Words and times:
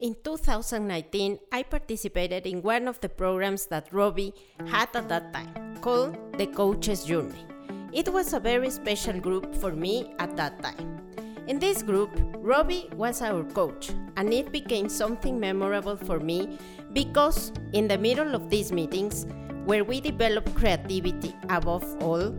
In 0.00 0.14
2019, 0.22 1.40
I 1.50 1.64
participated 1.64 2.46
in 2.46 2.62
one 2.62 2.86
of 2.86 3.00
the 3.00 3.08
programs 3.08 3.66
that 3.66 3.92
Robbie 3.92 4.32
had 4.64 4.94
at 4.94 5.08
that 5.08 5.32
time, 5.32 5.76
called 5.80 6.38
The 6.38 6.46
Coach's 6.46 7.02
Journey. 7.02 7.44
It 7.92 8.08
was 8.08 8.32
a 8.32 8.38
very 8.38 8.70
special 8.70 9.18
group 9.18 9.52
for 9.56 9.72
me 9.72 10.14
at 10.20 10.36
that 10.36 10.62
time. 10.62 11.00
In 11.48 11.58
this 11.58 11.82
group, 11.82 12.10
Robbie 12.36 12.88
was 12.94 13.20
our 13.22 13.42
coach, 13.42 13.90
and 14.16 14.32
it 14.32 14.52
became 14.52 14.88
something 14.88 15.40
memorable 15.40 15.96
for 15.96 16.20
me 16.20 16.58
because, 16.92 17.50
in 17.72 17.88
the 17.88 17.98
middle 17.98 18.36
of 18.36 18.50
these 18.50 18.70
meetings, 18.70 19.26
where 19.64 19.82
we 19.82 20.00
develop 20.00 20.54
creativity 20.54 21.34
above 21.48 21.84
all, 22.00 22.30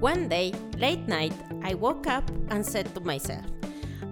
one 0.00 0.30
day, 0.30 0.54
late 0.78 1.06
night, 1.06 1.34
I 1.62 1.74
woke 1.74 2.06
up 2.06 2.24
and 2.48 2.64
said 2.64 2.94
to 2.94 3.00
myself, 3.00 3.44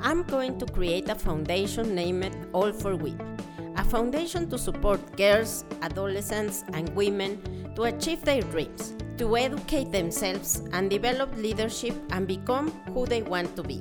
I'm 0.06 0.22
going 0.24 0.58
to 0.58 0.66
create 0.66 1.08
a 1.08 1.14
foundation 1.14 1.94
named 1.94 2.36
All 2.52 2.72
for 2.72 2.94
Women, 2.94 3.38
a 3.78 3.82
foundation 3.82 4.50
to 4.50 4.58
support 4.58 5.00
girls, 5.16 5.64
adolescents, 5.80 6.62
and 6.74 6.94
women 6.94 7.40
to 7.74 7.84
achieve 7.84 8.22
their 8.22 8.42
dreams, 8.42 8.92
to 9.16 9.34
educate 9.34 9.92
themselves 9.92 10.60
and 10.74 10.90
develop 10.90 11.34
leadership 11.38 11.94
and 12.10 12.28
become 12.28 12.70
who 12.92 13.06
they 13.06 13.22
want 13.22 13.56
to 13.56 13.62
be. 13.62 13.80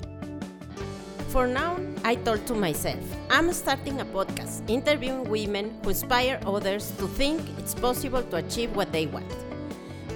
For 1.28 1.46
now, 1.46 1.78
I 2.06 2.16
told 2.16 2.48
to 2.48 2.56
myself, 2.56 3.04
I'm 3.30 3.52
starting 3.52 4.00
a 4.00 4.06
podcast 4.06 4.64
interviewing 4.70 5.30
women 5.30 5.78
who 5.84 5.90
inspire 5.90 6.40
others 6.46 6.90
to 7.00 7.08
think 7.20 7.42
it's 7.58 7.76
possible 7.76 8.24
to 8.24 8.38
achieve 8.38 8.74
what 8.78 8.94
they 8.94 9.08
want. 9.08 9.28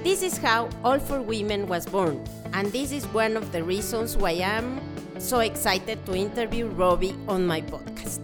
This 0.05 0.23
is 0.23 0.37
how 0.37 0.69
All 0.85 0.99
for 0.99 1.21
Women 1.21 1.67
was 1.67 1.85
born, 1.85 2.23
and 2.53 2.71
this 2.71 2.93
is 2.93 3.05
one 3.07 3.35
of 3.35 3.51
the 3.51 3.61
reasons 3.61 4.15
why 4.15 4.39
I'm 4.39 4.79
so 5.25 5.39
excited 5.39 6.05
to 6.05 6.15
interview 6.15 6.67
Robbie 6.67 7.15
on 7.27 7.45
my 7.45 7.61
podcast. 7.61 8.21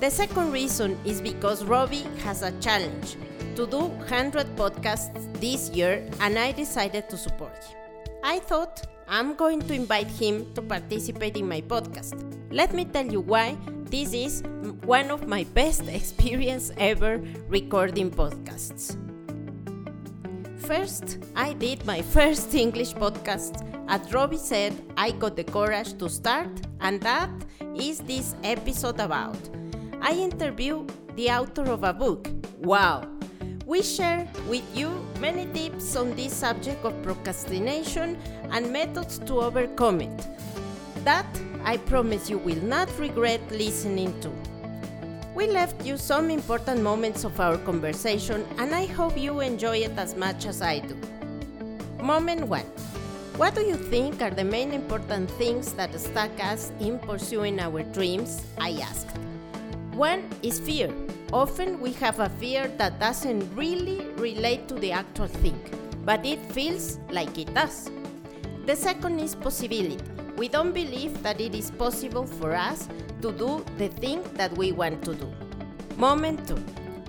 The 0.00 0.10
second 0.10 0.52
reason 0.52 0.98
is 1.04 1.20
because 1.20 1.64
Robbie 1.64 2.06
has 2.24 2.42
a 2.42 2.52
challenge 2.60 3.16
to 3.54 3.66
do 3.66 3.78
100 3.78 4.56
podcasts 4.56 5.12
this 5.40 5.70
year, 5.70 6.02
and 6.20 6.38
I 6.38 6.52
decided 6.52 7.08
to 7.10 7.16
support 7.16 7.56
him. 7.64 7.76
I 8.22 8.40
thought 8.40 8.82
I'm 9.08 9.34
going 9.34 9.62
to 9.62 9.74
invite 9.74 10.08
him 10.08 10.52
to 10.54 10.62
participate 10.62 11.36
in 11.36 11.48
my 11.48 11.60
podcast. 11.60 12.18
Let 12.50 12.74
me 12.74 12.84
tell 12.84 13.06
you 13.06 13.20
why 13.20 13.56
this 13.84 14.12
is 14.12 14.42
one 14.84 15.10
of 15.10 15.28
my 15.28 15.44
best 15.54 15.88
experience 15.88 16.72
ever 16.76 17.22
recording 17.48 18.10
podcasts. 18.10 19.05
First, 20.66 21.18
I 21.36 21.52
did 21.52 21.86
my 21.86 22.02
first 22.16 22.54
English 22.54 22.94
podcast 22.94 23.62
as 23.88 24.12
Robbie 24.12 24.36
said, 24.36 24.74
I 24.96 25.12
got 25.12 25.36
the 25.36 25.44
courage 25.44 25.96
to 25.98 26.08
start, 26.08 26.50
and 26.80 27.00
that 27.02 27.30
is 27.76 28.00
this 28.00 28.34
episode 28.42 28.98
about. 28.98 29.38
I 30.00 30.12
interview 30.12 30.84
the 31.14 31.30
author 31.30 31.70
of 31.70 31.84
a 31.84 31.92
book. 31.92 32.28
Wow! 32.58 33.08
We 33.64 33.82
share 33.82 34.28
with 34.48 34.64
you 34.74 34.90
many 35.20 35.46
tips 35.52 35.94
on 35.94 36.16
this 36.16 36.32
subject 36.32 36.84
of 36.84 37.00
procrastination 37.02 38.18
and 38.50 38.72
methods 38.72 39.20
to 39.20 39.40
overcome 39.40 40.00
it. 40.00 40.26
That 41.04 41.26
I 41.64 41.76
promise 41.76 42.28
you 42.28 42.38
will 42.38 42.62
not 42.62 42.88
regret 42.98 43.40
listening 43.52 44.20
to. 44.20 44.55
We 45.36 45.46
left 45.48 45.84
you 45.84 45.98
some 45.98 46.30
important 46.30 46.82
moments 46.82 47.22
of 47.22 47.38
our 47.38 47.58
conversation, 47.58 48.46
and 48.56 48.74
I 48.74 48.86
hope 48.86 49.18
you 49.18 49.40
enjoy 49.40 49.84
it 49.84 49.92
as 49.98 50.16
much 50.16 50.46
as 50.46 50.62
I 50.62 50.78
do. 50.78 50.96
Moment 52.00 52.48
1 52.48 52.64
what 53.36 53.54
do 53.54 53.60
you 53.60 53.76
think 53.76 54.22
are 54.22 54.30
the 54.30 54.44
main 54.44 54.72
important 54.72 55.30
things 55.32 55.74
that 55.74 55.92
stuck 56.00 56.32
us 56.42 56.72
in 56.80 56.98
pursuing 56.98 57.60
our 57.60 57.82
dreams? 57.82 58.46
I 58.56 58.80
asked. 58.80 59.12
One 59.92 60.24
is 60.42 60.58
fear. 60.58 60.88
Often 61.34 61.80
we 61.82 61.92
have 62.00 62.18
a 62.18 62.30
fear 62.40 62.68
that 62.78 62.98
doesn't 62.98 63.44
really 63.54 64.06
relate 64.16 64.68
to 64.68 64.74
the 64.74 64.92
actual 64.92 65.28
thing, 65.28 65.60
but 66.06 66.24
it 66.24 66.40
feels 66.52 66.98
like 67.10 67.36
it 67.36 67.52
does. 67.52 67.90
The 68.64 68.74
second 68.74 69.20
is 69.20 69.34
possibility. 69.34 70.02
We 70.38 70.48
don't 70.48 70.72
believe 70.72 71.22
that 71.22 71.38
it 71.38 71.54
is 71.54 71.70
possible 71.70 72.24
for 72.24 72.54
us 72.54 72.88
to 73.22 73.32
do 73.32 73.64
the 73.78 73.88
thing 73.88 74.22
that 74.34 74.56
we 74.56 74.72
want 74.72 75.04
to 75.04 75.14
do. 75.14 75.32
Moment 75.96 76.46
two 76.46 76.62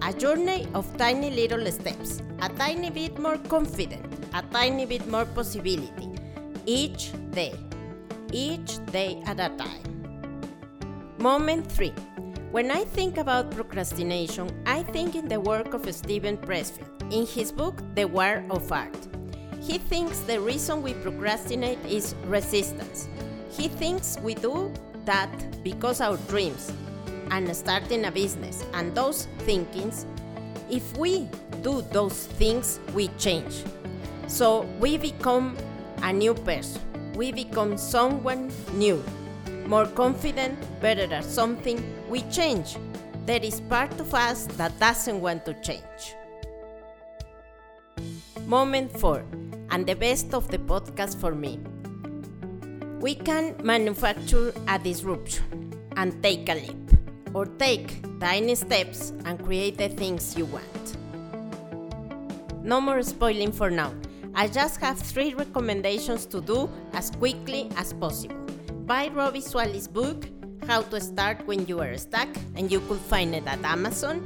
a 0.04 0.14
journey 0.14 0.68
of 0.76 0.86
tiny 0.98 1.32
little 1.32 1.66
steps, 1.72 2.22
a 2.42 2.50
tiny 2.50 2.90
bit 2.90 3.18
more 3.18 3.38
confident, 3.50 4.06
a 4.34 4.44
tiny 4.54 4.86
bit 4.86 5.08
more 5.08 5.26
possibility 5.26 6.12
each 6.66 7.12
day, 7.32 7.54
each 8.32 8.86
day 8.88 9.22
at 9.26 9.40
a 9.40 9.50
time. 9.58 9.88
Moment 11.18 11.72
3. 11.72 11.90
When 12.52 12.70
I 12.70 12.84
think 12.84 13.18
about 13.18 13.52
procrastination, 13.52 14.50
I 14.66 14.84
think 14.84 15.16
in 15.16 15.28
the 15.28 15.40
work 15.40 15.74
of 15.74 15.94
Steven 15.94 16.38
Pressfield 16.38 17.12
in 17.12 17.26
his 17.26 17.52
book, 17.52 17.82
The 17.96 18.06
War 18.06 18.44
of 18.50 18.72
Art. 18.72 18.96
He 19.62 19.78
thinks 19.78 20.20
the 20.20 20.40
reason 20.40 20.84
we 20.84 20.94
procrastinate 20.94 21.84
is 21.86 22.16
resistance. 22.26 23.10
He 23.50 23.68
thinks 23.68 24.18
we 24.22 24.36
do 24.36 24.72
that 25.08 25.32
because 25.64 26.02
our 26.02 26.18
dreams 26.30 26.72
and 27.32 27.56
starting 27.56 28.06
a 28.06 28.12
business 28.12 28.64
and 28.74 28.94
those 28.94 29.26
thinkings, 29.40 30.06
if 30.70 30.96
we 30.98 31.28
do 31.64 31.82
those 31.92 32.28
things, 32.38 32.80
we 32.94 33.08
change. 33.18 33.64
So 34.28 34.68
we 34.80 34.98
become 34.98 35.58
a 36.04 36.14
new 36.14 36.34
person. 36.34 36.82
We 37.16 37.32
become 37.32 37.78
someone 37.78 38.52
new, 38.74 39.04
more 39.66 39.88
confident, 39.88 40.60
better 40.82 41.12
at 41.12 41.24
something. 41.26 41.82
We 42.10 42.22
change. 42.30 42.78
There 43.26 43.42
is 43.42 43.62
part 43.62 44.00
of 44.00 44.14
us 44.14 44.46
that 44.58 44.78
doesn't 44.80 45.20
want 45.20 45.46
to 45.46 45.54
change. 45.62 46.16
Moment 48.46 48.92
4, 49.00 49.26
and 49.72 49.86
the 49.88 49.96
best 49.96 50.34
of 50.34 50.48
the 50.50 50.60
podcast 50.60 51.20
for 51.20 51.34
me. 51.34 51.60
We 53.00 53.14
can 53.14 53.56
manufacture 53.64 54.54
a 54.68 54.80
disruption 54.80 55.72
and 55.96 56.22
take 56.24 56.50
a 56.50 56.56
leap, 56.56 56.90
or 57.34 57.46
take 57.46 58.02
tiny 58.20 58.56
steps 58.56 59.14
and 59.24 59.38
create 59.44 59.78
the 59.78 59.90
things 59.90 60.36
you 60.36 60.46
want. 60.46 60.98
No 62.64 62.82
more 62.82 63.04
spoiling 63.04 63.52
for 63.52 63.70
now. 63.70 63.94
I 64.34 64.48
just 64.48 64.82
have 64.82 64.98
three 64.98 65.36
recommendations 65.36 66.26
to 66.28 66.42
do 66.42 66.70
as 66.94 67.12
quickly 67.12 67.70
as 67.78 67.94
possible. 67.94 68.36
Buy 68.86 69.10
Robbie 69.10 69.42
Swale's 69.42 69.88
book, 69.88 70.26
How 70.66 70.82
to 70.82 71.00
Start 71.00 71.46
When 71.46 71.68
You 71.68 71.80
Are 71.82 71.98
Stuck, 71.98 72.30
and 72.56 72.72
you 72.72 72.80
could 72.82 73.00
find 73.00 73.36
it 73.36 73.46
at 73.46 73.64
Amazon. 73.64 74.26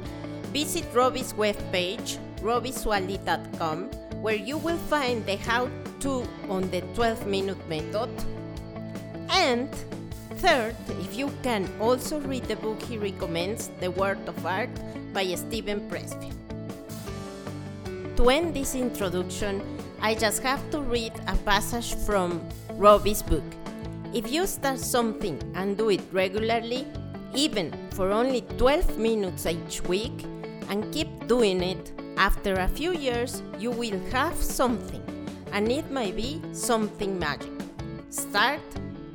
Visit 0.52 0.84
Robbie's 0.94 1.34
webpage, 1.34 2.16
robbieswale.com, 2.40 3.90
where 4.22 4.34
you 4.34 4.56
will 4.56 4.78
find 4.88 5.24
the 5.26 5.36
how 5.36 5.68
to 6.00 6.26
on 6.48 6.70
the 6.70 6.80
12 6.94 7.26
minute 7.26 7.68
method. 7.68 8.08
And 9.32 9.70
third, 10.44 10.76
if 11.00 11.16
you 11.16 11.32
can 11.42 11.66
also 11.80 12.20
read 12.20 12.44
the 12.44 12.56
book 12.56 12.80
he 12.82 12.98
recommends, 12.98 13.70
The 13.80 13.90
World 13.90 14.28
of 14.28 14.44
Art 14.44 14.70
by 15.14 15.24
Steven 15.34 15.88
Pressfield. 15.88 16.36
To 18.16 18.28
end 18.28 18.54
this 18.54 18.74
introduction, 18.74 19.62
I 20.02 20.14
just 20.14 20.42
have 20.42 20.60
to 20.70 20.80
read 20.80 21.12
a 21.26 21.36
passage 21.48 21.94
from 22.04 22.46
Robbie's 22.72 23.22
book. 23.22 23.44
If 24.12 24.30
you 24.30 24.46
start 24.46 24.78
something 24.78 25.40
and 25.54 25.78
do 25.78 25.88
it 25.88 26.02
regularly, 26.12 26.86
even 27.34 27.72
for 27.92 28.10
only 28.10 28.42
12 28.58 28.98
minutes 28.98 29.46
each 29.46 29.82
week, 29.84 30.26
and 30.68 30.92
keep 30.92 31.08
doing 31.26 31.62
it, 31.62 31.92
after 32.18 32.52
a 32.54 32.68
few 32.68 32.92
years 32.92 33.42
you 33.58 33.70
will 33.70 33.98
have 34.10 34.36
something, 34.36 35.02
and 35.52 35.72
it 35.72 35.90
might 35.90 36.16
be 36.16 36.42
something 36.52 37.18
magic. 37.18 37.50
Start, 38.10 38.60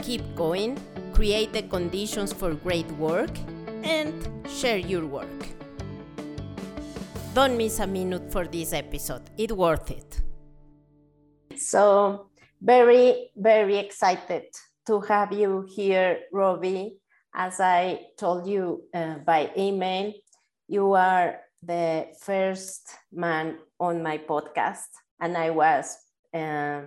keep 0.01 0.21
going, 0.35 0.77
create 1.13 1.53
the 1.53 1.63
conditions 1.63 2.33
for 2.33 2.53
great 2.53 2.89
work, 2.93 3.31
and 3.83 4.13
share 4.49 4.77
your 4.77 5.05
work. 5.05 5.47
Don't 7.33 7.57
miss 7.57 7.79
a 7.79 7.87
minute 7.87 8.31
for 8.31 8.45
this 8.45 8.73
episode, 8.73 9.21
it's 9.37 9.53
worth 9.53 9.91
it. 9.91 10.21
So, 11.55 12.29
very, 12.61 13.29
very 13.35 13.77
excited 13.77 14.45
to 14.87 15.01
have 15.01 15.31
you 15.31 15.65
here, 15.67 16.19
Robbie. 16.31 16.97
As 17.35 17.59
I 17.59 18.07
told 18.17 18.47
you 18.47 18.83
uh, 18.93 19.19
by 19.25 19.51
email, 19.57 20.13
you 20.67 20.93
are 20.93 21.39
the 21.61 22.07
first 22.21 22.89
man 23.11 23.57
on 23.79 24.01
my 24.01 24.17
podcast, 24.17 24.89
and 25.19 25.37
I 25.37 25.51
was 25.51 25.97
uh, 26.33 26.81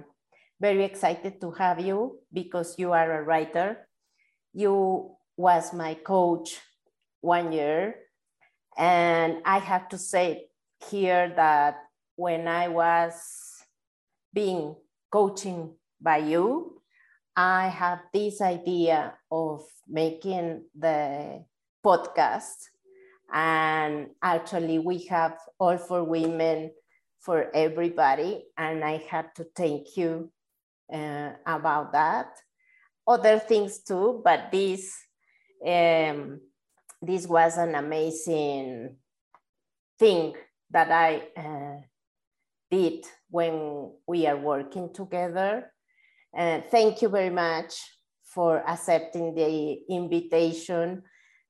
very 0.61 0.85
excited 0.85 1.41
to 1.41 1.51
have 1.53 1.81
you 1.81 2.19
because 2.33 2.79
you 2.79 2.93
are 2.93 3.11
a 3.11 3.23
writer. 3.23 3.89
You 4.53 5.17
was 5.37 5.73
my 5.73 5.95
coach 5.95 6.61
one 7.23 7.53
year, 7.53 7.95
and 8.77 9.39
I 9.45 9.59
have 9.59 9.89
to 9.89 9.99
say 9.99 10.49
here 10.91 11.33
that 11.37 11.79
when 12.17 12.47
I 12.47 12.69
was 12.69 13.15
being 14.35 14.77
coaching 15.11 15.75
by 16.01 16.19
you, 16.19 16.83
I 17.35 17.69
have 17.69 18.01
this 18.13 18.41
idea 18.41 19.15
of 19.31 19.65
making 19.89 20.65
the 20.79 21.45
podcast. 21.85 22.69
And 23.33 24.09
actually, 24.23 24.79
we 24.79 25.07
have 25.07 25.39
all 25.59 25.79
for 25.79 26.05
women 26.05 26.73
for 27.21 27.51
everybody. 27.55 28.45
And 28.59 28.85
I 28.85 28.99
have 29.09 29.33
to 29.35 29.47
thank 29.55 29.97
you 29.97 30.33
uh, 30.93 31.33
about 31.47 31.93
that. 31.93 32.29
Other 33.07 33.39
things 33.39 33.81
too, 33.81 34.21
but 34.25 34.51
this 34.53 34.95
um, 35.67 36.41
this 37.03 37.27
was 37.27 37.57
an 37.57 37.75
amazing 37.75 38.97
thing 39.99 40.35
that 40.71 40.91
I 40.91 41.23
uh, 41.37 41.81
did 42.71 43.05
when 43.31 43.93
we 44.07 44.27
are 44.27 44.37
working 44.37 44.93
together. 44.93 45.73
And 46.35 46.65
thank 46.71 47.03
you 47.03 47.09
very 47.09 47.31
much 47.31 47.75
for 48.25 48.63
accepting 48.69 49.35
the 49.35 49.81
invitation. 49.89 51.03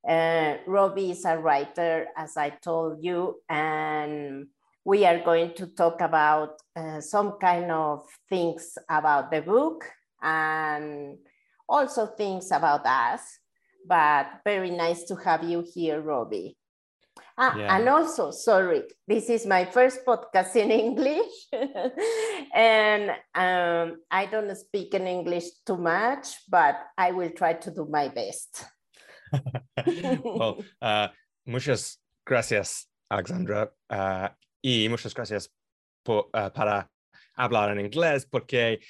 Uh, 0.07 0.57
Robbie 0.67 1.11
is 1.11 1.25
a 1.25 1.37
writer, 1.37 2.07
as 2.17 2.37
I 2.37 2.51
told 2.51 3.05
you, 3.05 3.37
and 3.49 4.47
we 4.91 5.07
are 5.07 5.23
going 5.23 5.55
to 5.55 5.69
talk 5.69 6.01
about 6.01 6.59
uh, 6.75 7.01
some 7.01 7.39
kind 7.41 7.71
of 7.71 8.03
things 8.29 8.77
about 8.89 9.31
the 9.31 9.41
book 9.41 9.85
and 10.21 11.17
also 11.69 12.07
things 12.07 12.51
about 12.51 12.85
us. 12.85 13.23
But 13.87 14.27
very 14.45 14.71
nice 14.73 15.05
to 15.05 15.15
have 15.15 15.45
you 15.45 15.65
here, 15.75 16.01
Robbie. 16.01 16.57
Ah, 17.39 17.57
yeah. 17.57 17.77
And 17.77 17.89
also, 17.89 18.33
sorry, 18.33 18.83
this 19.07 19.31
is 19.31 19.47
my 19.47 19.65
first 19.65 20.05
podcast 20.05 20.57
in 20.57 20.71
English. 20.87 21.35
and 22.53 23.11
um, 23.33 24.03
I 24.11 24.27
don't 24.27 24.55
speak 24.57 24.95
in 24.95 25.07
English 25.07 25.45
too 25.65 25.79
much, 25.79 26.27
but 26.49 26.75
I 26.99 27.13
will 27.13 27.31
try 27.31 27.53
to 27.53 27.71
do 27.71 27.87
my 27.89 28.09
best. 28.09 28.67
well, 30.25 30.59
uh, 30.83 31.09
muchas 31.47 31.97
gracias, 32.27 32.87
Alexandra. 33.09 33.71
Uh, 33.89 34.31
y 34.62 34.89
muchas 34.89 35.15
gracias 35.15 35.53
por, 36.03 36.27
uh, 36.27 36.51
para 36.53 36.91
hablar 37.35 37.71
en 37.71 37.87
inglés, 37.87 38.27
porque 38.27 38.81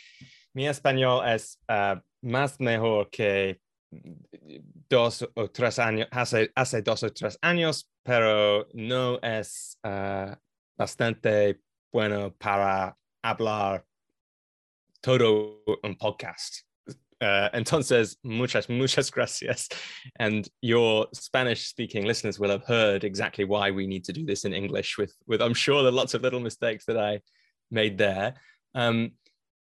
mi 0.52 0.67
español 0.67 1.26
es 1.28 1.61
uh, 1.69 2.00
más 2.22 2.58
mejor 2.61 3.11
que 3.11 3.61
dos 4.88 5.28
o 5.34 5.50
tres 5.50 5.78
años, 5.78 6.08
hace, 6.11 6.50
hace 6.55 6.82
dos 6.82 7.02
o 7.02 7.12
tres 7.12 7.38
años, 7.43 7.88
pero 8.02 8.69
no 8.72 9.20
es 9.20 9.78
uh, 9.84 10.34
bastante 10.76 11.61
bueno 11.93 12.34
para 12.37 12.96
hablar 13.23 13.84
todo 15.00 15.62
un 15.82 15.96
podcast. 15.96 16.69
Uh, 17.20 17.50
entonces, 17.52 18.17
muchas, 18.25 18.69
muchas 18.69 19.11
gracias. 19.11 19.69
And 20.19 20.49
your 20.62 21.06
Spanish 21.12 21.67
speaking 21.67 22.06
listeners 22.06 22.38
will 22.38 22.50
have 22.50 22.64
heard 22.64 23.05
exactly 23.05 23.44
why 23.44 23.70
we 23.70 23.87
need 23.87 24.05
to 24.05 24.12
do 24.12 24.25
this 24.25 24.44
in 24.44 24.55
English 24.55 24.96
with, 24.96 25.14
with 25.26 25.43
I'm 25.43 25.55
sure 25.55 25.82
there 25.82 25.93
are 25.93 25.94
lots 25.94 26.14
of 26.14 26.22
little 26.22 26.40
mistakes 26.40 26.84
that 26.87 26.99
I 26.99 27.20
made 27.70 27.99
there. 27.99 28.34
Um, 28.75 29.12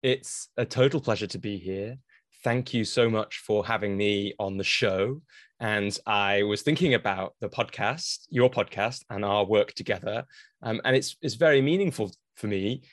it's 0.01 0.49
a 0.57 0.65
total 0.65 1.01
pleasure 1.01 1.27
to 1.27 1.37
be 1.37 1.57
here 1.57 1.97
thank 2.45 2.75
you 2.75 2.85
so 2.85 3.09
much 3.09 3.39
for 3.39 3.65
having 3.65 3.97
me 3.97 4.31
on 4.37 4.55
the 4.55 4.63
show. 4.63 5.19
And 5.59 5.97
I 6.05 6.43
was 6.43 6.61
thinking 6.61 6.93
about 6.93 7.33
the 7.41 7.49
podcast, 7.49 8.27
your 8.29 8.51
podcast, 8.51 9.03
and 9.09 9.25
our 9.25 9.43
work 9.43 9.73
together. 9.73 10.25
Um, 10.61 10.79
and 10.85 10.95
it's 10.95 11.17
it's 11.23 11.33
very 11.33 11.59
meaningful 11.59 12.11
for 12.35 12.45
me 12.45 12.83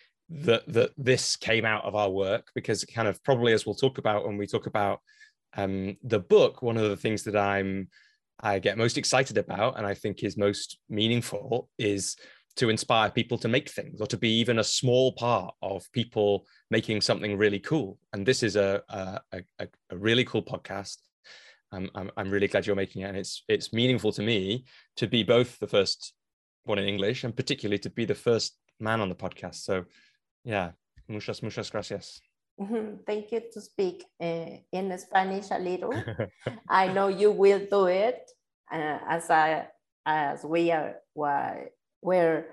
that 0.40 0.62
that 0.66 0.90
this 0.96 1.36
came 1.36 1.64
out 1.64 1.84
of 1.84 1.94
our 1.94 2.10
work 2.10 2.50
because 2.54 2.84
kind 2.84 3.06
of 3.06 3.22
probably 3.22 3.52
as 3.52 3.66
we'll 3.66 3.74
talk 3.74 3.98
about 3.98 4.26
when 4.26 4.36
we 4.36 4.46
talk 4.46 4.66
about 4.66 5.00
um, 5.54 5.96
the 6.02 6.18
book, 6.18 6.62
one 6.62 6.78
of 6.78 6.88
the 6.88 6.96
things 6.96 7.24
that 7.24 7.36
I'm 7.36 7.88
I 8.40 8.58
get 8.58 8.78
most 8.78 8.98
excited 8.98 9.38
about 9.38 9.78
and 9.78 9.86
I 9.86 9.94
think 9.94 10.24
is 10.24 10.36
most 10.36 10.78
meaningful 10.88 11.68
is 11.78 12.16
to 12.56 12.70
inspire 12.70 13.10
people 13.10 13.38
to 13.38 13.48
make 13.48 13.70
things 13.70 14.00
or 14.00 14.06
to 14.06 14.16
be 14.16 14.30
even 14.40 14.58
a 14.58 14.64
small 14.64 15.12
part 15.12 15.54
of 15.62 15.90
people 15.92 16.46
making 16.70 17.00
something 17.00 17.38
really 17.38 17.60
cool. 17.60 17.98
And 18.12 18.26
this 18.26 18.42
is 18.42 18.56
a, 18.56 18.82
a, 18.88 19.20
a, 19.58 19.68
a 19.90 19.96
really 19.96 20.24
cool 20.24 20.42
podcast. 20.42 20.98
I'm, 21.72 21.88
I'm 21.94 22.30
really 22.30 22.48
glad 22.48 22.66
you're 22.66 22.76
making 22.76 23.02
it. 23.02 23.06
And 23.06 23.16
it's, 23.16 23.44
it's 23.48 23.72
meaningful 23.72 24.12
to 24.12 24.22
me 24.22 24.64
to 24.96 25.06
be 25.06 25.22
both 25.22 25.58
the 25.58 25.66
first 25.66 26.12
one 26.64 26.78
in 26.78 26.86
English 26.86 27.24
and 27.24 27.34
particularly 27.34 27.78
to 27.78 27.90
be 27.90 28.04
the 28.04 28.14
first 28.14 28.58
man 28.78 29.00
on 29.00 29.08
the 29.08 29.14
podcast. 29.14 29.56
So 29.56 29.84
yeah, 30.44 30.72
muchas, 31.08 31.42
muchas 31.42 31.70
gracias. 31.70 32.22
Thank 33.06 33.32
you 33.32 33.42
to 33.52 33.60
speak 33.60 34.04
uh, 34.20 34.58
in 34.70 34.96
Spanish 34.98 35.50
a 35.50 35.58
little. 35.58 35.94
I 36.68 36.92
know 36.92 37.08
you 37.08 37.32
will 37.32 37.66
do 37.70 37.86
it 37.86 38.30
uh, 38.70 38.98
as 39.08 39.30
I 39.30 39.68
as 40.04 40.44
we 40.44 40.70
are 40.70 40.96
why 41.14 41.68
we're 42.02 42.46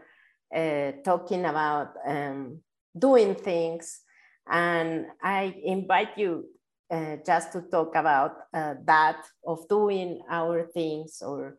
uh, 0.55 0.91
talking 1.03 1.45
about 1.45 1.93
um, 2.05 2.59
doing 2.97 3.35
things. 3.35 4.01
And 4.49 5.07
I 5.21 5.55
invite 5.63 6.17
you 6.17 6.45
uh, 6.89 7.17
just 7.25 7.51
to 7.53 7.61
talk 7.61 7.95
about 7.95 8.35
uh, 8.53 8.75
that 8.85 9.23
of 9.45 9.67
doing 9.67 10.21
our 10.29 10.63
things 10.63 11.21
or 11.21 11.57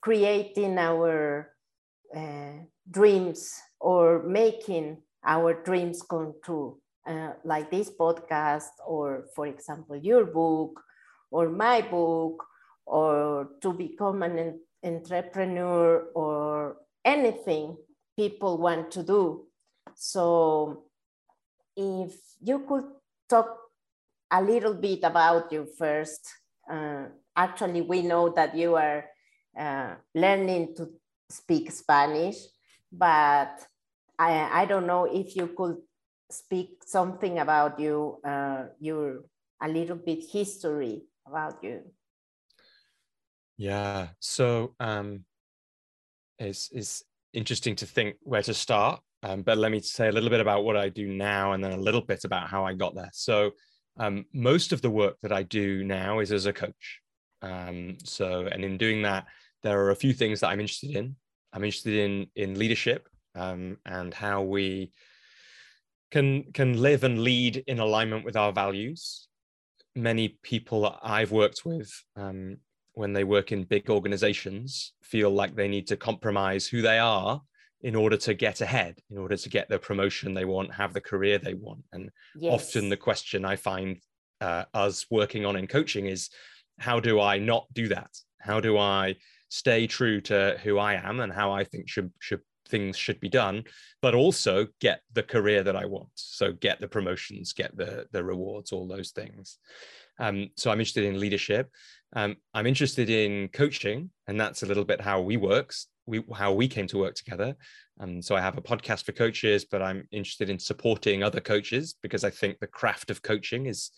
creating 0.00 0.78
our 0.78 1.52
uh, 2.16 2.64
dreams 2.90 3.54
or 3.78 4.22
making 4.24 4.98
our 5.24 5.54
dreams 5.62 6.02
come 6.02 6.34
true, 6.44 6.78
uh, 7.06 7.32
like 7.44 7.70
this 7.70 7.90
podcast, 7.90 8.70
or 8.86 9.26
for 9.34 9.46
example, 9.46 9.96
your 9.96 10.24
book, 10.24 10.80
or 11.30 11.48
my 11.48 11.80
book, 11.82 12.44
or 12.86 13.48
to 13.60 13.72
become 13.72 14.22
an 14.22 14.60
entrepreneur 14.84 16.08
or 16.14 16.76
anything 17.04 17.76
people 18.16 18.58
want 18.58 18.90
to 18.90 19.02
do. 19.02 19.46
So 19.94 20.84
if 21.76 22.14
you 22.40 22.60
could 22.68 22.84
talk 23.28 23.62
a 24.32 24.40
little 24.42 24.74
bit 24.74 25.04
about 25.04 25.52
you 25.52 25.68
first. 25.78 26.26
Uh, 26.68 27.04
actually, 27.36 27.82
we 27.82 28.02
know 28.02 28.30
that 28.30 28.56
you 28.56 28.74
are 28.74 29.04
uh, 29.58 29.94
learning 30.14 30.74
to 30.76 30.88
speak 31.28 31.70
Spanish, 31.70 32.36
but 32.90 33.60
I, 34.22 34.62
I 34.62 34.64
don't 34.66 34.86
know 34.86 35.04
if 35.04 35.34
you 35.34 35.48
could 35.48 35.78
speak 36.30 36.82
something 36.86 37.40
about 37.40 37.80
you, 37.80 38.20
uh, 38.24 38.64
your 38.78 39.24
a 39.60 39.68
little 39.68 39.96
bit 39.96 40.24
history 40.30 41.02
about 41.26 41.62
you. 41.62 41.80
Yeah. 43.58 44.08
So 44.20 44.74
um, 44.78 45.24
it's, 46.38 46.70
it's 46.72 47.02
interesting 47.32 47.74
to 47.76 47.86
think 47.86 48.16
where 48.22 48.42
to 48.42 48.54
start. 48.54 49.00
Um, 49.24 49.42
but 49.42 49.58
let 49.58 49.70
me 49.72 49.80
say 49.80 50.08
a 50.08 50.12
little 50.12 50.30
bit 50.30 50.40
about 50.40 50.64
what 50.64 50.76
I 50.76 50.88
do 50.88 51.06
now 51.06 51.52
and 51.52 51.62
then 51.62 51.72
a 51.72 51.76
little 51.76 52.00
bit 52.00 52.24
about 52.24 52.48
how 52.48 52.64
I 52.64 52.74
got 52.74 52.94
there. 52.94 53.10
So, 53.12 53.52
um, 53.98 54.24
most 54.32 54.72
of 54.72 54.80
the 54.80 54.90
work 54.90 55.16
that 55.22 55.32
I 55.32 55.42
do 55.42 55.84
now 55.84 56.20
is 56.20 56.32
as 56.32 56.46
a 56.46 56.52
coach. 56.52 57.00
Um, 57.42 57.98
so, 58.02 58.48
and 58.50 58.64
in 58.64 58.78
doing 58.78 59.02
that, 59.02 59.26
there 59.62 59.78
are 59.80 59.90
a 59.90 59.96
few 59.96 60.14
things 60.14 60.40
that 60.40 60.48
I'm 60.48 60.60
interested 60.60 60.96
in. 60.96 61.14
I'm 61.52 61.62
interested 61.62 61.94
in 61.94 62.26
in 62.34 62.58
leadership 62.58 63.06
um, 63.34 63.78
and 63.86 64.12
how 64.12 64.42
we 64.42 64.92
can 66.10 66.44
can 66.52 66.80
live 66.80 67.04
and 67.04 67.22
lead 67.22 67.64
in 67.66 67.78
alignment 67.78 68.24
with 68.24 68.36
our 68.36 68.52
values. 68.52 69.28
Many 69.94 70.38
people 70.42 70.98
I've 71.02 71.32
worked 71.32 71.64
with 71.64 71.90
um, 72.16 72.58
when 72.94 73.12
they 73.12 73.24
work 73.24 73.52
in 73.52 73.64
big 73.64 73.90
organizations 73.90 74.92
feel 75.02 75.30
like 75.30 75.54
they 75.54 75.68
need 75.68 75.86
to 75.88 75.96
compromise 75.96 76.66
who 76.66 76.82
they 76.82 76.98
are 76.98 77.40
in 77.82 77.96
order 77.96 78.16
to 78.16 78.34
get 78.34 78.60
ahead, 78.60 78.98
in 79.10 79.18
order 79.18 79.36
to 79.36 79.48
get 79.48 79.68
the 79.68 79.78
promotion 79.78 80.34
they 80.34 80.44
want, 80.44 80.72
have 80.72 80.92
the 80.92 81.00
career 81.00 81.38
they 81.38 81.54
want. 81.54 81.82
And 81.92 82.10
yes. 82.36 82.52
often 82.54 82.88
the 82.88 82.96
question 82.96 83.44
I 83.44 83.56
find 83.56 83.98
uh, 84.40 84.64
us 84.72 85.06
working 85.10 85.44
on 85.44 85.56
in 85.56 85.66
coaching 85.66 86.06
is 86.06 86.30
how 86.78 87.00
do 87.00 87.20
I 87.20 87.38
not 87.38 87.66
do 87.72 87.88
that? 87.88 88.10
How 88.40 88.60
do 88.60 88.78
I 88.78 89.16
stay 89.48 89.86
true 89.86 90.20
to 90.22 90.58
who 90.62 90.78
I 90.78 90.94
am 90.94 91.20
and 91.20 91.32
how 91.32 91.52
I 91.52 91.64
think 91.64 91.88
should 91.88 92.10
should 92.20 92.40
things 92.68 92.96
should 92.96 93.20
be 93.20 93.28
done, 93.28 93.64
but 94.00 94.14
also 94.14 94.66
get 94.80 95.00
the 95.12 95.22
career 95.22 95.62
that 95.62 95.76
I 95.76 95.86
want. 95.86 96.08
So 96.14 96.52
get 96.52 96.80
the 96.80 96.88
promotions, 96.88 97.52
get 97.52 97.76
the 97.76 98.06
the 98.12 98.24
rewards, 98.24 98.72
all 98.72 98.86
those 98.86 99.10
things. 99.10 99.58
Um, 100.18 100.50
so 100.56 100.70
I'm 100.70 100.80
interested 100.80 101.04
in 101.04 101.20
leadership. 101.20 101.70
Um, 102.14 102.36
I'm 102.52 102.66
interested 102.66 103.08
in 103.08 103.48
coaching, 103.48 104.10
and 104.26 104.40
that's 104.40 104.62
a 104.62 104.66
little 104.66 104.84
bit 104.84 105.00
how 105.00 105.20
we 105.20 105.36
works. 105.36 105.86
We 106.06 106.22
how 106.34 106.52
we 106.52 106.68
came 106.68 106.86
to 106.88 106.98
work 106.98 107.14
together. 107.14 107.54
Um, 108.00 108.20
so 108.20 108.34
I 108.34 108.40
have 108.40 108.58
a 108.58 108.62
podcast 108.62 109.04
for 109.04 109.12
coaches, 109.12 109.64
but 109.64 109.82
I'm 109.82 110.08
interested 110.10 110.50
in 110.50 110.58
supporting 110.58 111.22
other 111.22 111.40
coaches 111.40 111.94
because 112.02 112.24
I 112.24 112.30
think 112.30 112.58
the 112.58 112.66
craft 112.66 113.10
of 113.10 113.22
coaching 113.22 113.66
is 113.66 113.90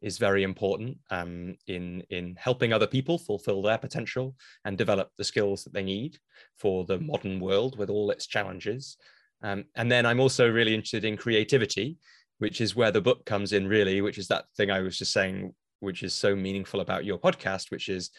is 0.00 0.18
very 0.18 0.42
important 0.42 0.96
um, 1.10 1.56
in 1.66 2.02
in 2.10 2.36
helping 2.38 2.72
other 2.72 2.86
people 2.86 3.18
fulfill 3.18 3.62
their 3.62 3.78
potential 3.78 4.34
and 4.64 4.78
develop 4.78 5.10
the 5.16 5.24
skills 5.24 5.64
that 5.64 5.72
they 5.72 5.82
need 5.82 6.18
for 6.56 6.84
the 6.84 6.98
modern 6.98 7.40
world 7.40 7.78
with 7.78 7.90
all 7.90 8.10
its 8.10 8.26
challenges. 8.26 8.96
Um, 9.42 9.64
and 9.74 9.90
then 9.90 10.06
I'm 10.06 10.20
also 10.20 10.50
really 10.50 10.74
interested 10.74 11.04
in 11.04 11.16
creativity, 11.16 11.96
which 12.38 12.60
is 12.60 12.74
where 12.74 12.90
the 12.90 13.00
book 13.00 13.24
comes 13.24 13.52
in, 13.52 13.68
really, 13.68 14.00
which 14.00 14.18
is 14.18 14.28
that 14.28 14.46
thing 14.56 14.70
I 14.70 14.80
was 14.80 14.98
just 14.98 15.12
saying 15.12 15.54
which 15.80 16.02
is 16.02 16.14
so 16.14 16.34
meaningful 16.34 16.80
about 16.80 17.04
your 17.04 17.18
podcast, 17.18 17.70
which 17.70 17.88
is 17.88 18.10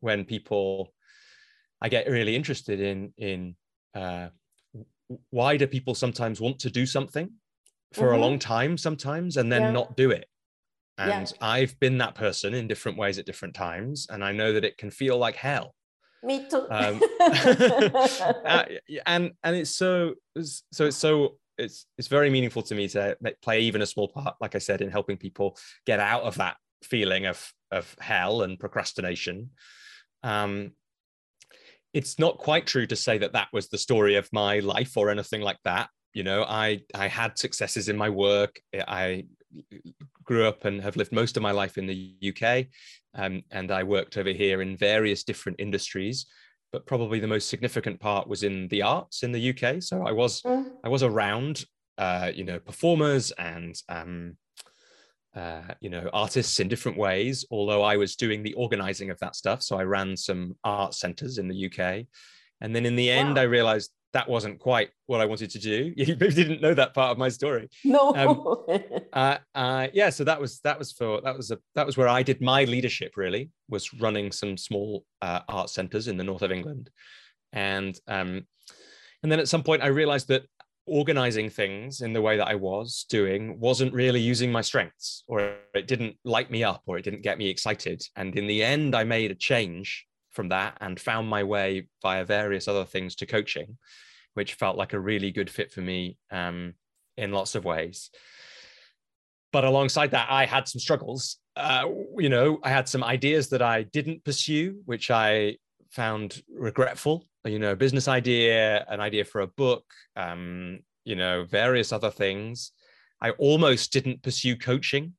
when 0.00 0.24
people 0.24 0.92
I 1.80 1.88
get 1.88 2.08
really 2.08 2.36
interested 2.36 2.80
in 2.80 3.12
in 3.16 3.56
uh, 3.94 4.28
why 5.30 5.56
do 5.56 5.66
people 5.66 5.94
sometimes 5.94 6.40
want 6.40 6.58
to 6.60 6.70
do 6.70 6.86
something 6.86 7.30
for 7.92 8.08
mm-hmm. 8.08 8.14
a 8.14 8.18
long 8.18 8.38
time 8.38 8.76
sometimes 8.76 9.36
and 9.36 9.50
then 9.50 9.62
yeah. 9.62 9.70
not 9.70 9.96
do 9.96 10.10
it 10.10 10.26
and 10.98 11.10
yeah. 11.10 11.46
i've 11.46 11.78
been 11.80 11.98
that 11.98 12.14
person 12.14 12.54
in 12.54 12.66
different 12.66 12.98
ways 12.98 13.18
at 13.18 13.26
different 13.26 13.54
times 13.54 14.06
and 14.10 14.24
i 14.24 14.32
know 14.32 14.52
that 14.52 14.64
it 14.64 14.76
can 14.76 14.90
feel 14.90 15.18
like 15.18 15.36
hell. 15.36 15.74
Me 16.22 16.46
too. 16.50 16.66
Um, 16.70 17.00
uh, 17.20 18.64
and 19.06 19.32
and 19.44 19.56
it's 19.56 19.70
so 19.70 20.14
so 20.72 20.86
it's 20.86 20.96
so 20.96 21.38
it's 21.56 21.86
it's 21.96 22.08
very 22.08 22.30
meaningful 22.30 22.62
to 22.62 22.74
me 22.74 22.88
to 22.88 23.16
play 23.42 23.60
even 23.60 23.82
a 23.82 23.86
small 23.86 24.08
part 24.08 24.36
like 24.40 24.54
i 24.54 24.58
said 24.58 24.80
in 24.80 24.90
helping 24.90 25.16
people 25.16 25.56
get 25.86 26.00
out 26.00 26.22
of 26.22 26.36
that 26.36 26.56
feeling 26.82 27.26
of 27.26 27.52
of 27.70 27.94
hell 28.00 28.42
and 28.42 28.58
procrastination. 28.58 29.50
Um 30.22 30.72
it's 31.94 32.18
not 32.18 32.38
quite 32.38 32.66
true 32.66 32.86
to 32.86 32.96
say 32.96 33.18
that 33.18 33.32
that 33.32 33.48
was 33.52 33.68
the 33.68 33.78
story 33.78 34.16
of 34.16 34.28
my 34.32 34.58
life 34.58 34.96
or 34.96 35.10
anything 35.10 35.40
like 35.40 35.58
that. 35.64 35.88
You 36.14 36.24
know 36.24 36.42
i 36.42 36.80
i 36.94 37.06
had 37.06 37.38
successes 37.38 37.88
in 37.88 37.96
my 37.96 38.10
work. 38.10 38.60
I 38.74 39.26
grew 40.24 40.46
up 40.46 40.64
and 40.64 40.80
have 40.80 40.96
lived 40.96 41.12
most 41.12 41.36
of 41.36 41.42
my 41.42 41.50
life 41.50 41.78
in 41.78 41.86
the 41.86 42.14
uk 42.30 42.66
um, 43.14 43.42
and 43.50 43.70
i 43.70 43.82
worked 43.82 44.16
over 44.16 44.30
here 44.30 44.62
in 44.62 44.76
various 44.76 45.24
different 45.24 45.58
industries 45.60 46.26
but 46.72 46.86
probably 46.86 47.18
the 47.18 47.26
most 47.26 47.48
significant 47.48 47.98
part 47.98 48.28
was 48.28 48.42
in 48.42 48.68
the 48.68 48.82
arts 48.82 49.22
in 49.22 49.32
the 49.32 49.50
uk 49.50 49.82
so 49.82 50.06
i 50.06 50.12
was 50.12 50.42
mm. 50.42 50.70
i 50.84 50.88
was 50.88 51.02
around 51.02 51.64
uh, 51.98 52.30
you 52.32 52.44
know 52.44 52.60
performers 52.60 53.32
and 53.32 53.82
um, 53.88 54.36
uh, 55.34 55.62
you 55.80 55.90
know 55.90 56.08
artists 56.12 56.60
in 56.60 56.68
different 56.68 56.96
ways 56.96 57.44
although 57.50 57.82
i 57.82 57.96
was 57.96 58.16
doing 58.16 58.42
the 58.42 58.54
organizing 58.54 59.10
of 59.10 59.18
that 59.18 59.34
stuff 59.34 59.62
so 59.62 59.76
i 59.76 59.82
ran 59.82 60.16
some 60.16 60.56
art 60.64 60.94
centers 60.94 61.38
in 61.38 61.48
the 61.48 61.66
uk 61.66 62.04
and 62.60 62.74
then 62.74 62.86
in 62.86 62.96
the 62.96 63.10
end 63.10 63.36
wow. 63.36 63.42
i 63.42 63.44
realized 63.44 63.90
that 64.12 64.28
wasn't 64.28 64.58
quite 64.58 64.90
what 65.06 65.20
i 65.20 65.26
wanted 65.26 65.50
to 65.50 65.58
do. 65.58 65.92
You 65.96 66.14
didn't 66.14 66.62
know 66.62 66.74
that 66.74 66.94
part 66.94 67.10
of 67.10 67.18
my 67.18 67.28
story. 67.28 67.68
No. 67.84 68.14
Um, 68.14 68.80
uh, 69.12 69.38
uh, 69.54 69.88
yeah 69.92 70.10
so 70.10 70.24
that 70.24 70.40
was 70.40 70.60
that 70.60 70.78
was 70.78 70.92
for 70.92 71.20
that 71.22 71.36
was 71.36 71.50
a 71.50 71.58
that 71.74 71.86
was 71.86 71.96
where 71.96 72.08
i 72.08 72.22
did 72.22 72.40
my 72.40 72.64
leadership 72.64 73.12
really 73.16 73.50
was 73.68 73.92
running 73.94 74.32
some 74.32 74.56
small 74.56 75.04
uh, 75.22 75.40
art 75.48 75.70
centers 75.70 76.08
in 76.08 76.16
the 76.16 76.24
north 76.24 76.42
of 76.42 76.52
england. 76.52 76.90
And 77.52 77.98
um, 78.06 78.46
and 79.22 79.32
then 79.32 79.40
at 79.40 79.48
some 79.48 79.62
point 79.62 79.82
i 79.82 79.86
realized 79.88 80.28
that 80.28 80.44
organizing 80.88 81.50
things 81.50 82.00
in 82.00 82.12
the 82.12 82.22
way 82.22 82.36
that 82.38 82.48
I 82.48 82.54
was 82.54 83.04
doing 83.08 83.60
wasn't 83.60 83.92
really 83.92 84.20
using 84.20 84.50
my 84.50 84.62
strengths, 84.62 85.22
or 85.28 85.56
it 85.74 85.86
didn't 85.86 86.16
light 86.24 86.50
me 86.50 86.64
up, 86.64 86.82
or 86.86 86.98
it 86.98 87.02
didn't 87.02 87.22
get 87.22 87.38
me 87.38 87.48
excited. 87.48 88.02
And 88.16 88.36
in 88.36 88.46
the 88.46 88.64
end, 88.64 88.96
I 88.96 89.04
made 89.04 89.30
a 89.30 89.34
change 89.34 90.06
from 90.38 90.50
that 90.50 90.76
and 90.80 91.00
found 91.00 91.28
my 91.28 91.42
way 91.42 91.88
via 92.00 92.24
various 92.24 92.68
other 92.68 92.84
things 92.84 93.16
to 93.16 93.26
coaching, 93.26 93.76
which 94.34 94.54
felt 94.54 94.76
like 94.76 94.92
a 94.92 95.00
really 95.00 95.32
good 95.32 95.50
fit 95.50 95.72
for 95.72 95.80
me 95.80 96.16
um, 96.30 96.74
in 97.16 97.32
lots 97.32 97.56
of 97.56 97.64
ways. 97.64 98.10
But 99.52 99.64
alongside 99.64 100.12
that, 100.12 100.28
I 100.30 100.46
had 100.46 100.68
some 100.68 100.78
struggles. 100.78 101.38
Uh, 101.56 101.86
you 102.18 102.28
know, 102.28 102.60
I 102.62 102.68
had 102.68 102.88
some 102.88 103.02
ideas 103.02 103.48
that 103.48 103.62
I 103.62 103.82
didn't 103.82 104.22
pursue, 104.22 104.80
which 104.84 105.10
I 105.10 105.56
found 105.90 106.40
regretful 106.48 107.24
you 107.44 107.58
know 107.58 107.74
business 107.74 108.08
idea 108.08 108.84
an 108.88 109.00
idea 109.00 109.24
for 109.24 109.40
a 109.40 109.46
book 109.46 109.84
um, 110.16 110.80
you 111.04 111.16
know 111.16 111.44
various 111.44 111.92
other 111.92 112.10
things 112.10 112.72
i 113.22 113.30
almost 113.30 113.92
didn't 113.92 114.22
pursue 114.22 114.54
coaching 114.54 115.14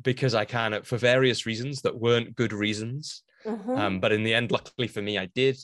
because 0.00 0.34
i 0.34 0.44
kind 0.44 0.74
of 0.74 0.86
for 0.86 0.96
various 0.96 1.44
reasons 1.44 1.82
that 1.82 2.00
weren't 2.00 2.34
good 2.34 2.54
reasons 2.54 3.22
mm-hmm. 3.44 3.76
um, 3.76 4.00
but 4.00 4.12
in 4.12 4.22
the 4.22 4.34
end 4.34 4.50
luckily 4.50 4.88
for 4.88 5.02
me 5.02 5.18
i 5.18 5.26
did 5.34 5.56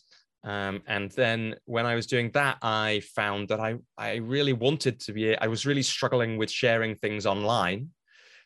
um, 0.45 0.83
and 0.87 1.11
then 1.13 1.55
when 1.65 1.87
i 1.87 1.95
was 1.95 2.07
doing 2.07 2.31
that 2.33 2.59
i 2.63 3.01
found 3.15 3.49
that 3.49 3.61
i 3.61 3.77
i 3.97 4.17
really 4.17 4.53
wanted 4.53 5.01
to 5.01 5.13
be 5.13 5.37
i 5.39 5.47
was 5.47 5.67
really 5.67 5.83
struggling 5.83 6.37
with 6.37 6.51
sharing 6.51 6.95
things 6.95 7.27
online 7.27 7.89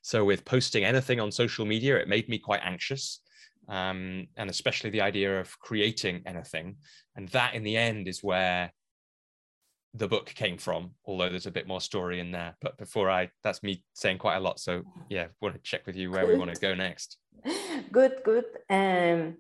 so 0.03 0.25
with 0.25 0.45
posting 0.45 0.85
anything 0.85 1.21
on 1.21 1.31
social 1.31 1.65
media 1.65 1.97
it 1.97 2.09
made 2.09 2.29
me 2.29 2.39
quite 2.39 2.61
anxious 2.65 3.21
um, 3.69 4.27
and 4.37 4.51
especially 4.51 4.91
the 4.91 5.01
idea 5.01 5.41
of 5.41 5.59
creating 5.59 6.23
anything. 6.27 6.77
And 7.17 7.29
that, 7.29 7.55
in 7.55 7.63
the 7.63 7.77
end, 7.77 8.09
is 8.09 8.23
where 8.23 8.73
the 9.95 10.09
book 10.09 10.27
came 10.27 10.57
from. 10.57 10.91
Although 11.05 11.29
there's 11.29 11.47
a 11.47 11.51
bit 11.51 11.67
more 11.67 11.81
story 11.81 12.21
in 12.21 12.33
there. 12.33 12.57
But 12.61 12.77
before 12.79 13.11
I, 13.11 13.31
that's 13.43 13.63
me 13.63 13.85
saying 13.95 14.19
quite 14.19 14.37
a 14.37 14.41
lot. 14.41 14.59
So 14.59 14.83
yeah, 15.09 15.27
want 15.41 15.55
to 15.55 15.61
check 15.61 15.87
with 15.87 15.97
you 15.97 16.11
where 16.11 16.27
we 16.27 16.37
want 16.37 16.55
to 16.55 16.61
go 16.61 16.75
next. 16.75 17.19
Good, 17.91 18.23
good. 18.25 18.45
Um, 18.71 19.37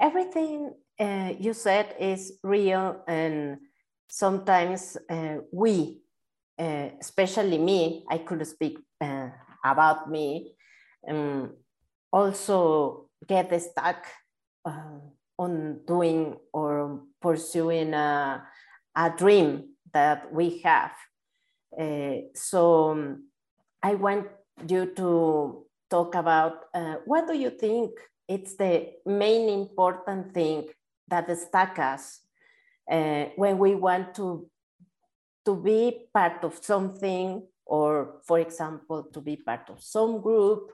everything 0.00 0.72
uh, 0.98 1.32
you 1.38 1.52
said 1.52 1.94
is 1.98 2.38
real, 2.42 3.02
and 3.08 3.58
sometimes 4.08 4.96
uh, 5.10 5.38
we, 5.52 6.00
uh, 6.58 6.90
especially 7.00 7.58
me, 7.58 8.04
I 8.08 8.18
could 8.18 8.46
speak 8.46 8.78
uh, 9.00 9.28
about 9.64 10.10
me. 10.10 10.54
Um, 11.08 11.56
also 12.12 13.08
get 13.26 13.60
stuck 13.60 14.06
uh, 14.64 15.00
on 15.38 15.80
doing 15.86 16.36
or 16.52 17.00
pursuing 17.20 17.94
a, 17.94 18.44
a 18.96 19.10
dream 19.16 19.70
that 19.92 20.32
we 20.32 20.58
have. 20.60 20.92
Uh, 21.78 22.28
so 22.34 22.90
um, 22.90 23.28
I 23.82 23.94
want 23.94 24.26
you 24.68 24.92
to 24.96 25.66
talk 25.88 26.14
about 26.14 26.64
uh, 26.74 26.96
what 27.04 27.26
do 27.26 27.36
you 27.36 27.50
think 27.50 27.90
it's 28.28 28.56
the 28.56 28.90
main 29.06 29.48
important 29.48 30.32
thing 30.32 30.68
that 31.08 31.26
stuck 31.36 31.78
us 31.78 32.20
uh, 32.90 33.26
when 33.36 33.58
we 33.58 33.74
want 33.74 34.14
to 34.14 34.48
to 35.44 35.56
be 35.56 36.06
part 36.12 36.44
of 36.44 36.58
something 36.62 37.42
or 37.66 38.20
for 38.26 38.38
example 38.38 39.04
to 39.12 39.20
be 39.20 39.36
part 39.36 39.68
of 39.70 39.82
some 39.82 40.20
group 40.20 40.72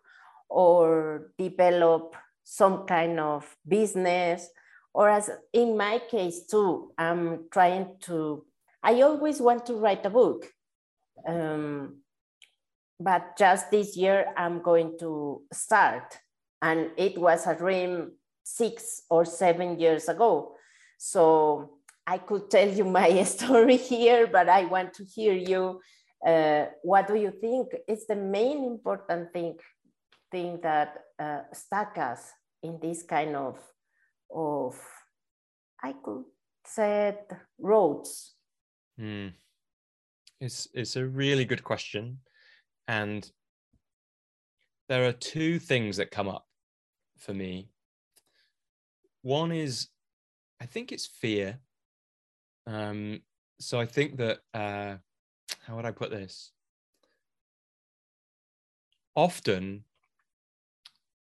or 0.49 1.31
develop 1.39 2.17
some 2.43 2.85
kind 2.87 3.21
of 3.21 3.57
business 3.67 4.49
or 4.93 5.09
as 5.09 5.31
in 5.53 5.77
my 5.77 6.01
case 6.11 6.47
too 6.47 6.93
i'm 6.99 7.45
trying 7.51 7.87
to 8.01 8.45
i 8.83 9.01
always 9.03 9.41
want 9.41 9.65
to 9.67 9.75
write 9.75 10.05
a 10.07 10.11
book 10.11 10.47
um, 11.27 11.99
but 13.01 13.37
just 13.37 13.71
this 13.71 13.97
year 13.97 14.27
i'm 14.37 14.63
going 14.63 14.97
to 14.99 15.43
start 15.53 16.19
and 16.63 16.91
it 16.97 17.19
was 17.19 17.47
a 17.47 17.55
dream 17.55 18.13
six 18.45 19.03
or 19.11 19.25
seven 19.25 19.79
years 19.79 20.09
ago 20.09 20.55
so 20.99 21.79
i 22.07 22.19
could 22.19 22.51
tell 22.51 22.69
you 22.69 22.85
my 22.85 23.23
story 23.37 23.77
here 23.77 24.27
but 24.27 24.49
i 24.49 24.65
want 24.65 24.93
to 24.95 25.05
hear 25.05 25.35
you 25.35 25.81
uh, 26.27 26.67
what 26.83 27.07
do 27.07 27.15
you 27.15 27.31
think 27.31 27.69
is 27.87 28.07
the 28.07 28.17
main 28.17 28.65
important 28.65 29.33
thing 29.33 29.57
thing 30.31 30.59
that 30.63 30.99
uh, 31.19 31.41
stuck 31.53 31.99
us 31.99 32.33
in 32.63 32.79
this 32.81 33.03
kind 33.03 33.37
of, 33.37 33.59
of 34.35 34.79
I 35.83 35.95
could 36.03 36.25
say, 36.65 37.17
roads? 37.59 38.36
Mm. 39.01 39.33
It's, 40.41 40.69
it's 40.75 40.97
a 40.97 41.07
really 41.07 41.45
good 41.45 41.65
question. 41.65 42.19
And 42.89 43.31
there 44.89 45.07
are 45.07 45.13
two 45.13 45.59
things 45.59 45.97
that 45.97 46.11
come 46.11 46.29
up 46.29 46.47
for 47.19 47.35
me. 47.35 47.71
One 49.23 49.51
is, 49.53 49.89
I 50.61 50.67
think 50.67 50.93
it's 50.93 51.07
fear. 51.07 51.59
Um, 52.67 53.21
so 53.59 53.81
I 53.81 53.87
think 53.87 54.19
that, 54.19 54.39
uh, 54.55 54.97
how 55.67 55.77
would 55.77 55.87
I 55.87 55.91
put 55.91 56.11
this? 56.11 56.53
Often 59.15 59.85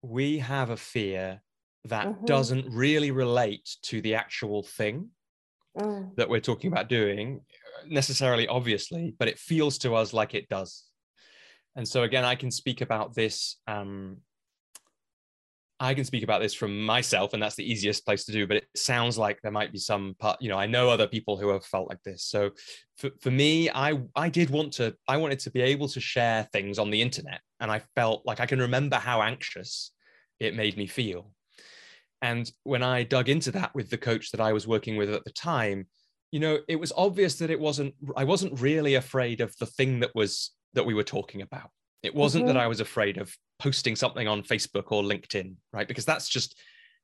we 0.02 0.38
have 0.38 0.70
a 0.70 0.76
fear 0.76 1.42
that 1.84 2.06
mm-hmm. 2.06 2.24
doesn't 2.24 2.66
really 2.70 3.10
relate 3.10 3.76
to 3.82 4.00
the 4.00 4.14
actual 4.14 4.62
thing 4.62 5.08
mm. 5.76 6.14
that 6.16 6.28
we're 6.28 6.40
talking 6.40 6.70
about 6.70 6.88
doing 6.88 7.40
necessarily 7.86 8.46
obviously 8.46 9.14
but 9.18 9.28
it 9.28 9.38
feels 9.38 9.78
to 9.78 9.94
us 9.94 10.12
like 10.12 10.34
it 10.34 10.48
does 10.48 10.84
and 11.76 11.86
so 11.86 12.02
again 12.02 12.24
i 12.24 12.34
can 12.34 12.50
speak 12.50 12.80
about 12.80 13.14
this 13.14 13.56
um, 13.66 14.18
I 15.82 15.94
can 15.94 16.04
speak 16.04 16.22
about 16.22 16.40
this 16.40 16.54
from 16.54 16.80
myself, 16.80 17.32
and 17.32 17.42
that's 17.42 17.56
the 17.56 17.68
easiest 17.68 18.04
place 18.04 18.24
to 18.26 18.32
do. 18.32 18.46
But 18.46 18.58
it 18.58 18.68
sounds 18.76 19.18
like 19.18 19.40
there 19.42 19.50
might 19.50 19.72
be 19.72 19.80
some 19.80 20.14
part, 20.20 20.40
you 20.40 20.48
know, 20.48 20.56
I 20.56 20.66
know 20.66 20.88
other 20.88 21.08
people 21.08 21.36
who 21.36 21.48
have 21.48 21.64
felt 21.64 21.88
like 21.88 22.00
this. 22.04 22.22
So 22.22 22.52
for, 22.98 23.10
for 23.20 23.32
me, 23.32 23.68
I 23.68 24.00
I 24.14 24.28
did 24.28 24.48
want 24.48 24.74
to, 24.74 24.94
I 25.08 25.16
wanted 25.16 25.40
to 25.40 25.50
be 25.50 25.60
able 25.60 25.88
to 25.88 26.00
share 26.00 26.48
things 26.52 26.78
on 26.78 26.90
the 26.90 27.02
internet, 27.02 27.40
and 27.58 27.68
I 27.68 27.82
felt 27.96 28.24
like 28.24 28.38
I 28.38 28.46
can 28.46 28.60
remember 28.60 28.94
how 28.94 29.22
anxious 29.22 29.90
it 30.38 30.54
made 30.54 30.76
me 30.76 30.86
feel. 30.86 31.32
And 32.22 32.50
when 32.62 32.82
I 32.82 33.02
dug 33.02 33.28
into 33.28 33.50
that 33.52 33.74
with 33.74 33.90
the 33.90 33.98
coach 33.98 34.30
that 34.30 34.40
I 34.40 34.52
was 34.52 34.66
working 34.66 34.96
with 34.96 35.10
at 35.10 35.24
the 35.24 35.32
time, 35.32 35.86
you 36.30 36.40
know, 36.40 36.60
it 36.68 36.76
was 36.76 36.92
obvious 36.96 37.34
that 37.36 37.50
it 37.50 37.60
wasn't, 37.60 37.94
I 38.16 38.24
wasn't 38.24 38.60
really 38.60 38.94
afraid 38.94 39.40
of 39.40 39.54
the 39.58 39.66
thing 39.66 40.00
that 40.00 40.14
was 40.14 40.52
that 40.74 40.86
we 40.86 40.94
were 40.94 41.02
talking 41.02 41.42
about. 41.42 41.68
It 42.02 42.14
wasn't 42.14 42.46
mm-hmm. 42.46 42.54
that 42.54 42.62
I 42.62 42.68
was 42.68 42.80
afraid 42.80 43.18
of 43.18 43.36
posting 43.58 43.96
something 43.96 44.26
on 44.26 44.42
Facebook 44.42 44.90
or 44.90 45.02
LinkedIn, 45.02 45.56
right? 45.72 45.86
Because 45.86 46.06
that's 46.06 46.28
just 46.28 46.56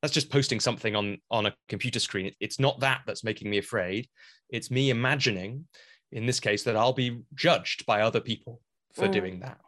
that's 0.03 0.15
just 0.15 0.31
posting 0.31 0.61
something 0.61 0.95
on 0.95 1.19
on 1.31 1.47
a 1.47 1.55
computer 1.69 1.99
screen 1.99 2.33
it's 2.41 2.61
not 2.61 2.81
that 2.81 3.03
that's 3.07 3.25
making 3.25 3.51
me 3.51 3.59
afraid 3.59 4.09
it's 4.51 4.71
me 4.71 4.91
imagining 4.91 5.65
in 6.13 6.27
this 6.27 6.41
case 6.41 6.63
that 6.65 6.77
i'll 6.77 6.93
be 6.93 7.21
judged 7.35 7.85
by 7.87 8.01
other 8.01 8.21
people 8.21 8.61
for 8.95 9.09
mm. 9.09 9.13
doing 9.13 9.41
that 9.41 9.59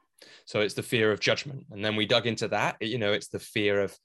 so 0.44 0.60
it's 0.60 0.74
the 0.74 0.82
fear 0.82 1.12
of 1.12 1.20
judgment 1.20 1.64
and 1.70 1.84
then 1.84 1.96
we 1.96 2.06
dug 2.06 2.26
into 2.26 2.48
that 2.48 2.76
you 2.80 2.98
know 2.98 3.12
it's 3.12 3.28
the 3.28 3.38
fear 3.38 3.80
of 3.80 3.96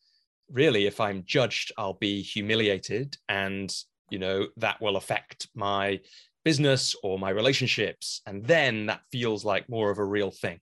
really 0.52 0.86
if 0.86 1.00
i'm 1.00 1.24
judged 1.26 1.72
i'll 1.78 1.94
be 1.94 2.22
humiliated 2.22 3.18
and 3.30 3.76
you 4.10 4.20
know 4.20 4.48
that 4.58 4.82
will 4.82 4.98
affect 4.98 5.48
my 5.56 6.00
business 6.44 6.96
or 7.04 7.18
my 7.18 7.30
relationships 7.30 8.22
and 8.28 8.46
then 8.46 8.86
that 8.86 9.02
feels 9.12 9.44
like 9.44 9.68
more 9.68 9.90
of 9.90 9.98
a 9.98 10.06
real 10.06 10.30
thing 10.30 10.60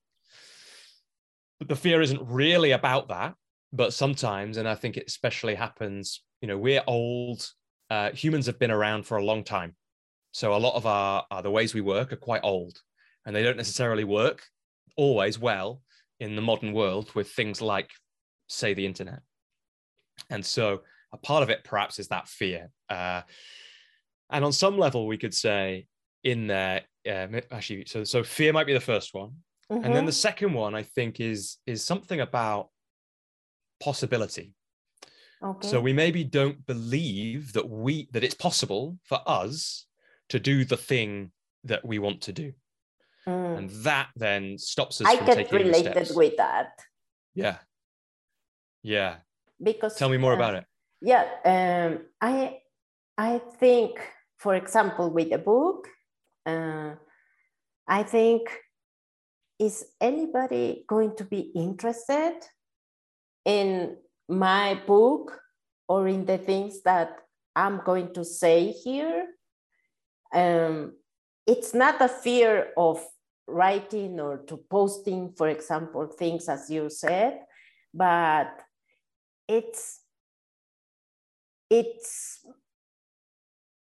but 1.60 1.68
the 1.68 1.76
fear 1.76 2.02
isn't 2.02 2.22
really 2.24 2.72
about 2.72 3.10
that 3.10 3.36
but 3.74 3.92
sometimes, 3.92 4.58
and 4.58 4.70
I 4.70 4.76
think 4.76 4.98
it 4.98 5.06
especially 5.08 5.56
happens, 5.56 6.22
you 6.42 6.48
know, 6.48 6.58
we're 6.58 6.84
old. 6.86 7.50
Uh, 7.90 8.12
humans 8.12 8.46
have 8.46 8.60
been 8.60 8.72
around 8.72 9.04
for 9.04 9.18
a 9.18 9.26
long 9.26 9.44
time, 9.44 9.76
so 10.32 10.54
a 10.54 10.58
lot 10.58 10.76
of 10.76 10.86
our, 10.86 11.26
our 11.32 11.42
the 11.42 11.52
ways 11.52 11.74
we 11.74 11.82
work 11.82 12.14
are 12.14 12.18
quite 12.18 12.42
old, 12.44 12.80
and 13.26 13.36
they 13.36 13.42
don't 13.42 13.58
necessarily 13.58 14.04
work 14.04 14.44
always 14.96 15.40
well 15.40 15.82
in 16.20 16.36
the 16.36 16.42
modern 16.42 16.72
world 16.72 17.14
with 17.16 17.32
things 17.32 17.62
like, 17.62 17.90
say, 18.48 18.76
the 18.76 18.86
internet. 18.86 19.22
And 20.30 20.46
so, 20.46 20.82
a 21.12 21.18
part 21.18 21.44
of 21.44 21.50
it 21.50 21.64
perhaps 21.64 22.00
is 22.00 22.08
that 22.08 22.28
fear. 22.28 22.70
Uh, 22.90 23.22
and 24.30 24.44
on 24.44 24.52
some 24.52 24.78
level, 24.78 25.08
we 25.08 25.18
could 25.18 25.34
say 25.34 25.86
in 26.24 26.48
there, 26.48 26.82
uh, 27.08 27.28
actually, 27.52 27.86
so 27.86 28.04
so 28.04 28.24
fear 28.24 28.54
might 28.54 28.68
be 28.68 28.74
the 28.74 28.80
first 28.80 29.14
one, 29.14 29.30
mm-hmm. 29.72 29.76
and 29.76 29.86
then 29.86 29.92
mm-hmm. 29.92 30.06
the 30.08 30.12
second 30.12 30.54
one 30.54 30.74
I 30.76 30.84
think 30.84 31.20
is 31.20 31.58
is 31.68 31.84
something 31.84 32.20
about 32.20 32.70
possibility. 33.80 34.54
Okay. 35.44 35.68
So 35.68 35.82
we 35.82 35.92
maybe 35.92 36.24
don't 36.24 36.66
believe 36.66 37.54
that 37.54 37.70
we 37.70 38.08
that 38.12 38.24
it's 38.24 38.34
possible 38.34 38.98
for 39.04 39.20
us 39.28 39.86
to 40.30 40.40
do 40.40 40.64
the 40.64 40.78
thing 40.78 41.32
that 41.66 41.86
we 41.86 42.00
want 42.00 42.22
to 42.22 42.34
do. 42.34 42.54
Mm. 43.28 43.58
And 43.58 43.70
that 43.84 44.10
then 44.16 44.58
stops 44.58 45.02
us 45.02 45.08
I 45.08 45.18
from 45.18 45.26
get 45.26 45.36
taking 45.36 45.58
related 45.58 45.92
steps. 45.92 46.14
with 46.14 46.38
that. 46.38 46.80
Yeah. 47.36 47.58
Yeah. 48.82 49.18
Because 49.64 49.96
tell 49.96 50.10
me 50.10 50.18
more 50.18 50.34
uh, 50.34 50.36
about 50.36 50.56
it. 50.56 50.66
Yeah. 51.02 51.26
Um, 51.46 52.06
I 52.22 52.60
I 53.18 53.40
think, 53.60 54.00
for 54.38 54.56
example, 54.56 55.10
with 55.10 55.30
the 55.30 55.38
book, 55.38 55.88
uh, 56.46 56.96
I 57.88 58.04
think 58.04 58.50
is 59.60 59.86
anybody 60.02 60.84
going 60.88 61.16
to 61.16 61.24
be 61.24 61.52
interested 61.56 62.36
in 63.46 63.98
my 64.28 64.82
book 64.88 65.40
or 65.88 66.08
in 66.08 66.26
the 66.26 66.38
things 66.38 66.82
that 66.84 67.20
I'm 67.56 67.82
going 67.86 68.14
to 68.14 68.26
say 68.26 68.72
here. 68.72 69.28
Um, 70.34 70.94
it's 71.46 71.74
not 71.74 72.02
a 72.02 72.08
fear 72.08 72.70
of 72.78 73.06
writing 73.48 74.20
or 74.20 74.38
to 74.48 74.58
posting, 74.70 75.34
for 75.38 75.50
example, 75.50 76.08
things 76.08 76.50
as 76.50 76.70
you 76.70 76.90
said, 76.90 77.42
but 77.94 78.63
it's 79.48 80.02
it's 81.70 82.46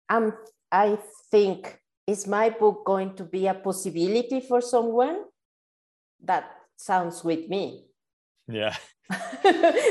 um, 0.09 0.33
I 0.71 0.99
think 1.31 1.79
is 2.07 2.26
my 2.26 2.50
book 2.50 2.85
going 2.85 3.14
to 3.17 3.25
be 3.25 3.47
a 3.47 3.55
possibility 3.55 4.40
for 4.40 4.61
someone? 4.61 5.25
That 6.23 6.50
sounds 6.76 7.23
with 7.25 7.49
me. 7.49 7.87
Yeah. 8.49 8.75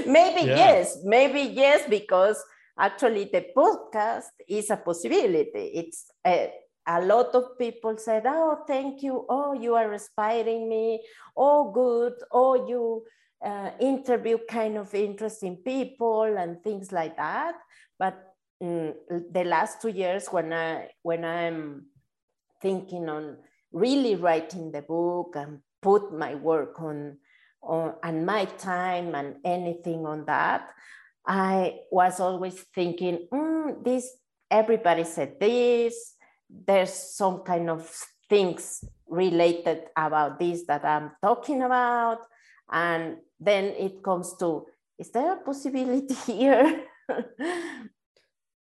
maybe 0.05 0.47
yeah. 0.47 0.55
yes, 0.63 0.97
maybe 1.03 1.41
yes, 1.41 1.88
because 1.89 2.41
actually 2.77 3.29
the 3.31 3.47
podcast 3.55 4.31
is 4.47 4.69
a 4.69 4.77
possibility. 4.77 5.71
It's 5.75 6.11
a, 6.25 6.51
a 6.88 7.01
lot 7.01 7.35
of 7.35 7.57
people 7.57 7.97
said, 7.97 8.23
"Oh, 8.25 8.63
thank 8.67 9.03
you. 9.03 9.25
Oh, 9.29 9.53
you 9.53 9.75
are 9.75 9.91
inspiring 9.91 10.70
me. 10.70 11.03
Oh, 11.35 11.72
good. 11.72 12.13
Oh, 12.31 12.67
you 12.67 13.03
uh, 13.43 13.71
interview 13.79 14.37
kind 14.49 14.77
of 14.77 14.93
interesting 14.93 15.57
people 15.57 16.23
and 16.37 16.63
things 16.63 16.91
like 16.91 17.17
that." 17.17 17.55
But 17.97 18.15
mm, 18.61 18.93
the 19.31 19.43
last 19.43 19.81
two 19.81 19.89
years, 19.89 20.27
when 20.27 20.53
I 20.53 20.89
when 21.01 21.25
I'm 21.25 21.85
thinking 22.61 23.09
on 23.09 23.37
really 23.71 24.15
writing 24.15 24.71
the 24.71 24.81
book 24.81 25.35
and 25.35 25.59
put 25.81 26.13
my 26.13 26.35
work 26.35 26.81
on 26.81 27.17
on, 27.61 27.95
and 28.03 28.25
my 28.25 28.45
time 28.45 29.15
and 29.15 29.35
anything 29.43 30.05
on 30.05 30.25
that, 30.25 30.71
I 31.25 31.79
was 31.91 32.19
always 32.19 32.61
thinking, 32.73 33.27
mm, 33.31 33.83
this 33.83 34.17
everybody 34.49 35.03
said 35.03 35.39
this. 35.39 36.15
There's 36.49 36.93
some 36.93 37.43
kind 37.43 37.69
of 37.69 37.87
things 38.29 38.83
related 39.07 39.83
about 39.95 40.39
this 40.39 40.65
that 40.67 40.85
I'm 40.85 41.11
talking 41.21 41.61
about, 41.63 42.19
and 42.71 43.17
then 43.39 43.65
it 43.77 44.03
comes 44.03 44.35
to, 44.37 44.65
is 44.97 45.11
there 45.11 45.33
a 45.33 45.37
possibility 45.37 46.13
here? 46.25 46.83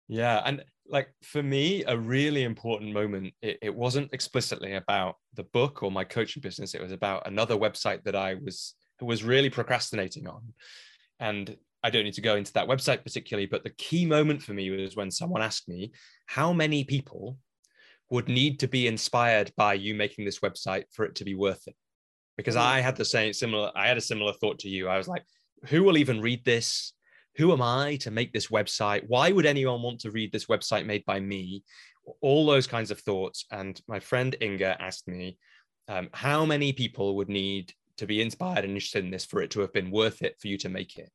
yeah, 0.08 0.42
and 0.44 0.64
like 0.88 1.08
for 1.22 1.42
me, 1.42 1.84
a 1.84 1.96
really 1.96 2.44
important 2.44 2.92
moment. 2.92 3.34
It, 3.42 3.58
it 3.62 3.74
wasn't 3.74 4.12
explicitly 4.12 4.74
about 4.74 5.16
the 5.34 5.44
book 5.44 5.82
or 5.82 5.90
my 5.90 6.04
coaching 6.04 6.40
business. 6.40 6.74
It 6.74 6.82
was 6.82 6.92
about 6.92 7.26
another 7.26 7.56
website 7.56 8.04
that 8.04 8.16
I 8.16 8.34
was 8.34 8.74
was 9.00 9.22
really 9.22 9.50
procrastinating 9.50 10.26
on. 10.26 10.42
And 11.20 11.56
I 11.82 11.90
don't 11.90 12.04
need 12.04 12.14
to 12.14 12.20
go 12.20 12.36
into 12.36 12.52
that 12.54 12.68
website 12.68 13.04
particularly, 13.04 13.46
but 13.46 13.62
the 13.62 13.70
key 13.70 14.06
moment 14.06 14.42
for 14.42 14.52
me 14.52 14.70
was 14.70 14.96
when 14.96 15.10
someone 15.10 15.42
asked 15.42 15.68
me, 15.68 15.92
How 16.26 16.52
many 16.52 16.84
people 16.84 17.38
would 18.10 18.28
need 18.28 18.60
to 18.60 18.68
be 18.68 18.86
inspired 18.86 19.52
by 19.56 19.74
you 19.74 19.94
making 19.94 20.24
this 20.24 20.40
website 20.40 20.84
for 20.92 21.04
it 21.04 21.14
to 21.16 21.24
be 21.24 21.34
worth 21.34 21.66
it? 21.68 21.76
Because 22.38 22.56
mm. 22.56 22.60
I 22.60 22.80
had 22.80 22.96
the 22.96 23.04
same 23.04 23.34
similar, 23.34 23.70
I 23.76 23.86
had 23.86 23.98
a 23.98 24.00
similar 24.00 24.32
thought 24.32 24.58
to 24.60 24.70
you. 24.70 24.88
I 24.88 24.96
was 24.96 25.08
like, 25.08 25.24
Who 25.66 25.82
will 25.82 25.98
even 25.98 26.22
read 26.22 26.42
this? 26.44 26.94
Who 27.36 27.52
am 27.52 27.60
I 27.60 27.96
to 27.96 28.10
make 28.10 28.32
this 28.32 28.46
website? 28.46 29.04
Why 29.06 29.30
would 29.30 29.44
anyone 29.44 29.82
want 29.82 30.00
to 30.00 30.10
read 30.10 30.32
this 30.32 30.46
website 30.46 30.86
made 30.86 31.04
by 31.04 31.20
me? 31.20 31.62
All 32.22 32.46
those 32.46 32.66
kinds 32.66 32.90
of 32.90 33.00
thoughts. 33.00 33.44
And 33.50 33.78
my 33.86 34.00
friend 34.00 34.34
Inga 34.40 34.80
asked 34.80 35.06
me, 35.06 35.36
um, 35.88 36.08
How 36.14 36.46
many 36.46 36.72
people 36.72 37.16
would 37.16 37.28
need 37.28 37.74
to 37.98 38.06
be 38.06 38.22
inspired 38.22 38.64
and 38.64 38.72
interested 38.72 39.04
in 39.04 39.10
this 39.10 39.26
for 39.26 39.42
it 39.42 39.50
to 39.50 39.60
have 39.60 39.72
been 39.72 39.90
worth 39.90 40.22
it 40.22 40.36
for 40.40 40.48
you 40.48 40.56
to 40.58 40.68
make 40.68 40.96
it. 40.96 41.10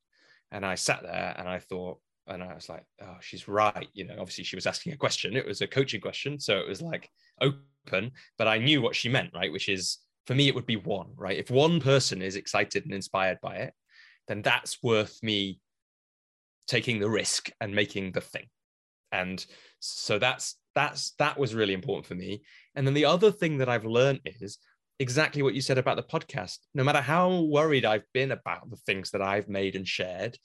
And 0.52 0.66
I 0.66 0.76
sat 0.76 1.02
there 1.02 1.34
and 1.38 1.48
I 1.48 1.60
thought, 1.60 2.00
and 2.28 2.44
I 2.44 2.54
was 2.54 2.70
like, 2.70 2.86
oh, 3.02 3.18
she's 3.20 3.48
right. 3.48 3.88
You 3.94 4.06
know, 4.06 4.16
obviously 4.20 4.44
she 4.44 4.56
was 4.56 4.68
asking 4.68 4.94
a 4.94 4.98
question. 4.98 5.36
It 5.36 5.46
was 5.46 5.62
a 5.62 5.68
coaching 5.68 6.00
question. 6.00 6.40
So 6.40 6.58
it 6.58 6.68
was 6.68 6.82
like 6.82 7.10
open, 7.42 8.12
but 8.38 8.48
I 8.48 8.60
knew 8.60 8.82
what 8.82 8.96
she 8.96 9.10
meant, 9.10 9.32
right? 9.34 9.52
Which 9.52 9.68
is 9.68 9.98
for 10.26 10.36
me, 10.36 10.48
it 10.48 10.56
would 10.56 10.66
be 10.66 10.78
one, 10.78 11.12
right? 11.16 11.38
If 11.38 11.52
one 11.52 11.80
person 11.80 12.22
is 12.22 12.36
excited 12.36 12.86
and 12.86 12.94
inspired 12.94 13.40
by 13.42 13.58
it, 13.58 13.74
then 14.28 14.42
that's 14.42 14.82
worth 14.82 15.22
me 15.22 15.60
taking 16.68 17.00
the 17.00 17.10
risk 17.10 17.50
and 17.60 17.76
making 17.76 18.14
the 18.14 18.22
thing. 18.22 18.48
And 19.12 19.46
so 19.80 20.18
that's 20.18 20.56
that's 20.76 21.12
that 21.20 21.38
was 21.38 21.54
really 21.54 21.74
important 21.74 22.06
for 22.06 22.16
me. 22.16 22.42
And 22.76 22.88
then 22.88 22.94
the 22.94 23.06
other 23.06 23.32
thing 23.32 23.58
that 23.60 23.70
I've 23.70 23.86
learned 23.86 24.22
is 24.26 24.58
exactly 25.00 25.42
what 25.42 25.54
you 25.54 25.62
said 25.62 25.78
about 25.78 25.98
the 25.98 26.04
podcast. 26.04 26.60
No 26.74 26.84
matter 26.84 27.02
how 27.02 27.42
worried 27.42 27.86
I've 27.86 28.06
been 28.14 28.32
about 28.32 28.70
the 28.70 28.78
things 28.78 29.12
that 29.12 29.22
I've 29.22 29.50
made 29.50 29.76
and 29.76 29.88
shared, 29.88 30.38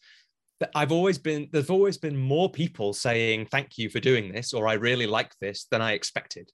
that 0.61 0.71
I've 0.75 0.93
always 0.93 1.19
been 1.19 1.49
there's 1.53 1.71
always 1.71 1.99
been 1.99 2.17
more 2.17 2.51
people 2.51 2.93
saying 2.93 3.47
thank 3.47 3.79
you 3.79 3.89
for 3.89 4.01
doing 4.01 4.33
this 4.33 4.53
or 4.53 4.67
I 4.67 4.75
really 4.75 5.07
like 5.07 5.33
this 5.41 5.67
than 5.71 5.81
I 5.81 5.93
expected. 5.93 6.51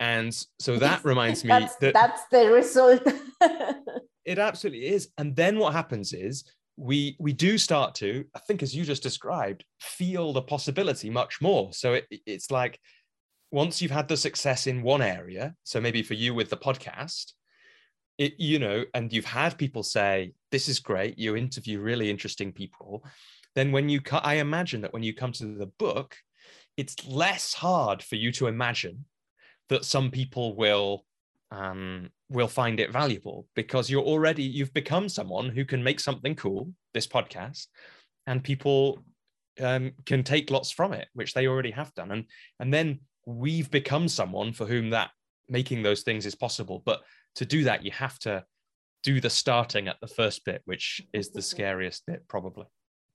And 0.00 0.34
so 0.58 0.76
that 0.76 1.04
reminds 1.04 1.44
me 1.44 1.48
that's, 1.48 1.76
that 1.76 1.94
that's 1.94 2.22
the 2.30 2.50
result. 2.50 3.02
it 4.24 4.38
absolutely 4.38 4.88
is. 4.88 5.08
And 5.18 5.34
then 5.34 5.58
what 5.58 5.72
happens 5.72 6.12
is 6.12 6.44
we 6.76 7.16
we 7.18 7.32
do 7.32 7.58
start 7.58 7.94
to, 7.96 8.24
I 8.34 8.38
think 8.40 8.62
as 8.62 8.74
you 8.74 8.84
just 8.84 9.02
described, 9.02 9.64
feel 9.80 10.32
the 10.32 10.42
possibility 10.42 11.10
much 11.10 11.40
more. 11.40 11.72
So 11.72 11.94
it, 11.94 12.06
it's 12.26 12.50
like 12.50 12.78
once 13.50 13.80
you've 13.80 13.90
had 13.90 14.08
the 14.08 14.16
success 14.16 14.66
in 14.66 14.82
one 14.82 15.02
area, 15.02 15.54
so 15.64 15.80
maybe 15.80 16.02
for 16.02 16.14
you 16.14 16.34
with 16.34 16.50
the 16.50 16.56
podcast, 16.56 17.32
it, 18.18 18.34
you 18.38 18.58
know, 18.58 18.84
and 18.94 19.12
you've 19.12 19.24
had 19.24 19.56
people 19.56 19.82
say, 19.82 20.32
this 20.50 20.68
is 20.68 20.80
great, 20.80 21.18
you 21.18 21.36
interview 21.36 21.80
really 21.80 22.10
interesting 22.10 22.52
people, 22.52 23.04
then 23.54 23.72
when 23.72 23.88
you, 23.88 24.00
I 24.12 24.34
imagine 24.34 24.82
that 24.82 24.92
when 24.92 25.02
you 25.02 25.14
come 25.14 25.32
to 25.32 25.46
the 25.46 25.70
book, 25.78 26.16
it's 26.76 27.06
less 27.06 27.54
hard 27.54 28.02
for 28.02 28.16
you 28.16 28.30
to 28.32 28.46
imagine 28.46 29.04
that 29.68 29.84
some 29.84 30.10
people 30.10 30.56
will 30.56 31.04
um, 31.50 32.10
will 32.28 32.48
find 32.48 32.78
it 32.78 32.92
valuable 32.92 33.46
because 33.54 33.88
you're 33.88 34.02
already 34.02 34.42
you've 34.42 34.74
become 34.74 35.08
someone 35.08 35.48
who 35.48 35.64
can 35.64 35.82
make 35.82 35.98
something 35.98 36.34
cool 36.34 36.70
this 36.92 37.06
podcast 37.06 37.68
and 38.26 38.44
people 38.44 39.02
um, 39.60 39.92
can 40.04 40.22
take 40.22 40.50
lots 40.50 40.70
from 40.70 40.92
it 40.92 41.08
which 41.14 41.32
they 41.32 41.46
already 41.46 41.70
have 41.70 41.94
done 41.94 42.10
and 42.10 42.24
and 42.60 42.72
then 42.72 43.00
we've 43.24 43.70
become 43.70 44.08
someone 44.08 44.52
for 44.52 44.66
whom 44.66 44.90
that 44.90 45.10
making 45.48 45.82
those 45.82 46.02
things 46.02 46.26
is 46.26 46.34
possible. 46.34 46.82
But 46.84 47.02
to 47.36 47.44
do 47.44 47.64
that, 47.64 47.84
you 47.84 47.90
have 47.92 48.18
to 48.20 48.44
do 49.02 49.20
the 49.20 49.30
starting 49.30 49.88
at 49.88 50.00
the 50.00 50.06
first 50.06 50.44
bit, 50.44 50.62
which 50.64 51.02
is 51.12 51.30
the 51.30 51.42
scariest 51.42 52.06
bit, 52.06 52.26
probably. 52.28 52.66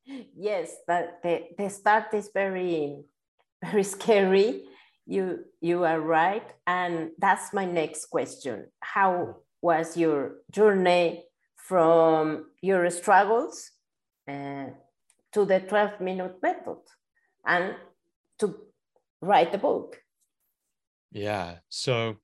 yes, 0.05 0.75
but 0.87 1.19
the, 1.23 1.43
the 1.57 1.69
start 1.69 2.13
is 2.13 2.29
very, 2.33 3.03
very 3.63 3.83
scary. 3.83 4.63
You 5.05 5.45
you 5.61 5.83
are 5.83 5.99
right, 5.99 6.49
and 6.65 7.11
that's 7.17 7.53
my 7.53 7.65
next 7.65 8.05
question. 8.05 8.67
How 8.79 9.37
was 9.61 9.97
your 9.97 10.35
journey 10.51 11.25
from 11.55 12.45
your 12.61 12.89
struggles 12.89 13.71
uh, 14.27 14.67
to 15.33 15.45
the 15.45 15.59
12 15.59 16.01
minute 16.01 16.35
method 16.41 16.77
and 17.45 17.75
to 18.39 18.55
write 19.21 19.51
the 19.51 19.57
book? 19.57 19.97
Yeah, 21.11 21.57
so 21.69 22.17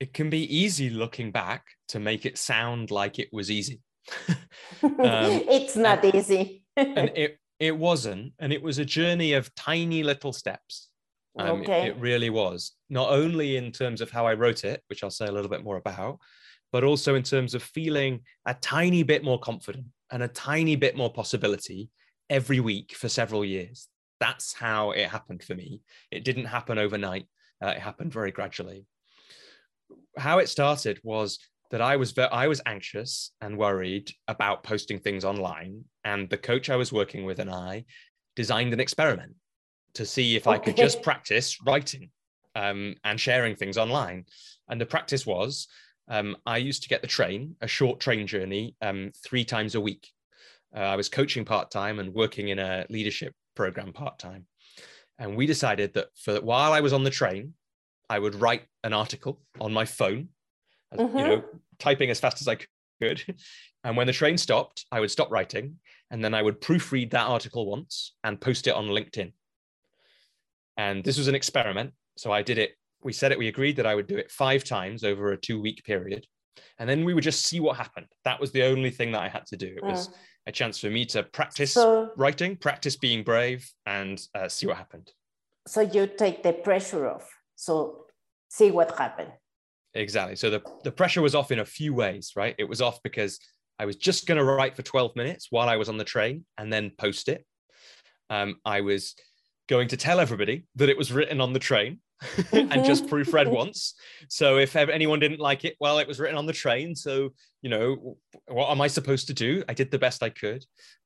it 0.00 0.12
can 0.12 0.30
be 0.30 0.56
easy 0.56 0.90
looking 0.90 1.30
back 1.30 1.64
to 1.88 2.00
make 2.00 2.26
it 2.26 2.38
sound 2.38 2.90
like 2.90 3.18
it 3.18 3.28
was 3.32 3.50
easy. 3.50 3.80
um, 4.82 4.90
it's 5.48 5.76
not 5.76 6.04
and, 6.04 6.14
easy. 6.14 6.64
and 6.76 7.10
it 7.14 7.38
it 7.62 7.78
wasn't, 7.78 8.32
and 8.40 8.52
it 8.52 8.60
was 8.60 8.80
a 8.80 8.84
journey 8.84 9.34
of 9.34 9.54
tiny 9.54 10.02
little 10.02 10.32
steps. 10.32 10.88
Um, 11.38 11.60
okay. 11.60 11.86
It, 11.86 11.88
it 11.90 12.00
really 12.00 12.28
was. 12.28 12.72
Not 12.90 13.10
only 13.10 13.56
in 13.56 13.70
terms 13.70 14.00
of 14.00 14.10
how 14.10 14.26
I 14.26 14.34
wrote 14.34 14.64
it, 14.64 14.82
which 14.88 15.04
I'll 15.04 15.10
say 15.10 15.26
a 15.26 15.30
little 15.30 15.48
bit 15.48 15.62
more 15.62 15.76
about, 15.76 16.18
but 16.72 16.82
also 16.82 17.14
in 17.14 17.22
terms 17.22 17.54
of 17.54 17.62
feeling 17.62 18.22
a 18.46 18.54
tiny 18.54 19.04
bit 19.04 19.22
more 19.22 19.38
confident 19.38 19.86
and 20.10 20.24
a 20.24 20.28
tiny 20.28 20.74
bit 20.74 20.96
more 20.96 21.12
possibility 21.12 21.88
every 22.28 22.58
week 22.58 22.96
for 22.96 23.08
several 23.08 23.44
years. 23.44 23.86
That's 24.18 24.52
how 24.52 24.90
it 24.90 25.08
happened 25.08 25.44
for 25.44 25.54
me. 25.54 25.82
It 26.10 26.24
didn't 26.24 26.46
happen 26.46 26.78
overnight. 26.78 27.28
Uh, 27.64 27.68
it 27.68 27.78
happened 27.78 28.12
very 28.12 28.32
gradually. 28.32 28.86
How 30.18 30.40
it 30.40 30.48
started 30.48 30.98
was 31.04 31.38
that 31.72 31.80
I 31.80 31.96
was 31.96 32.16
I 32.18 32.46
was 32.46 32.60
anxious 32.66 33.32
and 33.40 33.58
worried 33.58 34.12
about 34.28 34.62
posting 34.62 35.00
things 35.00 35.24
online, 35.24 35.84
and 36.04 36.28
the 36.28 36.38
coach 36.38 36.70
I 36.70 36.76
was 36.76 36.92
working 36.92 37.24
with 37.24 37.40
and 37.40 37.50
I 37.50 37.84
designed 38.36 38.72
an 38.74 38.80
experiment 38.80 39.34
to 39.94 40.06
see 40.06 40.36
if 40.36 40.46
okay. 40.46 40.54
I 40.54 40.58
could 40.58 40.76
just 40.76 41.02
practice 41.02 41.56
writing 41.66 42.10
um, 42.54 42.94
and 43.04 43.18
sharing 43.18 43.56
things 43.56 43.78
online. 43.78 44.26
And 44.68 44.80
the 44.80 44.86
practice 44.86 45.26
was 45.26 45.66
um, 46.08 46.36
I 46.46 46.58
used 46.58 46.82
to 46.82 46.88
get 46.90 47.00
the 47.00 47.08
train, 47.08 47.56
a 47.62 47.66
short 47.66 48.00
train 48.00 48.26
journey, 48.26 48.76
um, 48.82 49.10
three 49.24 49.44
times 49.44 49.74
a 49.74 49.80
week. 49.80 50.08
Uh, 50.76 50.80
I 50.80 50.96
was 50.96 51.08
coaching 51.08 51.44
part 51.44 51.70
time 51.70 51.98
and 51.98 52.14
working 52.14 52.48
in 52.48 52.58
a 52.58 52.86
leadership 52.90 53.34
program 53.56 53.92
part 53.92 54.18
time. 54.18 54.46
And 55.18 55.36
we 55.36 55.46
decided 55.46 55.94
that 55.94 56.08
for 56.16 56.40
while 56.40 56.72
I 56.72 56.80
was 56.80 56.92
on 56.92 57.04
the 57.04 57.10
train, 57.10 57.54
I 58.10 58.18
would 58.18 58.34
write 58.34 58.64
an 58.84 58.92
article 58.92 59.40
on 59.60 59.72
my 59.72 59.84
phone 59.84 60.28
mm-hmm. 60.98 61.18
you 61.18 61.24
know, 61.24 61.44
typing 61.78 62.10
as 62.10 62.20
fast 62.20 62.40
as 62.40 62.48
I 62.48 62.58
could. 63.00 63.22
And 63.84 63.96
when 63.96 64.06
the 64.06 64.12
train 64.12 64.38
stopped, 64.38 64.86
I 64.92 65.00
would 65.00 65.10
stop 65.10 65.32
writing 65.32 65.78
and 66.12 66.24
then 66.24 66.34
I 66.34 66.42
would 66.42 66.60
proofread 66.60 67.10
that 67.10 67.26
article 67.26 67.68
once 67.68 68.14
and 68.22 68.40
post 68.40 68.68
it 68.68 68.74
on 68.74 68.86
LinkedIn. 68.86 69.32
And 70.76 71.02
this 71.02 71.18
was 71.18 71.26
an 71.26 71.34
experiment. 71.34 71.92
So 72.16 72.30
I 72.30 72.42
did 72.42 72.58
it. 72.58 72.76
We 73.02 73.12
said 73.12 73.32
it, 73.32 73.38
we 73.38 73.48
agreed 73.48 73.74
that 73.76 73.86
I 73.86 73.96
would 73.96 74.06
do 74.06 74.16
it 74.16 74.30
five 74.30 74.62
times 74.62 75.02
over 75.02 75.32
a 75.32 75.36
two 75.36 75.60
week 75.60 75.82
period. 75.84 76.26
And 76.78 76.88
then 76.88 77.04
we 77.04 77.14
would 77.14 77.24
just 77.24 77.44
see 77.44 77.58
what 77.58 77.76
happened. 77.76 78.06
That 78.24 78.38
was 78.38 78.52
the 78.52 78.62
only 78.62 78.90
thing 78.90 79.10
that 79.12 79.22
I 79.22 79.28
had 79.28 79.46
to 79.46 79.56
do. 79.56 79.74
It 79.76 79.82
was 79.82 80.10
a 80.46 80.52
chance 80.52 80.78
for 80.78 80.90
me 80.90 81.04
to 81.06 81.22
practice 81.22 81.72
so, 81.72 82.10
writing, 82.16 82.56
practice 82.56 82.96
being 82.96 83.22
brave, 83.22 83.68
and 83.86 84.20
uh, 84.34 84.48
see 84.48 84.66
what 84.66 84.76
happened. 84.76 85.10
So 85.66 85.80
you 85.80 86.06
take 86.06 86.42
the 86.42 86.52
pressure 86.52 87.08
off. 87.08 87.28
So 87.56 88.06
see 88.48 88.70
what 88.70 88.98
happened. 88.98 89.32
Exactly. 89.94 90.36
So 90.36 90.50
the, 90.50 90.62
the 90.84 90.92
pressure 90.92 91.22
was 91.22 91.34
off 91.34 91.52
in 91.52 91.58
a 91.58 91.64
few 91.64 91.92
ways, 91.94 92.32
right? 92.34 92.54
It 92.58 92.68
was 92.68 92.80
off 92.80 93.02
because 93.02 93.38
I 93.78 93.84
was 93.84 93.96
just 93.96 94.26
going 94.26 94.38
to 94.38 94.44
write 94.44 94.76
for 94.76 94.82
12 94.82 95.16
minutes 95.16 95.48
while 95.50 95.68
I 95.68 95.76
was 95.76 95.88
on 95.88 95.98
the 95.98 96.04
train 96.04 96.44
and 96.56 96.72
then 96.72 96.92
post 96.96 97.28
it. 97.28 97.44
Um, 98.30 98.56
I 98.64 98.80
was 98.80 99.14
going 99.68 99.88
to 99.88 99.96
tell 99.96 100.20
everybody 100.20 100.66
that 100.76 100.88
it 100.88 100.96
was 100.96 101.12
written 101.12 101.40
on 101.40 101.52
the 101.52 101.58
train 101.58 102.00
and 102.52 102.84
just 102.84 103.06
proofread 103.06 103.48
once. 103.50 103.94
So 104.28 104.58
if 104.58 104.76
anyone 104.76 105.20
didn't 105.20 105.40
like 105.40 105.64
it, 105.64 105.76
well, 105.80 105.98
it 105.98 106.08
was 106.08 106.20
written 106.20 106.38
on 106.38 106.46
the 106.46 106.52
train. 106.52 106.94
So, 106.94 107.30
you 107.60 107.70
know, 107.70 108.16
what 108.46 108.70
am 108.70 108.80
I 108.80 108.86
supposed 108.86 109.26
to 109.26 109.34
do? 109.34 109.62
I 109.68 109.74
did 109.74 109.90
the 109.90 109.98
best 109.98 110.22
I 110.22 110.30
could. 110.30 110.64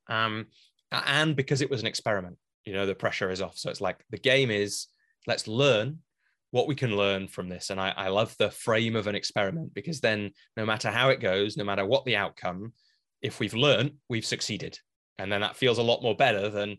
Um, 0.09 0.47
and 0.93 1.35
because 1.35 1.63
it 1.63 1.71
was 1.71 1.81
an 1.81 1.87
experiment, 1.87 2.37
you 2.65 2.73
know, 2.73 2.87
the 2.87 2.95
pressure 2.95 3.31
is 3.31 3.43
off. 3.43 3.59
So 3.59 3.71
it's 3.71 3.81
like 3.81 4.05
the 4.11 4.19
game 4.19 4.51
is 4.51 4.87
let's 5.27 5.49
learn 5.49 5.99
what 6.57 6.67
we 6.67 6.75
can 6.75 6.97
learn 6.97 7.29
from 7.29 7.51
this. 7.51 7.69
And 7.69 7.79
I, 7.79 7.93
I 7.95 8.09
love 8.09 8.35
the 8.39 8.51
frame 8.51 8.97
of 8.97 9.07
an 9.07 9.15
experiment 9.15 9.75
because 9.75 10.01
then 10.01 10.31
no 10.57 10.65
matter 10.65 10.91
how 10.91 11.11
it 11.11 11.21
goes, 11.21 11.59
no 11.59 11.65
matter 11.65 11.85
what 11.85 12.07
the 12.07 12.17
outcome, 12.17 12.73
if 13.21 13.41
we've 13.41 13.53
learned, 13.53 13.93
we've 14.09 14.25
succeeded. 14.25 14.79
And 15.19 15.31
then 15.31 15.43
that 15.43 15.57
feels 15.57 15.77
a 15.77 15.83
lot 15.83 16.03
more 16.03 16.17
better 16.17 16.49
than 16.49 16.79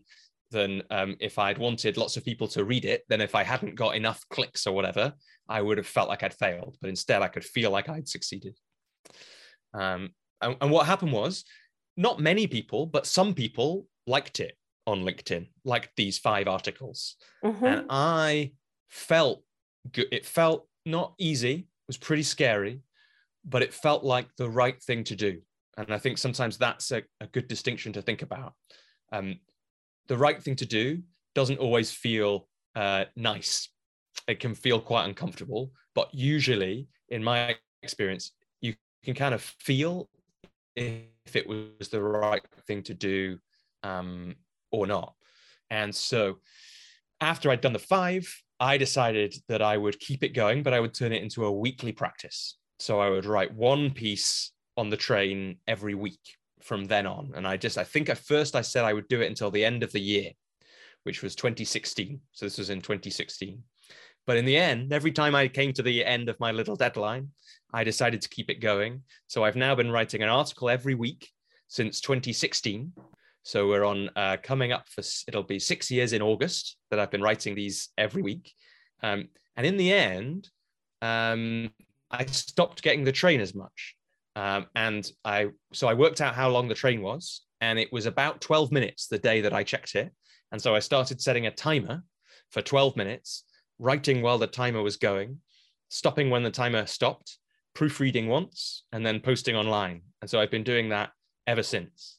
than 0.50 0.82
um, 0.90 1.14
if 1.20 1.38
I'd 1.38 1.58
wanted 1.58 1.96
lots 1.96 2.16
of 2.16 2.24
people 2.24 2.48
to 2.48 2.64
read 2.64 2.84
it. 2.86 3.04
Then 3.08 3.20
if 3.20 3.36
I 3.36 3.44
hadn't 3.44 3.76
got 3.76 3.94
enough 3.94 4.20
clicks 4.30 4.66
or 4.66 4.74
whatever, 4.74 5.12
I 5.48 5.62
would 5.62 5.78
have 5.78 5.86
felt 5.86 6.08
like 6.08 6.24
I'd 6.24 6.34
failed. 6.34 6.76
But 6.80 6.90
instead, 6.90 7.22
I 7.22 7.28
could 7.28 7.44
feel 7.44 7.70
like 7.70 7.88
I'd 7.88 8.08
succeeded. 8.08 8.56
Um, 9.74 10.10
and, 10.40 10.56
and 10.60 10.70
what 10.72 10.86
happened 10.86 11.12
was, 11.12 11.44
not 11.96 12.18
many 12.18 12.46
people, 12.46 12.86
but 12.86 13.06
some 13.06 13.34
people 13.34 13.86
liked 14.06 14.40
it 14.40 14.56
on 14.86 15.04
LinkedIn, 15.04 15.48
liked 15.64 15.90
these 15.96 16.18
five 16.18 16.48
articles, 16.48 17.16
mm-hmm. 17.44 17.64
and 17.64 17.86
I 17.90 18.52
felt 18.88 19.42
good. 19.92 20.08
It 20.12 20.26
felt 20.26 20.66
not 20.86 21.14
easy. 21.18 21.54
It 21.54 21.86
was 21.86 21.96
pretty 21.96 22.22
scary, 22.22 22.82
but 23.44 23.62
it 23.62 23.74
felt 23.74 24.04
like 24.04 24.28
the 24.36 24.48
right 24.48 24.80
thing 24.82 25.04
to 25.04 25.16
do. 25.16 25.40
And 25.76 25.92
I 25.92 25.98
think 25.98 26.18
sometimes 26.18 26.58
that's 26.58 26.90
a, 26.90 27.02
a 27.20 27.26
good 27.28 27.48
distinction 27.48 27.92
to 27.92 28.02
think 28.02 28.22
about. 28.22 28.54
Um, 29.12 29.38
the 30.08 30.16
right 30.16 30.42
thing 30.42 30.56
to 30.56 30.66
do 30.66 31.02
doesn't 31.34 31.58
always 31.58 31.92
feel 31.92 32.48
uh, 32.74 33.04
nice. 33.16 33.68
It 34.26 34.40
can 34.40 34.54
feel 34.54 34.80
quite 34.80 35.04
uncomfortable, 35.04 35.70
but 35.94 36.12
usually, 36.12 36.88
in 37.10 37.22
my 37.22 37.56
experience, 37.82 38.32
you 38.60 38.74
can 39.04 39.14
kind 39.14 39.34
of 39.34 39.42
feel 39.42 40.08
if 40.74 41.34
it 41.34 41.46
was 41.46 41.88
the 41.90 42.02
right 42.02 42.42
thing 42.66 42.82
to 42.84 42.94
do 42.94 43.38
um, 43.82 44.34
or 44.72 44.86
not. 44.86 45.14
And 45.70 45.94
so, 45.94 46.38
after 47.20 47.50
I'd 47.50 47.60
done 47.60 47.72
the 47.72 47.78
five, 47.78 48.26
I 48.60 48.76
decided 48.76 49.34
that 49.48 49.62
I 49.62 49.76
would 49.76 50.00
keep 50.00 50.22
it 50.24 50.34
going, 50.34 50.62
but 50.62 50.74
I 50.74 50.80
would 50.80 50.94
turn 50.94 51.12
it 51.12 51.22
into 51.22 51.44
a 51.44 51.52
weekly 51.52 51.92
practice. 51.92 52.56
So 52.80 53.00
I 53.00 53.08
would 53.08 53.24
write 53.24 53.54
one 53.54 53.90
piece 53.90 54.52
on 54.76 54.90
the 54.90 54.96
train 54.96 55.58
every 55.66 55.94
week 55.94 56.20
from 56.62 56.84
then 56.86 57.06
on. 57.06 57.32
And 57.34 57.46
I 57.46 57.56
just, 57.56 57.78
I 57.78 57.84
think 57.84 58.08
at 58.08 58.18
first 58.18 58.56
I 58.56 58.62
said 58.62 58.84
I 58.84 58.92
would 58.92 59.08
do 59.08 59.20
it 59.20 59.28
until 59.28 59.50
the 59.50 59.64
end 59.64 59.82
of 59.82 59.92
the 59.92 60.00
year, 60.00 60.30
which 61.04 61.22
was 61.22 61.34
2016. 61.36 62.20
So 62.32 62.46
this 62.46 62.58
was 62.58 62.70
in 62.70 62.80
2016. 62.80 63.62
But 64.26 64.36
in 64.36 64.44
the 64.44 64.56
end, 64.56 64.92
every 64.92 65.12
time 65.12 65.34
I 65.34 65.48
came 65.48 65.72
to 65.72 65.82
the 65.82 66.04
end 66.04 66.28
of 66.28 66.38
my 66.38 66.52
little 66.52 66.76
deadline, 66.76 67.28
I 67.72 67.84
decided 67.84 68.20
to 68.22 68.28
keep 68.28 68.50
it 68.50 68.60
going. 68.60 69.02
So 69.26 69.44
I've 69.44 69.56
now 69.56 69.74
been 69.74 69.90
writing 69.90 70.22
an 70.22 70.28
article 70.28 70.68
every 70.68 70.94
week 70.94 71.28
since 71.68 72.00
2016 72.00 72.92
so 73.48 73.66
we're 73.66 73.84
on 73.84 74.10
uh, 74.14 74.36
coming 74.42 74.72
up 74.72 74.86
for 74.90 75.00
it'll 75.26 75.42
be 75.42 75.58
six 75.58 75.90
years 75.90 76.12
in 76.12 76.20
August 76.20 76.76
that 76.90 77.00
I've 77.00 77.10
been 77.10 77.22
writing 77.22 77.54
these 77.54 77.88
every 77.96 78.20
week. 78.20 78.52
Um, 79.02 79.28
and 79.56 79.66
in 79.66 79.78
the 79.78 79.90
end, 79.90 80.50
um, 81.00 81.70
I 82.10 82.26
stopped 82.26 82.82
getting 82.82 83.04
the 83.04 83.10
train 83.10 83.40
as 83.40 83.54
much. 83.54 83.96
Um, 84.36 84.66
and 84.74 85.10
I 85.24 85.46
so 85.72 85.88
I 85.88 85.94
worked 85.94 86.20
out 86.20 86.34
how 86.34 86.50
long 86.50 86.68
the 86.68 86.74
train 86.74 87.00
was, 87.00 87.40
and 87.62 87.78
it 87.78 87.90
was 87.90 88.04
about 88.04 88.42
12 88.42 88.70
minutes 88.70 89.06
the 89.06 89.18
day 89.18 89.40
that 89.40 89.54
I 89.54 89.64
checked 89.64 89.94
it. 89.94 90.12
And 90.52 90.60
so 90.60 90.74
I 90.74 90.80
started 90.80 91.18
setting 91.18 91.46
a 91.46 91.50
timer 91.50 92.02
for 92.50 92.60
12 92.60 92.96
minutes, 92.96 93.44
writing 93.78 94.20
while 94.20 94.36
the 94.36 94.46
timer 94.46 94.82
was 94.82 94.98
going, 94.98 95.38
stopping 95.88 96.28
when 96.28 96.42
the 96.42 96.50
timer 96.50 96.84
stopped, 96.84 97.38
proofreading 97.74 98.28
once, 98.28 98.84
and 98.92 99.06
then 99.06 99.20
posting 99.20 99.56
online. 99.56 100.02
And 100.20 100.28
so 100.28 100.38
I've 100.38 100.50
been 100.50 100.64
doing 100.64 100.90
that 100.90 101.12
ever 101.46 101.62
since. 101.62 102.17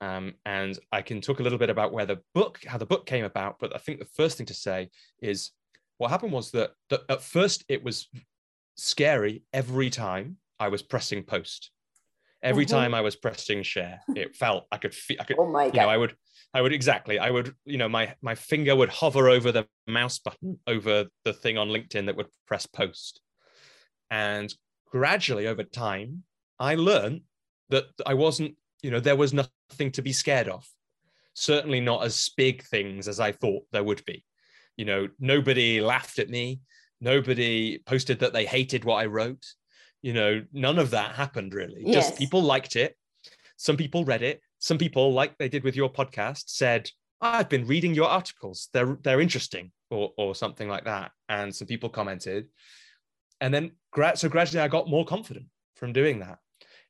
Um, 0.00 0.34
and 0.46 0.78
I 0.92 1.02
can 1.02 1.20
talk 1.20 1.40
a 1.40 1.42
little 1.42 1.58
bit 1.58 1.70
about 1.70 1.92
where 1.92 2.06
the 2.06 2.20
book, 2.34 2.60
how 2.66 2.78
the 2.78 2.86
book 2.86 3.06
came 3.06 3.24
about. 3.24 3.56
But 3.60 3.74
I 3.74 3.78
think 3.78 3.98
the 3.98 4.06
first 4.16 4.36
thing 4.38 4.46
to 4.46 4.54
say 4.54 4.90
is 5.22 5.50
what 5.98 6.10
happened 6.10 6.32
was 6.32 6.50
that, 6.52 6.70
that 6.88 7.00
at 7.08 7.22
first 7.22 7.64
it 7.68 7.84
was 7.84 8.08
scary 8.76 9.42
every 9.52 9.90
time 9.90 10.38
I 10.58 10.68
was 10.68 10.82
pressing 10.82 11.22
post. 11.22 11.70
Every 12.42 12.64
mm-hmm. 12.64 12.74
time 12.74 12.94
I 12.94 13.02
was 13.02 13.16
pressing 13.16 13.62
share, 13.62 14.00
it 14.16 14.34
felt 14.34 14.64
I 14.72 14.78
could 14.78 14.94
feel. 14.94 15.18
I 15.20 15.24
could. 15.24 15.36
Oh 15.38 15.46
my 15.46 15.66
god! 15.66 15.74
You 15.74 15.80
know, 15.82 15.88
I 15.90 15.96
would. 15.98 16.16
I 16.54 16.62
would 16.62 16.72
exactly. 16.72 17.18
I 17.18 17.30
would. 17.30 17.54
You 17.66 17.76
know, 17.76 17.88
my 17.88 18.14
my 18.22 18.34
finger 18.34 18.74
would 18.74 18.88
hover 18.88 19.28
over 19.28 19.52
the 19.52 19.66
mouse 19.86 20.18
button 20.18 20.58
over 20.66 21.06
the 21.24 21.34
thing 21.34 21.58
on 21.58 21.68
LinkedIn 21.68 22.06
that 22.06 22.16
would 22.16 22.28
press 22.46 22.64
post, 22.64 23.20
and 24.10 24.54
gradually 24.90 25.46
over 25.46 25.64
time, 25.64 26.22
I 26.58 26.76
learned 26.76 27.22
that 27.68 27.84
I 28.06 28.14
wasn't 28.14 28.56
you 28.82 28.90
know, 28.90 29.00
there 29.00 29.16
was 29.16 29.32
nothing 29.32 29.90
to 29.92 30.02
be 30.02 30.12
scared 30.12 30.48
of. 30.48 30.66
Certainly 31.34 31.80
not 31.80 32.04
as 32.04 32.30
big 32.36 32.62
things 32.64 33.08
as 33.08 33.20
I 33.20 33.32
thought 33.32 33.64
there 33.72 33.84
would 33.84 34.04
be. 34.04 34.24
You 34.76 34.84
know, 34.84 35.08
nobody 35.18 35.80
laughed 35.80 36.18
at 36.18 36.28
me. 36.30 36.60
Nobody 37.00 37.78
posted 37.86 38.20
that 38.20 38.32
they 38.32 38.46
hated 38.46 38.84
what 38.84 38.96
I 38.96 39.06
wrote. 39.06 39.44
You 40.02 40.12
know, 40.12 40.42
none 40.52 40.78
of 40.78 40.90
that 40.90 41.14
happened 41.14 41.54
really. 41.54 41.82
Yes. 41.84 41.94
Just 42.08 42.18
people 42.18 42.42
liked 42.42 42.76
it. 42.76 42.96
Some 43.56 43.76
people 43.76 44.04
read 44.04 44.22
it. 44.22 44.40
some 44.60 44.78
people, 44.78 45.12
like 45.12 45.36
they 45.38 45.48
did 45.48 45.64
with 45.64 45.74
your 45.74 45.90
podcast, 45.90 46.44
said, 46.46 46.88
I've 47.20 47.48
been 47.48 47.66
reading 47.66 47.94
your 47.94 48.08
articles. 48.08 48.68
They're 48.72 48.96
they're 49.02 49.20
interesting, 49.20 49.72
or 49.90 50.12
or 50.16 50.34
something 50.34 50.68
like 50.68 50.84
that. 50.84 51.10
And 51.28 51.54
some 51.54 51.66
people 51.66 51.88
commented. 51.88 52.46
And 53.40 53.52
then 53.52 53.72
so 54.14 54.28
gradually 54.28 54.62
I 54.62 54.68
got 54.68 54.88
more 54.88 55.04
confident 55.04 55.46
from 55.74 55.92
doing 55.92 56.20
that. 56.20 56.38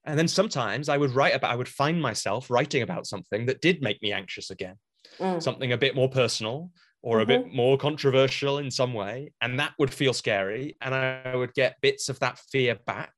And 0.05 0.19
then 0.19 0.29
sometimes 0.29 0.89
I 0.89 0.97
would 0.97 1.15
write 1.15 1.35
about, 1.35 1.53
I 1.53 1.57
would 1.57 1.69
find 1.69 2.01
myself 2.01 2.51
writing 2.51 2.83
about 2.83 3.07
something 3.07 3.47
that 3.47 3.61
did 3.61 3.83
make 3.83 4.01
me 4.03 4.13
anxious 4.13 4.51
again, 4.51 4.77
mm. 5.19 5.43
something 5.43 5.73
a 5.73 5.79
bit 5.79 5.95
more 5.95 6.09
personal 6.09 6.71
or 7.03 7.17
mm-hmm. 7.17 7.23
a 7.23 7.27
bit 7.27 7.47
mm-hmm. 7.47 7.57
more 7.57 7.79
controversial 7.79 8.59
in 8.59 8.71
some 8.71 8.95
way. 8.95 9.33
And 9.41 9.59
that 9.61 9.75
would 9.79 9.93
feel 9.93 10.13
scary. 10.13 10.77
And 10.81 10.95
I 10.95 11.37
would 11.37 11.55
get 11.55 11.81
bits 11.81 12.09
of 12.09 12.19
that 12.21 12.39
fear 12.39 12.79
back. 12.87 13.13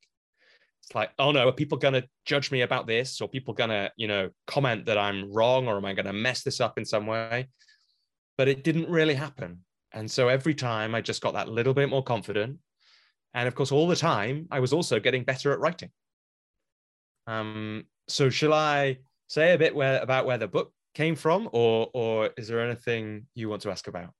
It's 0.82 0.94
like, 0.94 1.10
oh 1.18 1.30
no, 1.30 1.48
are 1.48 1.52
people 1.52 1.78
going 1.78 1.94
to 1.94 2.04
judge 2.24 2.50
me 2.50 2.62
about 2.62 2.86
this? 2.86 3.20
Or 3.20 3.28
people 3.28 3.54
going 3.54 3.70
to, 3.70 3.92
you 3.96 4.08
know, 4.08 4.30
comment 4.46 4.86
that 4.86 4.98
I'm 4.98 5.32
wrong? 5.32 5.68
Or 5.68 5.76
am 5.76 5.84
I 5.84 5.92
going 5.92 6.06
to 6.06 6.12
mess 6.12 6.42
this 6.42 6.60
up 6.60 6.78
in 6.78 6.84
some 6.84 7.06
way? 7.06 7.48
But 8.36 8.48
it 8.48 8.64
didn't 8.64 8.88
really 8.88 9.14
happen. 9.14 9.60
And 9.92 10.10
so 10.10 10.28
every 10.28 10.54
time 10.54 10.94
I 10.94 11.00
just 11.00 11.22
got 11.22 11.34
that 11.34 11.48
little 11.48 11.74
bit 11.74 11.88
more 11.88 12.02
confident. 12.02 12.58
And 13.34 13.46
of 13.46 13.54
course, 13.54 13.72
all 13.72 13.86
the 13.86 13.96
time, 13.96 14.48
I 14.50 14.60
was 14.60 14.72
also 14.72 14.98
getting 14.98 15.24
better 15.24 15.52
at 15.52 15.60
writing. 15.60 15.90
Um, 17.26 17.84
so 18.08 18.30
shall 18.30 18.52
I 18.52 18.98
say 19.28 19.54
a 19.54 19.58
bit 19.58 19.74
where 19.74 20.00
about 20.00 20.26
where 20.26 20.38
the 20.38 20.48
book 20.48 20.72
came 20.94 21.16
from, 21.16 21.48
or 21.52 21.88
or 21.94 22.30
is 22.36 22.48
there 22.48 22.60
anything 22.60 23.26
you 23.34 23.48
want 23.48 23.62
to 23.62 23.70
ask 23.70 23.86
about? 23.88 24.10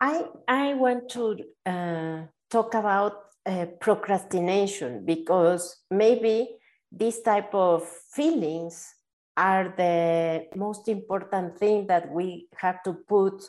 I 0.00 0.24
I 0.48 0.74
want 0.74 1.08
to 1.10 1.38
uh, 1.66 2.22
talk 2.50 2.74
about 2.74 3.14
uh, 3.46 3.66
procrastination 3.80 5.04
because 5.04 5.76
maybe 5.90 6.56
this 6.90 7.22
type 7.22 7.54
of 7.54 7.88
feelings 8.14 8.94
are 9.36 9.72
the 9.76 10.46
most 10.56 10.88
important 10.88 11.58
thing 11.58 11.86
that 11.86 12.10
we 12.10 12.48
have 12.56 12.82
to 12.82 12.92
put 13.08 13.42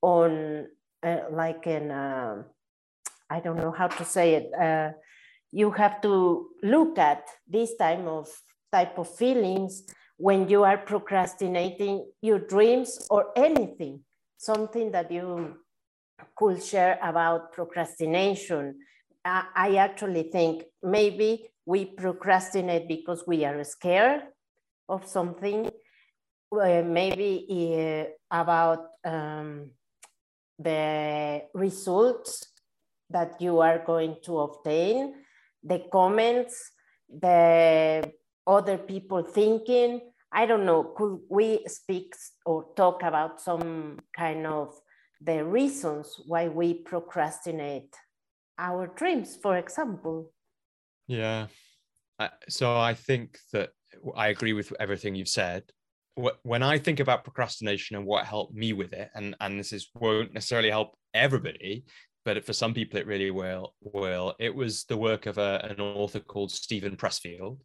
on 0.00 0.66
uh, 1.02 1.20
like 1.30 1.66
in 1.66 1.90
uh, 1.90 2.42
I 3.30 3.40
don't 3.40 3.56
know 3.56 3.70
how 3.70 3.86
to 3.86 4.04
say 4.04 4.34
it 4.34 4.52
uh, 4.54 4.92
you 5.52 5.70
have 5.70 6.00
to 6.02 6.48
look 6.62 6.98
at 6.98 7.28
this 7.46 7.76
type 7.76 8.06
of 8.06 8.28
type 8.72 8.98
of 8.98 9.14
feelings 9.14 9.84
when 10.16 10.48
you 10.48 10.64
are 10.64 10.78
procrastinating 10.78 12.06
your 12.22 12.38
dreams 12.38 13.06
or 13.10 13.26
anything 13.36 14.00
something 14.42 14.90
that 14.90 15.10
you 15.12 15.54
could 16.36 16.62
share 16.62 16.98
about 17.00 17.52
procrastination. 17.52 18.74
I, 19.24 19.76
actually 19.76 20.24
think 20.32 20.64
maybe 20.82 21.46
we 21.64 21.84
procrastinate 21.84 22.88
because 22.88 23.22
we 23.24 23.44
are 23.44 23.62
scared 23.62 24.22
of 24.88 25.06
something 25.06 25.70
uh, 26.50 26.82
maybe 26.82 27.46
uh, 27.48 28.36
about 28.36 28.84
um, 29.04 29.70
the 30.58 31.42
results 31.54 32.48
that 33.10 33.40
you 33.40 33.60
are 33.60 33.78
going 33.86 34.16
to 34.24 34.40
obtain 34.40 35.14
the 35.62 35.82
comments, 35.92 36.72
the 37.08 38.12
other 38.46 38.78
people 38.78 39.22
thinking. 39.22 40.00
I 40.34 40.46
don't 40.46 40.64
know, 40.64 40.94
could 40.96 41.20
we 41.28 41.62
speak 41.66 42.14
or 42.46 42.66
talk 42.74 43.02
about 43.02 43.40
some 43.40 43.98
kind 44.16 44.46
of 44.46 44.74
the 45.20 45.44
reasons 45.44 46.16
why 46.26 46.48
we 46.48 46.72
procrastinate 46.74 47.94
our 48.58 48.86
dreams, 48.86 49.36
for 49.36 49.58
example? 49.58 50.32
Yeah. 51.06 51.48
So 52.48 52.76
I 52.76 52.94
think 52.94 53.38
that 53.52 53.70
I 54.16 54.28
agree 54.28 54.54
with 54.54 54.72
everything 54.80 55.14
you've 55.14 55.28
said. 55.28 55.64
When 56.42 56.62
I 56.62 56.78
think 56.78 57.00
about 57.00 57.24
procrastination 57.24 57.96
and 57.96 58.06
what 58.06 58.24
helped 58.24 58.54
me 58.54 58.72
with 58.72 58.92
it, 58.94 59.10
and, 59.14 59.34
and 59.40 59.58
this 59.58 59.72
is 59.72 59.90
won't 59.94 60.32
necessarily 60.32 60.70
help 60.70 60.94
everybody, 61.12 61.84
but 62.24 62.44
for 62.44 62.52
some 62.52 62.74
people 62.74 62.98
it 62.98 63.06
really 63.06 63.30
will 63.30 63.74
will. 63.80 64.34
It 64.38 64.54
was 64.54 64.84
the 64.84 64.96
work 64.96 65.26
of 65.26 65.38
a, 65.38 65.66
an 65.70 65.80
author 65.80 66.20
called 66.20 66.50
Steven 66.50 66.96
pressfield 66.96 67.58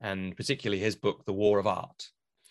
and 0.00 0.36
particularly 0.36 0.80
his 0.82 0.96
book 0.96 1.24
the 1.26 1.32
war 1.32 1.58
of 1.58 1.66
art. 1.66 2.08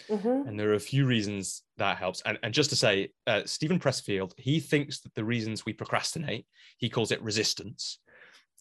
Mm-hmm. 0.10 0.48
and 0.48 0.58
there 0.58 0.70
are 0.70 0.76
a 0.76 0.80
few 0.80 1.06
reasons 1.06 1.64
that 1.78 1.98
helps. 1.98 2.22
And, 2.22 2.40
and 2.42 2.54
just 2.54 2.70
to 2.70 2.76
say 2.78 3.12
uh, 3.28 3.42
steven 3.46 3.80
pressfield 3.80 4.32
he 4.38 4.62
thinks 4.62 5.02
that 5.02 5.14
the 5.14 5.26
reasons 5.26 5.66
we 5.66 5.74
procrastinate 5.74 6.46
he 6.78 6.90
calls 6.90 7.12
it 7.12 7.22
resistance. 7.22 8.00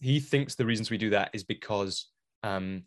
He 0.01 0.19
thinks 0.19 0.55
the 0.55 0.65
reasons 0.65 0.91
we 0.91 0.97
do 0.97 1.11
that 1.11 1.31
is 1.33 1.43
because 1.45 2.09
um, 2.43 2.83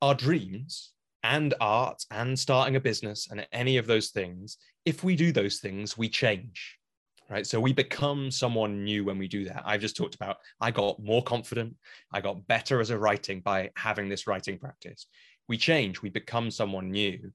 our 0.00 0.14
dreams 0.14 0.92
and 1.22 1.54
art 1.60 2.04
and 2.10 2.38
starting 2.38 2.76
a 2.76 2.80
business 2.80 3.28
and 3.30 3.46
any 3.52 3.76
of 3.76 3.86
those 3.86 4.10
things 4.10 4.58
if 4.84 5.02
we 5.02 5.16
do 5.16 5.32
those 5.32 5.58
things 5.58 5.98
we 5.98 6.08
change 6.08 6.77
right? 7.30 7.46
So 7.46 7.60
we 7.60 7.72
become 7.72 8.30
someone 8.30 8.84
new 8.84 9.04
when 9.04 9.18
we 9.18 9.28
do 9.28 9.44
that. 9.44 9.62
I've 9.64 9.80
just 9.80 9.96
talked 9.96 10.14
about 10.14 10.38
I 10.60 10.70
got 10.70 11.02
more 11.02 11.22
confident, 11.22 11.76
I 12.12 12.20
got 12.20 12.46
better 12.46 12.80
as 12.80 12.90
a 12.90 12.98
writing 12.98 13.40
by 13.40 13.70
having 13.76 14.08
this 14.08 14.26
writing 14.26 14.58
practice. 14.58 15.06
We 15.48 15.56
change, 15.56 16.02
we 16.02 16.10
become 16.10 16.50
someone 16.50 16.90
new. 16.90 17.32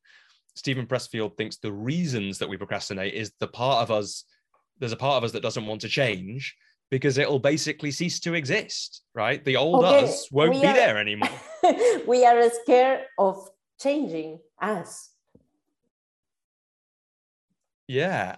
Steven 0.55 0.85
Pressfield 0.85 1.35
thinks 1.35 1.57
the 1.57 1.71
reasons 1.71 2.37
that 2.37 2.49
we 2.49 2.57
procrastinate 2.57 3.13
is 3.13 3.31
the 3.39 3.47
part 3.47 3.81
of 3.81 3.91
us, 3.91 4.25
there's 4.79 4.91
a 4.91 4.97
part 4.97 5.17
of 5.17 5.23
us 5.23 5.31
that 5.31 5.41
doesn't 5.41 5.65
want 5.65 5.81
to 5.81 5.89
change 5.89 6.55
because 6.91 7.17
it'll 7.17 7.39
basically 7.39 7.89
cease 7.89 8.19
to 8.19 8.35
exist, 8.35 9.01
right? 9.15 9.43
The 9.43 9.55
old 9.55 9.83
okay. 9.83 10.03
us 10.03 10.31
won't 10.31 10.53
we 10.53 10.61
be 10.61 10.67
are, 10.67 10.73
there 10.73 10.97
anymore. 10.99 11.29
we 12.07 12.23
are 12.23 12.49
scared 12.61 13.05
of 13.17 13.49
changing 13.81 14.39
us. 14.61 15.09
Yeah. 17.87 18.35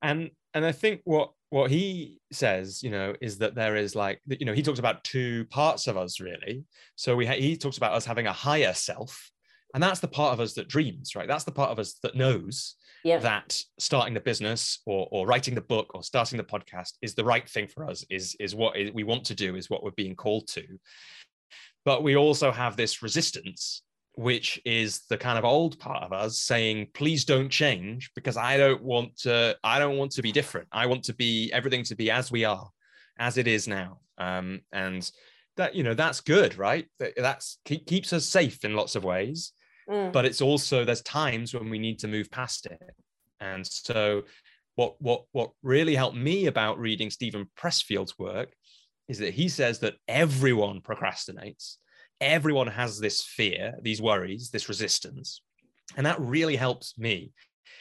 And 0.00 0.30
and 0.54 0.64
I 0.64 0.72
think 0.72 1.00
what 1.04 1.32
what 1.50 1.70
he 1.70 2.18
says, 2.32 2.82
you 2.82 2.90
know, 2.90 3.14
is 3.20 3.38
that 3.38 3.54
there 3.54 3.76
is 3.76 3.94
like, 3.94 4.20
you 4.26 4.46
know, 4.46 4.54
he 4.54 4.62
talks 4.62 4.78
about 4.78 5.04
two 5.04 5.44
parts 5.46 5.86
of 5.86 5.98
us 5.98 6.18
really. 6.18 6.64
So 6.96 7.14
we 7.14 7.26
ha- 7.26 7.34
he 7.34 7.56
talks 7.56 7.76
about 7.76 7.92
us 7.92 8.06
having 8.06 8.26
a 8.26 8.32
higher 8.32 8.72
self, 8.72 9.30
and 9.74 9.82
that's 9.82 10.00
the 10.00 10.08
part 10.08 10.32
of 10.32 10.40
us 10.40 10.54
that 10.54 10.68
dreams, 10.68 11.14
right? 11.14 11.28
That's 11.28 11.44
the 11.44 11.52
part 11.52 11.70
of 11.70 11.78
us 11.78 11.94
that 12.02 12.16
knows 12.16 12.76
yeah. 13.04 13.18
that 13.18 13.60
starting 13.78 14.14
the 14.14 14.20
business 14.20 14.80
or 14.86 15.08
or 15.10 15.26
writing 15.26 15.54
the 15.54 15.60
book 15.60 15.94
or 15.94 16.02
starting 16.02 16.38
the 16.38 16.44
podcast 16.44 16.92
is 17.02 17.14
the 17.14 17.24
right 17.24 17.48
thing 17.48 17.66
for 17.66 17.86
us. 17.86 18.04
Is 18.10 18.36
is 18.40 18.54
what 18.54 18.74
we 18.94 19.04
want 19.04 19.24
to 19.26 19.34
do. 19.34 19.56
Is 19.56 19.70
what 19.70 19.82
we're 19.82 19.90
being 19.92 20.16
called 20.16 20.48
to. 20.48 20.64
But 21.84 22.02
we 22.02 22.16
also 22.16 22.52
have 22.52 22.76
this 22.76 23.02
resistance 23.02 23.82
which 24.14 24.60
is 24.64 25.02
the 25.08 25.16
kind 25.16 25.38
of 25.38 25.44
old 25.44 25.78
part 25.78 26.02
of 26.02 26.12
us 26.12 26.38
saying 26.38 26.86
please 26.92 27.24
don't 27.24 27.48
change 27.48 28.10
because 28.14 28.36
i 28.36 28.56
don't 28.56 28.82
want 28.82 29.16
to 29.16 29.56
i 29.64 29.78
don't 29.78 29.96
want 29.96 30.10
to 30.12 30.22
be 30.22 30.32
different. 30.32 30.68
I 30.70 30.86
want 30.86 31.04
to 31.04 31.14
be 31.14 31.50
everything 31.52 31.84
to 31.84 31.94
be 31.94 32.10
as 32.10 32.30
we 32.30 32.44
are 32.44 32.68
as 33.18 33.38
it 33.38 33.46
is 33.46 33.68
now. 33.68 33.98
Um, 34.18 34.60
and 34.72 35.10
that 35.56 35.74
you 35.74 35.82
know 35.82 35.94
that's 35.94 36.20
good 36.20 36.56
right? 36.58 36.86
That 36.98 37.12
that's 37.16 37.58
keep, 37.64 37.86
keeps 37.86 38.12
us 38.12 38.26
safe 38.26 38.64
in 38.64 38.74
lots 38.74 38.96
of 38.96 39.04
ways 39.04 39.52
mm. 39.88 40.12
but 40.12 40.24
it's 40.24 40.40
also 40.40 40.84
there's 40.84 41.02
times 41.02 41.54
when 41.54 41.70
we 41.70 41.78
need 41.78 41.98
to 42.00 42.08
move 42.08 42.30
past 42.30 42.66
it. 42.66 42.80
And 43.40 43.66
so 43.66 44.22
what 44.74 44.94
what 45.00 45.24
what 45.32 45.50
really 45.62 45.94
helped 45.94 46.16
me 46.16 46.46
about 46.46 46.78
reading 46.78 47.10
steven 47.10 47.46
pressfield's 47.58 48.18
work 48.18 48.52
is 49.08 49.18
that 49.18 49.34
he 49.34 49.48
says 49.48 49.80
that 49.80 49.96
everyone 50.08 50.80
procrastinates 50.80 51.76
everyone 52.22 52.68
has 52.68 52.98
this 52.98 53.22
fear, 53.22 53.74
these 53.82 54.00
worries, 54.00 54.50
this 54.50 54.68
resistance. 54.68 55.42
And 55.96 56.06
that 56.06 56.20
really 56.20 56.56
helps 56.56 56.96
me 56.96 57.32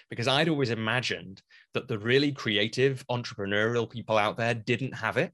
because 0.10 0.28
I'd 0.28 0.50
always 0.50 0.72
imagined 0.72 1.42
that 1.74 1.88
the 1.88 1.98
really 1.98 2.32
creative 2.32 3.06
entrepreneurial 3.08 3.90
people 3.90 4.18
out 4.18 4.36
there 4.38 4.54
didn't 4.54 4.94
have 4.94 5.18
it. 5.18 5.32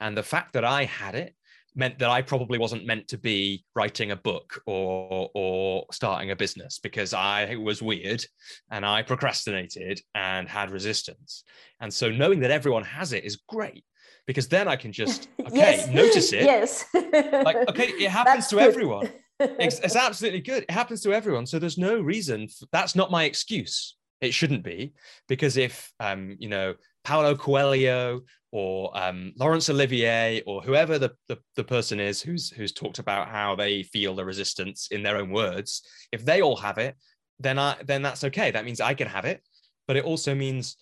And 0.00 0.16
the 0.16 0.22
fact 0.22 0.54
that 0.54 0.64
I 0.64 0.84
had 0.84 1.14
it 1.14 1.34
meant 1.74 1.98
that 1.98 2.08
I 2.08 2.22
probably 2.22 2.58
wasn't 2.58 2.86
meant 2.86 3.08
to 3.08 3.18
be 3.18 3.64
writing 3.74 4.10
a 4.10 4.16
book 4.16 4.62
or 4.66 5.30
or 5.34 5.84
starting 5.92 6.30
a 6.30 6.36
business 6.36 6.78
because 6.78 7.12
I 7.12 7.56
was 7.56 7.82
weird 7.82 8.24
and 8.70 8.86
I 8.86 9.02
procrastinated 9.02 10.00
and 10.14 10.48
had 10.48 10.70
resistance. 10.70 11.44
And 11.80 11.92
so 11.92 12.10
knowing 12.10 12.40
that 12.40 12.50
everyone 12.50 12.84
has 12.84 13.12
it 13.12 13.24
is 13.24 13.42
great 13.48 13.84
because 14.26 14.48
then 14.48 14.68
I 14.68 14.76
can 14.76 14.92
just 14.92 15.28
okay 15.40 15.56
yes. 15.56 15.88
notice 15.88 16.32
it. 16.32 16.42
Yes. 16.42 16.84
like 16.94 17.56
okay, 17.68 17.88
it 17.88 18.10
happens 18.10 18.48
to 18.48 18.56
good. 18.56 18.68
everyone. 18.68 19.10
It's, 19.38 19.78
it's, 19.84 19.96
absolutely 19.96 20.40
good. 20.40 20.64
It 20.64 20.70
happens 20.70 21.02
to 21.02 21.12
everyone. 21.12 21.46
So 21.46 21.58
there's 21.58 21.78
no 21.78 22.00
reason. 22.00 22.48
For, 22.48 22.66
that's 22.72 22.96
not 22.96 23.10
my 23.10 23.24
excuse. 23.24 23.96
It 24.20 24.32
shouldn't 24.32 24.62
be 24.62 24.94
because 25.28 25.56
if 25.56 25.92
um, 26.00 26.36
you 26.38 26.48
know 26.48 26.74
Paulo 27.04 27.36
Coelho 27.36 28.22
or 28.50 28.96
um, 28.98 29.32
Laurence 29.38 29.68
Olivier 29.68 30.42
or 30.46 30.62
whoever 30.62 30.98
the, 30.98 31.12
the, 31.28 31.38
the 31.56 31.64
person 31.64 32.00
is 32.00 32.22
who's 32.22 32.50
who's 32.50 32.72
talked 32.72 32.98
about 32.98 33.28
how 33.28 33.54
they 33.54 33.82
feel 33.82 34.14
the 34.14 34.24
resistance 34.24 34.88
in 34.90 35.02
their 35.02 35.18
own 35.18 35.30
words, 35.30 35.82
if 36.12 36.24
they 36.24 36.40
all 36.40 36.56
have 36.56 36.78
it, 36.78 36.96
then 37.38 37.58
I 37.58 37.76
then 37.84 38.02
that's 38.02 38.24
okay. 38.24 38.50
That 38.50 38.64
means 38.64 38.80
I 38.80 38.94
can 38.94 39.08
have 39.08 39.26
it. 39.26 39.42
But 39.86 39.96
it 39.96 40.04
also 40.04 40.34
means 40.34 40.76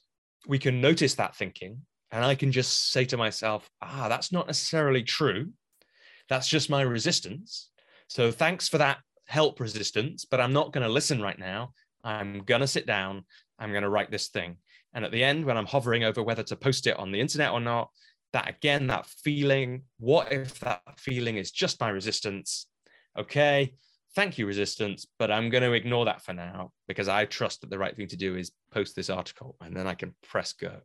we 0.47 0.59
can 0.59 0.81
notice 0.81 1.15
that 1.17 1.35
thinking 1.35 1.83
and 2.15 2.25
I 2.25 2.37
can 2.37 2.53
just 2.53 2.93
say 2.93 3.05
to 3.07 3.17
myself, 3.17 3.69
ah, 3.83 4.07
that's 4.09 4.31
not 4.31 4.47
necessarily 4.47 5.03
true. 5.03 5.49
That's 6.29 6.47
just 6.47 6.71
my 6.71 6.83
resistance. 6.83 7.71
So 8.07 8.31
thanks 8.31 8.69
for 8.69 8.79
that 8.79 8.99
help 9.27 9.59
resistance, 9.59 10.25
but 10.25 10.41
I'm 10.41 10.53
not 10.53 10.73
going 10.73 10.87
to 10.87 10.93
listen 10.93 11.21
right 11.21 11.39
now. 11.39 11.73
I'm 12.05 12.45
going 12.45 12.61
to 12.61 12.69
sit 12.69 12.87
down. 12.87 13.25
I'm 13.59 13.73
going 13.73 13.83
to 13.83 13.89
write 13.89 14.13
this 14.13 14.29
thing. 14.29 14.59
And 14.95 15.05
at 15.05 15.11
the 15.11 15.25
end, 15.25 15.45
when 15.45 15.57
I'm 15.57 15.67
hovering 15.67 16.05
over 16.05 16.23
whether 16.23 16.45
to 16.45 16.55
post 16.55 16.87
it 16.87 16.97
on 17.01 17.11
the 17.11 17.19
internet 17.19 17.51
or 17.51 17.59
not, 17.59 17.91
that 18.33 18.49
again, 18.49 18.87
that 18.87 19.07
feeling, 19.07 19.83
what 19.99 20.31
if 20.31 20.61
that 20.61 20.83
feeling 20.99 21.37
is 21.37 21.51
just 21.51 21.81
my 21.81 21.89
resistance? 21.89 22.69
Okay, 23.19 23.75
thank 24.15 24.39
you, 24.39 24.47
resistance, 24.47 25.05
but 25.19 25.33
I'm 25.33 25.51
going 25.51 25.65
to 25.65 25.73
ignore 25.73 26.05
that 26.05 26.23
for 26.23 26.33
now 26.33 26.71
because 26.87 27.09
I 27.09 27.25
trust 27.25 27.63
that 27.63 27.71
the 27.71 27.79
right 27.79 27.97
thing 27.97 28.07
to 28.07 28.17
do 28.17 28.37
is 28.37 28.53
post 28.73 28.95
this 28.95 29.11
article 29.11 29.57
and 29.61 29.77
then 29.77 29.89
I 29.89 29.95
can 29.95 30.15
press 30.23 30.53
go. 30.53 30.79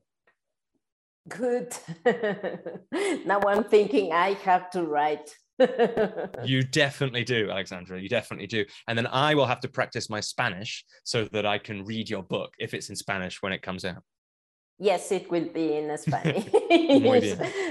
Good. 1.28 1.76
now 3.26 3.42
I'm 3.48 3.64
thinking 3.64 4.14
I 4.14 4.34
have 4.34 4.70
to 4.72 4.84
write. 4.84 5.30
you 6.44 6.64
definitely 6.64 7.24
do, 7.24 7.50
Alexandra. 7.52 8.00
You 8.00 8.10
definitely 8.10 8.48
do. 8.48 8.66
And 8.88 8.98
then 8.98 9.08
I 9.08 9.36
will 9.36 9.46
have 9.46 9.60
to 9.62 9.68
practice 9.68 10.10
my 10.10 10.22
Spanish 10.22 10.86
so 11.04 11.26
that 11.26 11.46
I 11.46 11.58
can 11.58 11.84
read 11.84 12.10
your 12.10 12.24
book 12.24 12.54
if 12.58 12.74
it's 12.74 12.90
in 12.90 12.96
Spanish 12.96 13.42
when 13.42 13.52
it 13.52 13.62
comes 13.62 13.84
out. 13.84 14.04
Yes, 14.80 15.12
it 15.12 15.30
will 15.30 15.50
be 15.50 15.76
in 15.76 15.98
Spanish. 15.98 16.46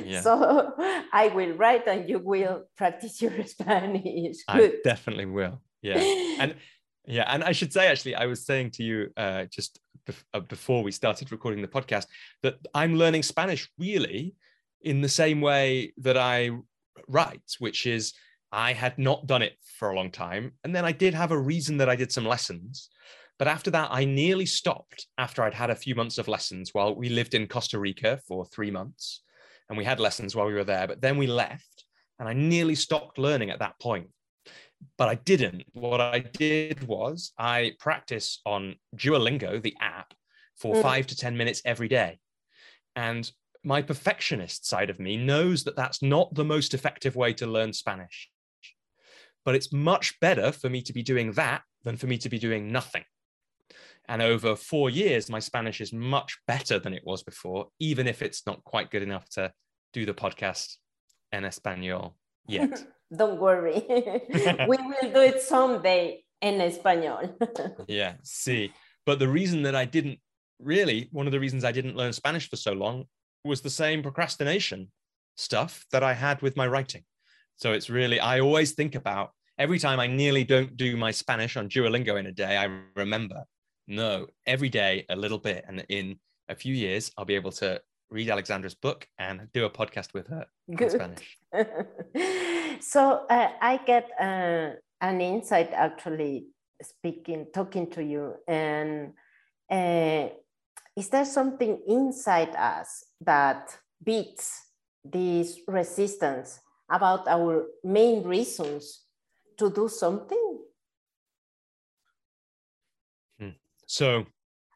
yeah. 0.04 0.20
So 0.20 0.74
I 1.12 1.28
will 1.34 1.52
write 1.52 1.88
and 1.88 2.08
you 2.08 2.18
will 2.18 2.64
practice 2.76 3.22
your 3.22 3.44
Spanish. 3.44 4.44
Good. 4.52 4.72
I 4.72 4.72
definitely 4.84 5.26
will. 5.26 5.62
Yeah. 5.80 5.98
And 6.38 6.54
yeah, 7.06 7.24
and 7.26 7.42
I 7.42 7.52
should 7.52 7.72
say 7.72 7.87
actually, 7.87 8.16
I 8.16 8.26
was 8.26 8.44
saying 8.44 8.72
to 8.72 8.82
you 8.82 9.08
uh, 9.16 9.46
just 9.46 9.80
Uh, 10.33 10.40
before 10.40 10.83
we 10.83 10.92
started 10.92 11.31
recording 11.33 11.61
the 11.61 11.68
podcast 11.68 12.07
that 12.42 12.57
I'm 12.75 12.97
learning 12.97 13.23
Spanish 13.23 13.68
really 13.79 14.35
in 14.83 15.01
the 15.01 15.09
same 15.09 15.40
way 15.40 15.92
that 15.99 16.16
I 16.16 16.51
write, 17.09 17.57
which 17.59 17.87
is 17.87 18.14
I 18.51 18.73
had 18.73 18.99
not 18.99 19.27
done 19.27 19.42
it 19.42 19.55
for 19.79 19.90
a 19.90 19.97
long 19.97 20.11
time, 20.11 20.53
and 20.64 20.75
then 20.75 20.85
I 20.85 20.92
did 20.92 21.14
have 21.14 21.31
a 21.31 21.38
reason 21.38 21.77
that 21.79 21.88
I 21.88 21.97
did 21.97 22.11
some 22.11 22.25
lessons. 22.25 22.88
But 23.38 23.49
after 23.49 23.71
that, 23.71 23.88
I 23.92 24.05
nearly 24.05 24.47
stopped 24.47 25.07
after 25.16 25.42
I'd 25.42 25.55
had 25.55 25.71
a 25.71 25.77
few 25.77 25.94
months 25.94 26.18
of 26.18 26.27
lessons 26.27 26.71
while 26.73 26.94
we 26.94 27.09
lived 27.09 27.35
in 27.35 27.47
Costa 27.47 27.79
Rica 27.79 28.18
for 28.27 28.44
three 28.47 28.71
months. 28.71 29.23
And 29.68 29.77
we 29.77 29.85
had 29.85 30.01
lessons 30.01 30.35
while 30.35 30.47
we 30.47 30.55
were 30.55 30.64
there, 30.64 30.88
but 30.88 31.01
then 31.01 31.18
we 31.18 31.27
left 31.27 31.85
and 32.18 32.29
I 32.29 32.33
nearly 32.33 32.75
stopped 32.75 33.18
learning 33.18 33.51
at 33.51 33.61
that 33.61 33.79
point. 33.81 34.09
But 34.97 35.09
I 35.09 35.14
didn't. 35.14 35.64
What 35.73 36.01
I 36.01 36.21
did 36.21 36.87
was 36.87 37.33
I 37.38 37.73
practice 37.79 38.41
on 38.45 38.77
Duolingo, 38.95 39.62
the 39.62 39.77
app, 39.81 40.14
for 40.57 40.77
mm. 40.77 40.83
five 40.83 41.07
to 41.09 41.17
10 41.17 41.37
minutes 41.37 41.62
every 41.64 41.88
day. 41.88 42.19
And 42.97 43.31
my 43.64 43.83
perfectionist 43.83 44.67
side 44.67 44.91
of 44.91 44.99
me 44.99 45.17
knows 45.17 45.64
that 45.64 45.77
that's 45.77 46.03
not 46.03 46.35
the 46.35 46.45
most 46.45 46.75
effective 46.75 47.17
way 47.17 47.33
to 47.35 47.47
learn 47.47 47.73
Spanish. 47.73 48.29
But 49.45 49.55
it's 49.55 49.73
much 49.73 50.19
better 50.21 50.53
for 50.53 50.69
me 50.69 50.83
to 50.83 50.93
be 50.93 51.03
doing 51.03 51.33
that 51.33 51.62
than 51.85 51.97
for 51.97 52.07
me 52.07 52.19
to 52.19 52.29
be 52.29 52.38
doing 52.38 52.73
nothing. 52.73 53.05
And 54.09 54.23
over 54.23 54.57
four 54.57 54.91
years, 54.91 55.29
my 55.29 55.38
Spanish 55.38 55.81
is 55.81 55.93
much 55.93 56.38
better 56.47 56.79
than 56.79 56.95
it 56.95 57.03
was 57.05 57.23
before, 57.23 57.69
even 57.79 58.07
if 58.07 58.23
it's 58.23 58.47
not 58.47 58.64
quite 58.64 58.91
good 58.91 59.03
enough 59.03 59.29
to 59.31 59.53
do 59.93 60.07
the 60.07 60.14
podcast 60.14 60.77
en 61.33 61.45
Espanol 61.45 62.17
yet. 62.47 62.83
Don't 63.14 63.38
worry. 63.38 63.85
we 63.88 64.77
will 64.77 65.12
do 65.12 65.21
it 65.21 65.42
someday 65.42 66.23
in 66.40 66.61
Espanol. 66.61 67.37
yeah, 67.88 68.14
see. 68.23 68.73
But 69.07 69.18
the 69.18 69.29
reason 69.29 69.62
that 69.62 69.75
I 69.75 69.85
didn't 69.85 70.18
really, 70.61 71.09
one 71.12 71.27
of 71.27 71.33
the 71.33 71.40
reasons 71.40 71.64
I 71.64 71.73
didn't 71.73 71.97
learn 71.97 72.12
Spanish 72.12 72.49
for 72.49 72.57
so 72.57 72.73
long 72.73 73.05
was 73.44 73.62
the 73.62 73.71
same 73.71 74.03
procrastination 74.03 74.90
stuff 75.37 75.87
that 75.92 76.03
I 76.03 76.12
had 76.12 76.42
with 76.42 76.57
my 76.57 76.66
writing. 76.66 77.05
So 77.57 77.73
it's 77.73 77.88
really, 77.88 78.21
I 78.21 78.40
always 78.40 78.73
think 78.73 78.94
about 78.94 79.31
every 79.59 79.79
time 79.79 80.01
I 80.01 80.07
nearly 80.07 80.44
don't 80.44 80.77
do 80.77 80.97
my 80.97 81.11
Spanish 81.11 81.57
on 81.57 81.68
Duolingo 81.68 82.18
in 82.18 82.27
a 82.27 82.33
day, 82.33 82.57
I 82.57 82.68
remember, 82.97 83.44
no, 83.87 84.27
every 84.47 84.68
day 84.68 85.07
a 85.09 85.16
little 85.16 85.38
bit. 85.38 85.64
And 85.66 85.85
in 85.88 86.18
a 86.49 86.55
few 86.55 86.75
years, 86.75 87.11
I'll 87.16 87.25
be 87.25 87.35
able 87.35 87.53
to 87.53 87.81
read 88.11 88.31
Alexandra's 88.31 88.75
book 88.75 89.07
and 89.18 89.49
do 89.53 89.64
a 89.64 89.71
podcast 89.71 90.14
with 90.14 90.29
her 90.29 90.47
Good. 90.75 90.92
in 90.92 90.99
Spanish. 90.99 91.38
so 92.81 93.27
uh, 93.29 93.51
I 93.61 93.79
get 93.79 94.11
uh, 94.21 94.71
an 95.01 95.21
insight 95.21 95.73
actually 95.73 96.47
speaking, 96.83 97.47
talking 97.53 97.91
to 97.91 98.03
you. 98.03 98.35
And 98.47 99.14
uh, 99.71 100.29
is 100.97 101.09
there 101.09 101.25
something 101.25 101.81
inside 101.87 102.55
us 102.57 103.05
that 103.21 103.77
beats 104.03 104.73
this 105.05 105.61
resistance 105.67 106.61
about 106.91 107.29
our 107.29 107.67
main 107.85 108.23
reasons 108.25 109.05
to 109.59 109.71
do 109.71 109.88
something? 109.88 110.59
Hmm. 113.38 113.51
So, 113.87 114.27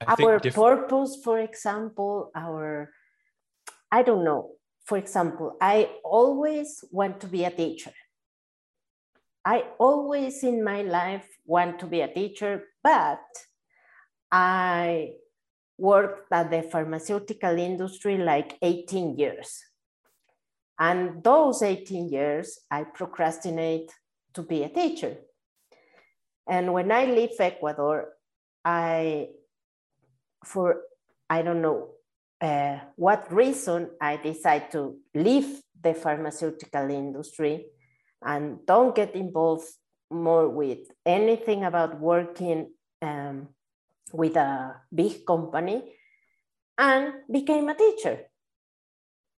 I 0.07 0.15
our 0.15 0.41
purpose, 0.41 1.19
for 1.23 1.39
example, 1.39 2.31
our, 2.35 2.91
I 3.91 4.03
don't 4.03 4.25
know, 4.25 4.53
for 4.85 4.99
example, 4.99 5.57
I 5.61 5.91
always 6.05 6.85
want 6.91 7.21
to 7.21 7.27
be 7.27 7.45
a 7.45 7.51
teacher. 7.51 7.93
I 9.45 9.65
always 9.79 10.43
in 10.43 10.63
my 10.63 10.83
life 10.83 11.27
want 11.45 11.79
to 11.81 11.87
be 11.87 12.01
a 12.01 12.13
teacher, 12.13 12.65
but 12.83 13.23
I 14.31 15.15
worked 15.79 16.33
at 16.33 16.51
the 16.51 16.63
pharmaceutical 16.63 17.59
industry 17.59 18.19
like 18.19 18.57
18 18.63 19.19
years. 19.19 19.61
And 20.79 21.23
those 21.23 21.63
18 21.63 22.09
years, 22.11 22.59
I 22.71 22.85
procrastinate 22.85 23.91
to 24.35 24.43
be 24.43 24.63
a 24.63 24.69
teacher. 24.69 25.17
And 26.49 26.73
when 26.73 26.91
I 26.91 27.05
leave 27.07 27.39
Ecuador, 27.39 28.09
I, 28.65 29.29
for 30.45 30.83
I 31.29 31.43
don't 31.43 31.63
know 31.63 31.91
uh, 32.43 32.81
what 32.97 33.33
reason, 33.33 33.91
I 34.01 34.17
decide 34.17 34.73
to 34.73 34.99
leave 35.15 35.63
the 35.81 35.95
pharmaceutical 35.95 36.91
industry 36.91 37.67
and 38.21 38.67
don't 38.67 38.95
get 38.95 39.15
involved 39.15 39.67
more 40.11 40.49
with 40.49 40.91
anything 41.07 41.65
about 41.65 42.01
working 42.01 42.73
um, 43.01 43.49
with 44.13 44.37
a 44.37 44.75
big 44.93 45.25
company 45.25 45.95
and 46.77 47.15
became 47.31 47.69
a 47.69 47.75
teacher. 47.75 48.21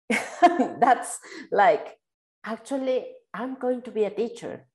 That's 0.80 1.18
like, 1.52 1.98
actually, 2.44 3.06
I'm 3.32 3.56
going 3.56 3.82
to 3.82 3.90
be 3.90 4.04
a 4.04 4.10
teacher. 4.10 4.66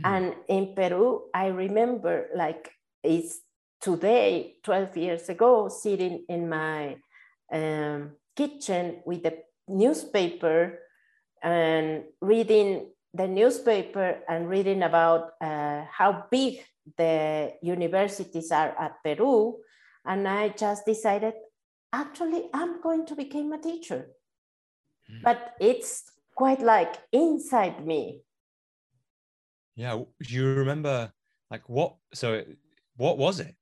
Mm. 0.00 0.04
And 0.04 0.34
in 0.48 0.74
Peru, 0.74 1.30
I 1.32 1.46
remember 1.46 2.28
like 2.34 2.70
it's 3.02 3.40
today, 3.80 4.56
12 4.64 4.96
years 4.96 5.28
ago, 5.28 5.68
sitting 5.68 6.24
in 6.28 6.48
my 6.48 6.96
um, 7.52 8.12
kitchen 8.36 9.02
with 9.04 9.22
the 9.22 9.38
newspaper 9.68 10.78
and 11.42 12.04
reading 12.20 12.90
the 13.14 13.26
newspaper 13.26 14.18
and 14.28 14.48
reading 14.48 14.82
about 14.82 15.30
uh, 15.40 15.84
how 15.90 16.24
big 16.30 16.60
the 16.96 17.52
universities 17.62 18.50
are 18.52 18.74
at 18.78 19.02
Peru. 19.02 19.56
And 20.04 20.28
I 20.28 20.50
just 20.50 20.84
decided, 20.84 21.34
actually, 21.92 22.44
I'm 22.52 22.80
going 22.80 23.06
to 23.06 23.14
become 23.14 23.52
a 23.52 23.58
teacher. 23.58 24.08
Mm. 25.10 25.22
But 25.22 25.54
it's 25.60 26.04
quite 26.34 26.60
like 26.60 26.94
inside 27.12 27.86
me. 27.86 28.22
Yeah. 29.74 30.02
Do 30.22 30.34
you 30.34 30.54
remember 30.54 31.12
like 31.50 31.68
what, 31.68 31.96
so 32.12 32.44
what 32.96 33.18
was 33.18 33.40
it 33.40 33.54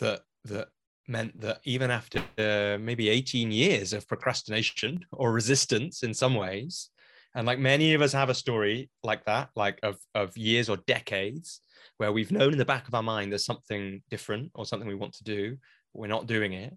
that, 0.00 0.20
that 0.44 0.68
meant 1.08 1.40
that 1.40 1.60
even 1.64 1.90
after 1.90 2.18
uh, 2.38 2.78
maybe 2.78 3.08
18 3.08 3.50
years 3.50 3.92
of 3.92 4.06
procrastination 4.06 5.04
or 5.12 5.32
resistance 5.32 6.02
in 6.02 6.14
some 6.14 6.34
ways, 6.34 6.90
and 7.34 7.46
like 7.46 7.58
many 7.58 7.94
of 7.94 8.02
us 8.02 8.12
have 8.12 8.30
a 8.30 8.34
story 8.34 8.90
like 9.02 9.24
that, 9.24 9.50
like 9.56 9.78
of, 9.82 9.98
of 10.14 10.36
years 10.36 10.68
or 10.68 10.76
decades, 10.78 11.60
where 11.98 12.12
we've 12.12 12.32
known 12.32 12.52
in 12.52 12.58
the 12.58 12.64
back 12.64 12.88
of 12.88 12.94
our 12.94 13.02
mind 13.02 13.32
there's 13.32 13.44
something 13.44 14.02
different 14.10 14.50
or 14.54 14.64
something 14.64 14.88
we 14.88 14.94
want 14.94 15.14
to 15.14 15.24
do, 15.24 15.56
we're 15.92 16.06
not 16.06 16.26
doing 16.26 16.52
it. 16.52 16.76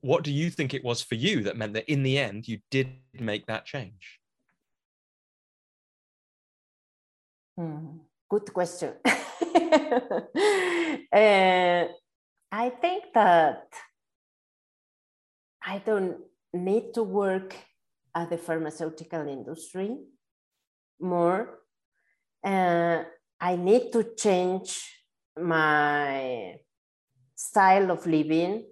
What 0.00 0.22
do 0.22 0.32
you 0.32 0.50
think 0.50 0.74
it 0.74 0.84
was 0.84 1.02
for 1.02 1.16
you 1.16 1.42
that 1.42 1.56
meant 1.56 1.74
that 1.74 1.90
in 1.90 2.02
the 2.02 2.18
end 2.18 2.46
you 2.46 2.58
did 2.70 2.88
make 3.18 3.46
that 3.46 3.64
change? 3.64 4.20
Hmm, 7.58 7.98
good 8.30 8.52
question. 8.52 8.94
uh, 11.12 11.84
I 12.54 12.68
think 12.68 13.04
that 13.14 13.64
I 15.64 15.78
don't 15.78 16.18
need 16.52 16.92
to 16.94 17.02
work 17.02 17.56
at 18.14 18.28
the 18.28 18.36
pharmaceutical 18.36 19.26
industry 19.26 19.96
more. 21.00 21.60
Uh, 22.44 23.04
I 23.40 23.56
need 23.56 23.90
to 23.92 24.14
change 24.14 24.86
my 25.40 26.56
style 27.34 27.90
of 27.90 28.06
living 28.06 28.66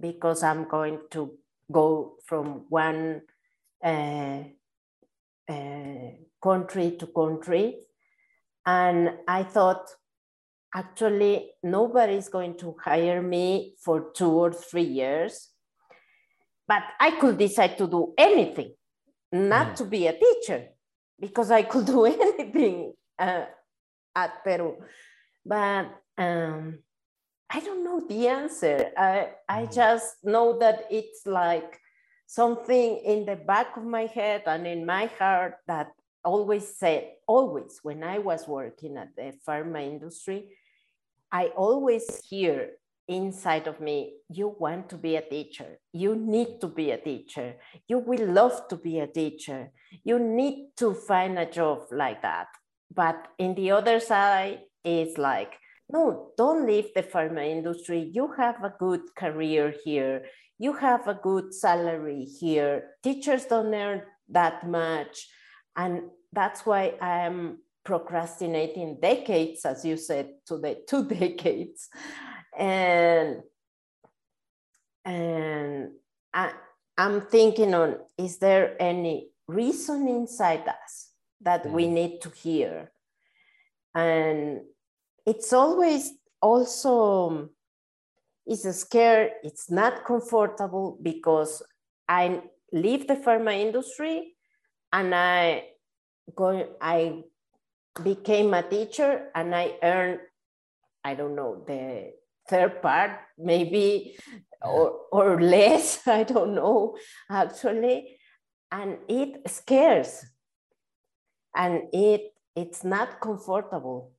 because 0.00 0.42
I'm 0.42 0.66
going 0.66 1.00
to 1.10 1.32
go 1.70 2.14
from 2.24 2.64
one 2.70 3.20
uh, 3.84 4.40
uh, 5.46 6.10
country 6.42 6.96
to 6.98 7.06
country. 7.08 7.76
And 8.64 9.18
I 9.28 9.42
thought, 9.42 9.86
actually, 10.74 11.50
nobody's 11.62 12.28
going 12.28 12.56
to 12.58 12.76
hire 12.82 13.22
me 13.22 13.74
for 13.82 14.10
two 14.14 14.30
or 14.30 14.52
three 14.52 14.82
years. 14.82 15.50
But 16.68 16.82
I 16.98 17.12
could 17.12 17.38
decide 17.38 17.78
to 17.78 17.86
do 17.86 18.12
anything, 18.18 18.74
not 19.32 19.68
mm. 19.68 19.76
to 19.76 19.84
be 19.84 20.06
a 20.06 20.18
teacher, 20.18 20.68
because 21.18 21.50
I 21.50 21.62
could 21.62 21.86
do 21.96 22.04
anything 22.04 22.92
uh, 23.18 23.44
at 24.14 24.44
Peru. 24.44 24.76
But 25.44 25.94
um, 26.18 26.80
I 27.48 27.60
don't 27.60 27.84
know 27.84 28.04
the 28.06 28.28
answer. 28.28 28.90
I, 28.96 29.30
I 29.48 29.66
mm. 29.66 29.74
just 29.74 30.24
know 30.24 30.58
that 30.58 30.86
it's 30.90 31.24
like 31.26 31.78
something 32.26 33.00
in 33.04 33.24
the 33.24 33.36
back 33.36 33.76
of 33.76 33.84
my 33.84 34.06
head 34.06 34.42
and 34.46 34.66
in 34.66 34.84
my 34.84 35.06
heart 35.18 35.54
that 35.68 35.92
always 36.26 36.76
said, 36.76 37.12
always 37.26 37.80
when 37.82 38.02
I 38.04 38.18
was 38.18 38.46
working 38.46 38.98
at 38.98 39.16
the 39.16 39.32
pharma 39.48 39.86
industry, 39.86 40.50
I 41.32 41.46
always 41.56 42.04
hear 42.28 42.72
inside 43.08 43.66
of 43.66 43.80
me, 43.80 44.16
you 44.28 44.54
want 44.58 44.90
to 44.90 44.96
be 44.96 45.16
a 45.16 45.22
teacher. 45.22 45.78
You 45.92 46.16
need 46.16 46.60
to 46.60 46.66
be 46.66 46.90
a 46.90 46.98
teacher. 46.98 47.54
You 47.88 47.98
will 47.98 48.26
love 48.26 48.68
to 48.68 48.76
be 48.76 48.98
a 48.98 49.06
teacher. 49.06 49.70
You 50.04 50.18
need 50.18 50.76
to 50.76 50.92
find 50.92 51.38
a 51.38 51.46
job 51.46 51.86
like 51.92 52.22
that. 52.22 52.48
But 52.92 53.28
in 53.38 53.54
the 53.54 53.70
other 53.70 54.00
side, 54.00 54.60
it's 54.84 55.16
like, 55.16 55.54
no, 55.88 56.32
don't 56.36 56.66
leave 56.66 56.90
the 56.94 57.04
pharma 57.04 57.48
industry. 57.48 58.10
You 58.12 58.32
have 58.36 58.62
a 58.64 58.74
good 58.76 59.14
career 59.14 59.72
here 59.84 60.24
you 60.58 60.72
have 60.74 61.06
a 61.06 61.14
good 61.14 61.54
salary 61.54 62.24
here. 62.24 62.96
Teachers 63.02 63.44
don't 63.44 63.74
earn 63.74 64.02
that 64.30 64.66
much. 64.66 65.28
And 65.76 66.04
that's 66.36 66.66
why 66.66 66.92
I'm 67.00 67.58
procrastinating 67.82 68.98
decades, 69.00 69.64
as 69.64 69.84
you 69.84 69.96
said, 69.96 70.28
to 70.46 70.58
the 70.58 70.76
two 70.88 71.08
decades. 71.08 71.88
And 72.56 73.42
and 75.04 75.92
I, 76.34 76.52
I'm 76.98 77.22
thinking 77.22 77.74
on 77.74 77.96
is 78.18 78.38
there 78.38 78.76
any 78.80 79.30
reason 79.48 80.08
inside 80.08 80.68
us 80.68 81.10
that 81.40 81.70
we 81.70 81.86
mm. 81.86 81.92
need 81.92 82.20
to 82.22 82.30
hear? 82.30 82.92
And 83.94 84.60
it's 85.24 85.52
always 85.52 86.12
also 86.42 87.48
it's 88.46 88.64
a 88.64 88.72
scare, 88.72 89.30
it's 89.42 89.70
not 89.70 90.04
comfortable 90.04 90.98
because 91.02 91.62
I 92.08 92.42
leave 92.72 93.08
the 93.08 93.16
pharma 93.16 93.58
industry 93.58 94.34
and 94.92 95.14
I 95.14 95.64
go, 96.34 96.68
I 96.80 97.22
became 98.02 98.54
a 98.54 98.62
teacher 98.62 99.30
and 99.34 99.54
I 99.54 99.74
earned, 99.82 100.20
I 101.04 101.14
don't 101.14 101.36
know, 101.36 101.64
the 101.66 102.12
third 102.48 102.82
part, 102.82 103.12
maybe, 103.38 104.16
or, 104.62 105.00
or 105.12 105.40
less, 105.40 106.00
I 106.06 106.24
don't 106.24 106.54
know, 106.54 106.96
actually. 107.30 108.18
And 108.70 108.98
it 109.08 109.48
scares 109.48 110.26
and 111.56 111.88
it 111.92 112.32
it's 112.54 112.84
not 112.84 113.20
comfortable. 113.20 114.12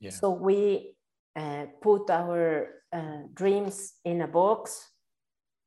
Yeah. 0.00 0.10
So 0.10 0.30
we 0.30 0.94
uh, 1.34 1.66
put 1.82 2.10
our 2.10 2.68
uh, 2.92 3.22
dreams 3.34 3.94
in 4.04 4.22
a 4.22 4.28
box, 4.28 4.90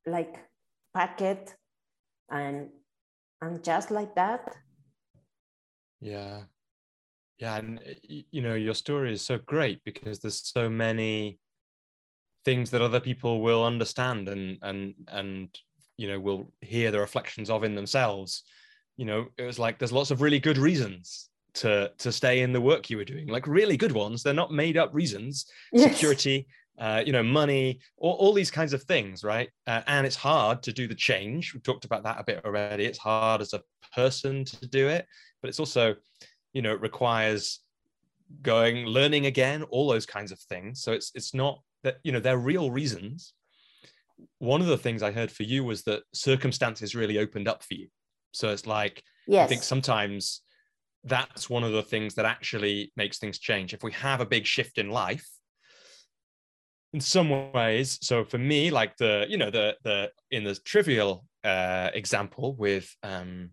like 0.06 0.36
packet, 0.94 1.54
and 2.30 2.70
and 3.40 3.64
just 3.64 3.90
like 3.90 4.14
that. 4.14 4.56
Yeah, 6.02 6.40
yeah, 7.38 7.56
and 7.56 7.80
eh, 7.86 8.22
you 8.30 8.42
know 8.42 8.54
your 8.54 8.74
story 8.74 9.12
is 9.12 9.22
so 9.22 9.38
great 9.38 9.82
because 9.84 10.18
there's 10.18 10.42
so 10.42 10.68
many 10.68 11.38
things 12.44 12.70
that 12.70 12.82
other 12.82 12.98
people 12.98 13.40
will 13.40 13.64
understand 13.64 14.28
and 14.28 14.58
and 14.62 14.94
and 15.08 15.48
you 15.96 16.08
know 16.08 16.18
will 16.18 16.52
hear 16.60 16.90
the 16.90 16.98
reflections 16.98 17.48
of 17.48 17.62
in 17.62 17.76
themselves. 17.76 18.42
You 18.96 19.06
know 19.06 19.26
it 19.38 19.44
was 19.44 19.60
like 19.60 19.78
there's 19.78 19.92
lots 19.92 20.10
of 20.10 20.20
really 20.22 20.40
good 20.40 20.58
reasons 20.58 21.30
to 21.54 21.92
to 21.98 22.10
stay 22.10 22.40
in 22.40 22.52
the 22.52 22.60
work 22.60 22.90
you 22.90 22.96
were 22.96 23.04
doing 23.04 23.28
like 23.28 23.46
really 23.46 23.76
good 23.76 23.92
ones. 23.92 24.22
They're 24.24 24.34
not 24.34 24.50
made 24.50 24.76
up 24.76 24.90
reasons. 24.92 25.46
Yes. 25.72 25.92
security 25.92 26.48
uh, 26.82 27.02
you 27.06 27.12
know 27.12 27.22
money 27.22 27.80
all, 27.96 28.14
all 28.14 28.32
these 28.32 28.50
kinds 28.50 28.72
of 28.72 28.82
things 28.82 29.24
right? 29.24 29.48
Uh, 29.66 29.82
and 29.86 30.06
it's 30.06 30.16
hard 30.16 30.62
to 30.64 30.72
do 30.72 30.86
the 30.86 30.94
change. 30.94 31.54
We 31.54 31.60
talked 31.60 31.84
about 31.84 32.02
that 32.04 32.20
a 32.20 32.24
bit 32.24 32.44
already. 32.44 32.84
It's 32.84 32.98
hard 32.98 33.40
as 33.40 33.52
a 33.54 33.62
person 33.94 34.44
to 34.44 34.66
do 34.66 34.88
it 34.88 35.06
but 35.42 35.48
it's 35.48 35.60
also 35.60 35.94
you 36.54 36.62
know 36.62 36.72
it 36.72 36.80
requires 36.80 37.60
going 38.40 38.86
learning 38.86 39.26
again 39.26 39.62
all 39.64 39.88
those 39.88 40.06
kinds 40.06 40.32
of 40.32 40.38
things. 40.38 40.80
So 40.82 40.92
it's 40.92 41.10
it's 41.14 41.34
not 41.34 41.60
that 41.82 41.96
you 42.04 42.12
know 42.12 42.20
they're 42.20 42.38
real 42.38 42.70
reasons. 42.70 43.34
One 44.38 44.60
of 44.60 44.68
the 44.68 44.78
things 44.78 45.02
i 45.02 45.10
heard 45.10 45.32
for 45.32 45.42
you 45.42 45.64
was 45.64 45.82
that 45.82 46.04
circumstances 46.14 46.94
really 46.94 47.18
opened 47.18 47.48
up 47.48 47.62
for 47.62 47.74
you. 47.74 47.88
So 48.32 48.50
it's 48.50 48.66
like 48.66 49.02
yes. 49.26 49.44
i 49.44 49.48
think 49.48 49.62
sometimes 49.62 50.42
that's 51.04 51.50
one 51.50 51.64
of 51.64 51.72
the 51.72 51.82
things 51.82 52.14
that 52.14 52.24
actually 52.24 52.92
makes 52.96 53.18
things 53.18 53.38
change. 53.38 53.74
If 53.74 53.82
we 53.82 53.92
have 53.92 54.20
a 54.20 54.26
big 54.26 54.46
shift 54.46 54.78
in 54.78 54.88
life, 54.88 55.26
in 56.92 57.00
some 57.00 57.52
ways, 57.52 57.98
so 58.02 58.24
for 58.24 58.38
me, 58.38 58.70
like 58.70 58.96
the, 58.96 59.26
you 59.28 59.38
know, 59.38 59.50
the 59.50 59.76
the 59.82 60.10
in 60.30 60.44
the 60.44 60.54
trivial 60.54 61.24
uh, 61.44 61.90
example 61.94 62.54
with 62.56 62.94
um 63.02 63.50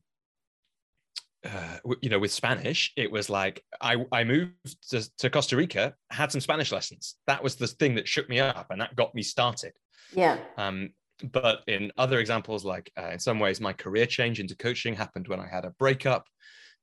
uh, 1.45 1.77
you 2.01 2.09
know, 2.09 2.19
with 2.19 2.33
Spanish, 2.33 2.91
it 2.97 3.09
was 3.09 3.29
like 3.29 3.63
I, 3.79 3.95
I 4.11 4.25
moved 4.25 4.55
to, 4.89 5.09
to, 5.19 5.29
Costa 5.29 5.55
Rica, 5.55 5.95
had 6.11 6.33
some 6.33 6.41
Spanish 6.41 6.73
lessons. 6.73 7.15
That 7.27 7.41
was 7.41 7.55
the 7.55 7.67
thing 7.67 7.95
that 7.95 8.09
shook 8.09 8.27
me 8.27 8.41
up 8.41 8.67
and 8.71 8.81
that 8.81 8.97
got 8.97 9.15
me 9.15 9.23
started. 9.23 9.71
Yeah. 10.13 10.37
Um, 10.57 10.89
but 11.31 11.61
in 11.67 11.93
other 11.97 12.19
examples, 12.19 12.65
like 12.65 12.91
uh, 12.97 13.11
in 13.13 13.19
some 13.19 13.39
ways, 13.39 13.61
my 13.61 13.71
career 13.71 14.05
change 14.05 14.41
into 14.41 14.53
coaching 14.53 14.95
happened 14.95 15.29
when 15.29 15.39
I 15.39 15.47
had 15.47 15.63
a 15.63 15.71
breakup 15.79 16.25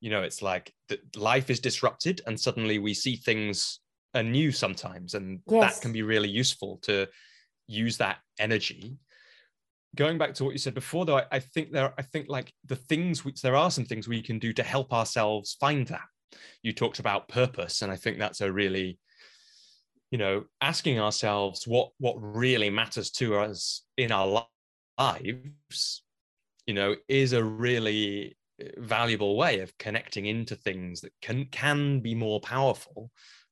you 0.00 0.10
know 0.10 0.22
it's 0.22 0.42
like 0.42 0.72
life 1.16 1.50
is 1.50 1.60
disrupted 1.60 2.20
and 2.26 2.38
suddenly 2.38 2.78
we 2.78 2.94
see 2.94 3.16
things 3.16 3.80
anew 4.16 4.52
sometimes 4.52 5.14
and 5.14 5.40
yes. 5.48 5.74
that 5.74 5.82
can 5.82 5.92
be 5.92 6.02
really 6.02 6.28
useful 6.28 6.78
to 6.82 7.06
use 7.66 7.96
that 7.98 8.18
energy. 8.38 8.96
Going 9.94 10.18
back 10.18 10.34
to 10.34 10.44
what 10.44 10.52
you 10.52 10.58
said 10.58 10.74
before 10.74 11.06
though 11.06 11.18
I, 11.18 11.24
I, 11.32 11.38
think 11.38 11.72
there 11.72 11.94
i 11.96 12.02
think 12.02 12.26
like 12.28 12.52
the 12.66 12.76
things 12.76 13.24
which 13.24 13.40
there 13.40 13.56
are 13.56 13.70
some 13.70 13.84
things 13.84 14.06
we 14.06 14.20
can 14.20 14.38
do 14.38 14.52
to 14.52 14.62
help 14.62 14.92
ourselves 14.92 15.56
find 15.58 15.86
that. 15.88 16.06
You 16.62 16.72
talked 16.72 16.98
about 16.98 17.28
purpose 17.28 17.82
and 17.82 17.90
i 17.90 17.96
think 17.96 18.18
that's 18.18 18.40
a 18.40 18.52
really 18.52 18.98
you 20.10 20.18
know 20.18 20.44
asking 20.60 21.00
ourselves 21.00 21.66
what 21.66 21.90
what 21.98 22.16
really 22.18 22.70
matters 22.70 23.10
to 23.10 23.36
us 23.36 23.82
in 23.96 24.12
our 24.12 24.46
lives 24.98 26.02
you 26.66 26.74
know 26.74 26.94
is 27.08 27.32
a 27.32 27.42
really 27.42 28.36
uh, 28.62 28.66
valuable 28.78 29.36
way 29.36 29.60
of 29.60 29.76
connecting 29.78 30.26
into 30.26 30.56
things 30.56 31.00
that 31.00 31.12
can 31.22 31.46
can 31.46 32.00
be 32.00 32.14
more 32.14 32.40
powerful 32.40 33.10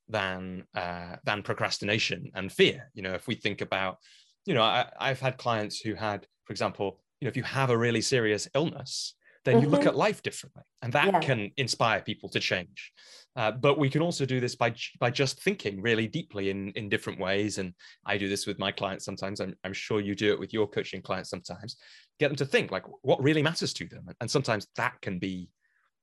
than 0.08 0.64
uh, 0.74 1.16
than 1.24 1.42
procrastination 1.42 2.30
and 2.34 2.52
fear. 2.52 2.90
You 2.94 3.02
know, 3.02 3.14
if 3.14 3.26
we 3.26 3.34
think 3.34 3.60
about, 3.60 3.98
you 4.46 4.54
know, 4.54 4.62
I, 4.62 4.86
I've 4.98 5.20
had 5.20 5.36
clients 5.36 5.80
who 5.80 5.94
had, 5.94 6.26
for 6.44 6.52
example, 6.52 7.00
you 7.20 7.26
know, 7.26 7.30
if 7.30 7.36
you 7.36 7.42
have 7.42 7.70
a 7.70 7.78
really 7.78 8.00
serious 8.00 8.48
illness, 8.54 9.14
then 9.44 9.56
mm-hmm. 9.56 9.64
you 9.64 9.70
look 9.70 9.80
mm-hmm. 9.80 9.88
at 9.88 9.96
life 9.96 10.22
differently, 10.22 10.62
and 10.82 10.92
that 10.92 11.12
yeah. 11.12 11.20
can 11.20 11.50
inspire 11.56 12.00
people 12.00 12.28
to 12.30 12.40
change. 12.40 12.92
Uh, 13.36 13.50
but 13.50 13.78
we 13.78 13.90
can 13.90 14.00
also 14.00 14.24
do 14.24 14.40
this 14.40 14.54
by 14.54 14.74
by 15.00 15.10
just 15.10 15.42
thinking 15.42 15.80
really 15.80 16.06
deeply 16.06 16.50
in 16.50 16.70
in 16.72 16.88
different 16.88 17.18
ways. 17.18 17.58
And 17.58 17.72
I 18.04 18.18
do 18.18 18.28
this 18.28 18.46
with 18.46 18.58
my 18.58 18.72
clients 18.72 19.04
sometimes. 19.04 19.40
I'm, 19.40 19.54
I'm 19.64 19.72
sure 19.72 20.00
you 20.00 20.14
do 20.14 20.32
it 20.32 20.38
with 20.38 20.52
your 20.52 20.68
coaching 20.68 21.02
clients 21.02 21.30
sometimes 21.30 21.76
get 22.18 22.28
them 22.28 22.36
to 22.36 22.46
think 22.46 22.70
like 22.70 22.84
what 23.02 23.22
really 23.22 23.42
matters 23.42 23.72
to 23.74 23.86
them 23.86 24.06
and 24.20 24.30
sometimes 24.30 24.66
that 24.76 25.00
can 25.00 25.18
be 25.18 25.48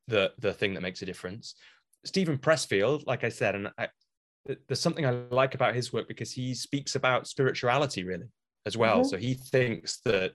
the 0.08 0.32
the 0.40 0.54
thing 0.54 0.74
that 0.74 0.82
makes 0.82 1.02
a 1.02 1.06
difference 1.06 1.56
steven 2.06 2.38
pressfield 2.38 3.06
like 3.08 3.24
i 3.24 3.30
said 3.30 3.56
and 3.56 3.70
I, 3.78 3.90
there's 4.68 4.80
something 4.80 5.06
i 5.06 5.12
like 5.30 5.56
about 5.56 5.76
his 5.76 5.94
work 5.94 6.08
because 6.08 6.32
he 6.32 6.54
speaks 6.54 6.96
about 6.96 7.28
spirituality 7.28 8.04
really 8.04 8.28
as 8.66 8.78
well 8.78 9.00
mm-hmm. 9.00 9.10
so 9.10 9.18
he 9.18 9.36
thinks 9.36 10.00
that 10.06 10.32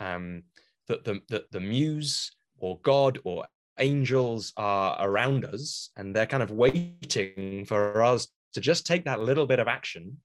um 0.00 0.42
that 0.88 1.04
the, 1.04 1.20
the 1.28 1.44
the 1.50 1.60
muse 1.60 2.32
or 2.58 2.78
god 2.80 3.18
or 3.24 3.46
angels 3.78 4.52
are 4.56 4.96
around 5.00 5.44
us 5.44 5.90
and 5.96 6.14
they're 6.14 6.26
kind 6.26 6.42
of 6.42 6.50
waiting 6.50 7.64
for 7.64 8.02
us 8.02 8.28
to 8.52 8.60
just 8.60 8.86
take 8.86 9.04
that 9.04 9.20
little 9.20 9.46
bit 9.46 9.60
of 9.60 9.68
action 9.68 10.16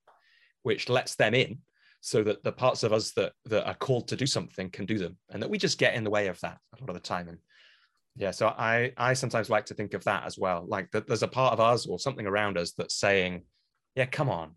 which 0.64 0.90
lets 0.90 1.16
them 1.16 1.34
in 1.34 1.60
so 2.02 2.24
that 2.24 2.44
the 2.44 2.52
parts 2.52 2.84
of 2.84 2.92
us 2.92 3.12
that 3.12 3.32
that 3.46 3.66
are 3.66 3.76
called 3.76 4.08
to 4.08 4.16
do 4.16 4.26
something 4.26 4.70
can 4.70 4.86
do 4.86 4.98
them 4.98 5.18
and 5.30 5.42
that 5.42 5.50
we 5.50 5.58
just 5.58 5.78
get 5.78 5.94
in 5.94 6.04
the 6.04 6.10
way 6.10 6.28
of 6.28 6.40
that 6.42 6.58
a 6.78 6.82
lot 6.82 6.90
of 6.90 6.96
the 6.96 7.00
time 7.00 7.30
and 7.30 7.38
yeah 8.16 8.32
so 8.32 8.48
i 8.48 8.92
i 8.98 9.14
sometimes 9.14 9.50
like 9.50 9.66
to 9.66 9.74
think 9.74 9.94
of 9.94 10.04
that 10.04 10.26
as 10.26 10.38
well 10.38 10.66
like 10.68 10.90
that 10.92 11.08
there's 11.08 11.24
a 11.24 11.28
part 11.28 11.54
of 11.54 11.60
us 11.60 11.86
or 11.86 12.00
something 12.00 12.28
around 12.28 12.58
us 12.58 12.72
that's 12.74 12.96
saying 12.96 13.44
yeah 13.96 14.06
come 14.06 14.30
on 14.30 14.52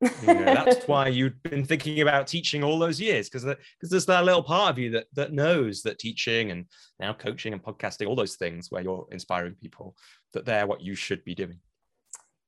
you 0.00 0.32
know, 0.34 0.44
that's 0.44 0.84
why 0.86 1.08
you've 1.08 1.42
been 1.42 1.64
thinking 1.64 2.00
about 2.00 2.28
teaching 2.28 2.62
all 2.62 2.78
those 2.78 3.00
years 3.00 3.28
because 3.28 3.44
because 3.44 3.90
there's 3.90 4.06
that 4.06 4.24
little 4.24 4.42
part 4.42 4.70
of 4.70 4.78
you 4.78 4.90
that 4.90 5.06
that 5.14 5.32
knows 5.32 5.82
that 5.82 5.98
teaching 5.98 6.52
and 6.52 6.66
now 7.00 7.12
coaching 7.12 7.52
and 7.52 7.62
podcasting 7.62 8.06
all 8.06 8.14
those 8.14 8.36
things 8.36 8.70
where 8.70 8.82
you're 8.82 9.06
inspiring 9.10 9.56
people 9.60 9.96
that 10.32 10.44
they're 10.44 10.68
what 10.68 10.80
you 10.80 10.94
should 10.94 11.24
be 11.24 11.34
doing 11.34 11.58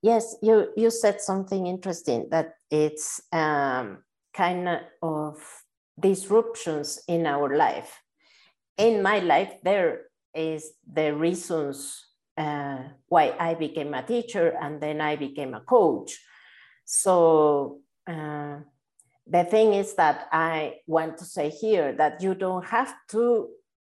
Yes, 0.02 0.36
you 0.42 0.72
you 0.76 0.90
said 0.90 1.20
something 1.20 1.66
interesting 1.66 2.28
that 2.30 2.54
it's 2.70 3.20
um, 3.32 4.02
kind 4.32 4.80
of 5.02 5.36
disruptions 5.98 7.02
in 7.06 7.26
our 7.26 7.54
life. 7.54 8.00
In 8.78 9.02
my 9.02 9.18
life, 9.18 9.52
there 9.62 10.08
is 10.34 10.72
the 10.90 11.14
reasons 11.14 12.06
uh, 12.36 12.78
why 13.08 13.34
I 13.38 13.54
became 13.54 13.94
a 13.94 14.02
teacher 14.02 14.56
and 14.60 14.80
then 14.80 15.00
I 15.00 15.16
became 15.16 15.54
a 15.54 15.60
coach. 15.60 16.18
So 16.84 17.80
uh, 18.06 18.58
the 19.26 19.44
thing 19.44 19.74
is 19.74 19.94
that 19.94 20.28
I 20.32 20.76
want 20.86 21.18
to 21.18 21.24
say 21.24 21.50
here 21.50 21.92
that 21.92 22.22
you 22.22 22.34
don't 22.34 22.64
have 22.66 22.94
to 23.10 23.48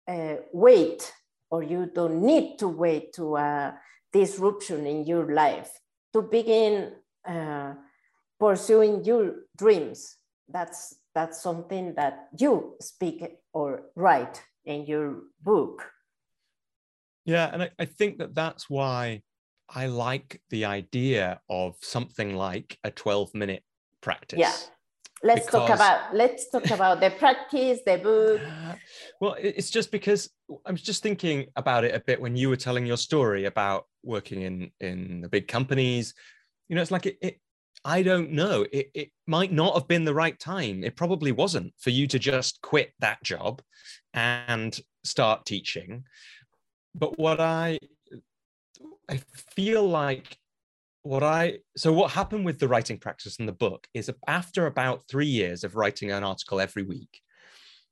uh, 0.06 0.36
wait 0.52 1.12
or 1.50 1.62
you 1.62 1.90
don't 1.92 2.22
need 2.22 2.58
to 2.58 2.68
wait 2.68 3.12
to 3.14 3.36
a 3.36 3.78
disruption 4.12 4.86
in 4.86 5.04
your 5.04 5.32
life 5.32 5.70
to 6.12 6.22
begin 6.22 6.92
uh, 7.26 7.74
pursuing 8.38 9.04
your 9.04 9.34
dreams. 9.56 10.16
That's 10.48 10.96
that's 11.14 11.40
something 11.40 11.94
that 11.94 12.28
you 12.38 12.74
speak 12.80 13.24
or 13.52 13.82
write 13.94 14.42
in 14.64 14.84
your 14.84 15.22
book. 15.40 15.93
Yeah, 17.24 17.50
and 17.52 17.62
I, 17.64 17.70
I 17.78 17.84
think 17.84 18.18
that 18.18 18.34
that's 18.34 18.68
why 18.68 19.22
I 19.68 19.86
like 19.86 20.40
the 20.50 20.66
idea 20.66 21.40
of 21.48 21.76
something 21.80 22.36
like 22.36 22.78
a 22.84 22.90
12 22.90 23.34
minute 23.34 23.62
practice. 24.00 24.38
Yeah. 24.38 24.52
Let's 25.22 25.46
because... 25.46 25.68
talk 25.68 25.70
about 25.70 26.14
let's 26.14 26.50
talk 26.50 26.70
about 26.70 27.00
the 27.00 27.10
practice, 27.10 27.80
the 27.86 27.96
book. 27.96 28.42
Well, 29.22 29.36
it's 29.38 29.70
just 29.70 29.90
because 29.90 30.28
I 30.66 30.70
was 30.70 30.82
just 30.82 31.02
thinking 31.02 31.46
about 31.56 31.84
it 31.84 31.94
a 31.94 32.00
bit 32.00 32.20
when 32.20 32.36
you 32.36 32.50
were 32.50 32.56
telling 32.56 32.84
your 32.84 32.98
story 32.98 33.46
about 33.46 33.86
working 34.02 34.42
in 34.42 34.70
in 34.80 35.22
the 35.22 35.28
big 35.30 35.48
companies. 35.48 36.12
You 36.68 36.76
know, 36.76 36.82
it's 36.82 36.90
like 36.90 37.06
it, 37.06 37.16
it 37.22 37.40
I 37.86 38.02
don't 38.02 38.32
know. 38.32 38.66
It, 38.70 38.90
it 38.94 39.10
might 39.26 39.52
not 39.52 39.74
have 39.74 39.88
been 39.88 40.04
the 40.04 40.14
right 40.14 40.38
time. 40.38 40.84
It 40.84 40.96
probably 40.96 41.32
wasn't 41.32 41.72
for 41.78 41.90
you 41.90 42.06
to 42.08 42.18
just 42.18 42.60
quit 42.60 42.92
that 43.00 43.22
job 43.22 43.62
and 44.12 44.78
start 45.04 45.46
teaching. 45.46 46.04
But 46.94 47.18
what 47.18 47.40
I 47.40 47.78
I 49.08 49.20
feel 49.54 49.86
like 49.88 50.38
what 51.02 51.22
I 51.22 51.58
so 51.76 51.92
what 51.92 52.12
happened 52.12 52.44
with 52.44 52.58
the 52.58 52.68
writing 52.68 52.98
practice 52.98 53.36
in 53.36 53.46
the 53.46 53.52
book 53.52 53.86
is 53.92 54.10
after 54.26 54.66
about 54.66 55.02
three 55.08 55.26
years 55.26 55.64
of 55.64 55.76
writing 55.76 56.10
an 56.10 56.24
article 56.24 56.60
every 56.60 56.82
week, 56.82 57.20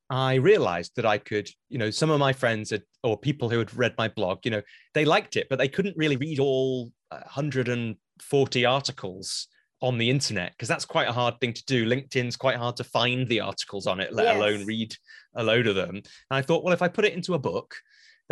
I 0.08 0.34
realized 0.34 0.92
that 0.96 1.06
I 1.06 1.18
could, 1.18 1.48
you 1.68 1.78
know, 1.78 1.90
some 1.90 2.10
of 2.10 2.18
my 2.18 2.32
friends 2.32 2.70
had, 2.70 2.82
or 3.02 3.18
people 3.18 3.48
who 3.48 3.58
had 3.58 3.74
read 3.74 3.94
my 3.96 4.08
blog, 4.08 4.40
you 4.44 4.50
know, 4.50 4.62
they 4.94 5.04
liked 5.04 5.36
it, 5.36 5.46
but 5.48 5.58
they 5.58 5.68
couldn't 5.68 5.96
really 5.96 6.16
read 6.16 6.38
all 6.38 6.92
uh, 7.10 7.16
140 7.16 8.64
articles 8.64 9.48
on 9.80 9.98
the 9.98 10.10
internet 10.10 10.52
because 10.52 10.68
that's 10.68 10.84
quite 10.84 11.08
a 11.08 11.12
hard 11.12 11.40
thing 11.40 11.52
to 11.52 11.64
do. 11.64 11.86
LinkedIn's 11.86 12.36
quite 12.36 12.56
hard 12.56 12.76
to 12.76 12.84
find 12.84 13.28
the 13.28 13.40
articles 13.40 13.86
on 13.86 14.00
it, 14.00 14.12
let 14.12 14.26
yes. 14.26 14.36
alone 14.36 14.66
read 14.66 14.94
a 15.34 15.42
load 15.42 15.66
of 15.66 15.74
them. 15.74 15.96
And 15.96 16.04
I 16.30 16.42
thought, 16.42 16.62
well, 16.62 16.74
if 16.74 16.82
I 16.82 16.88
put 16.88 17.04
it 17.04 17.14
into 17.14 17.34
a 17.34 17.38
book, 17.38 17.74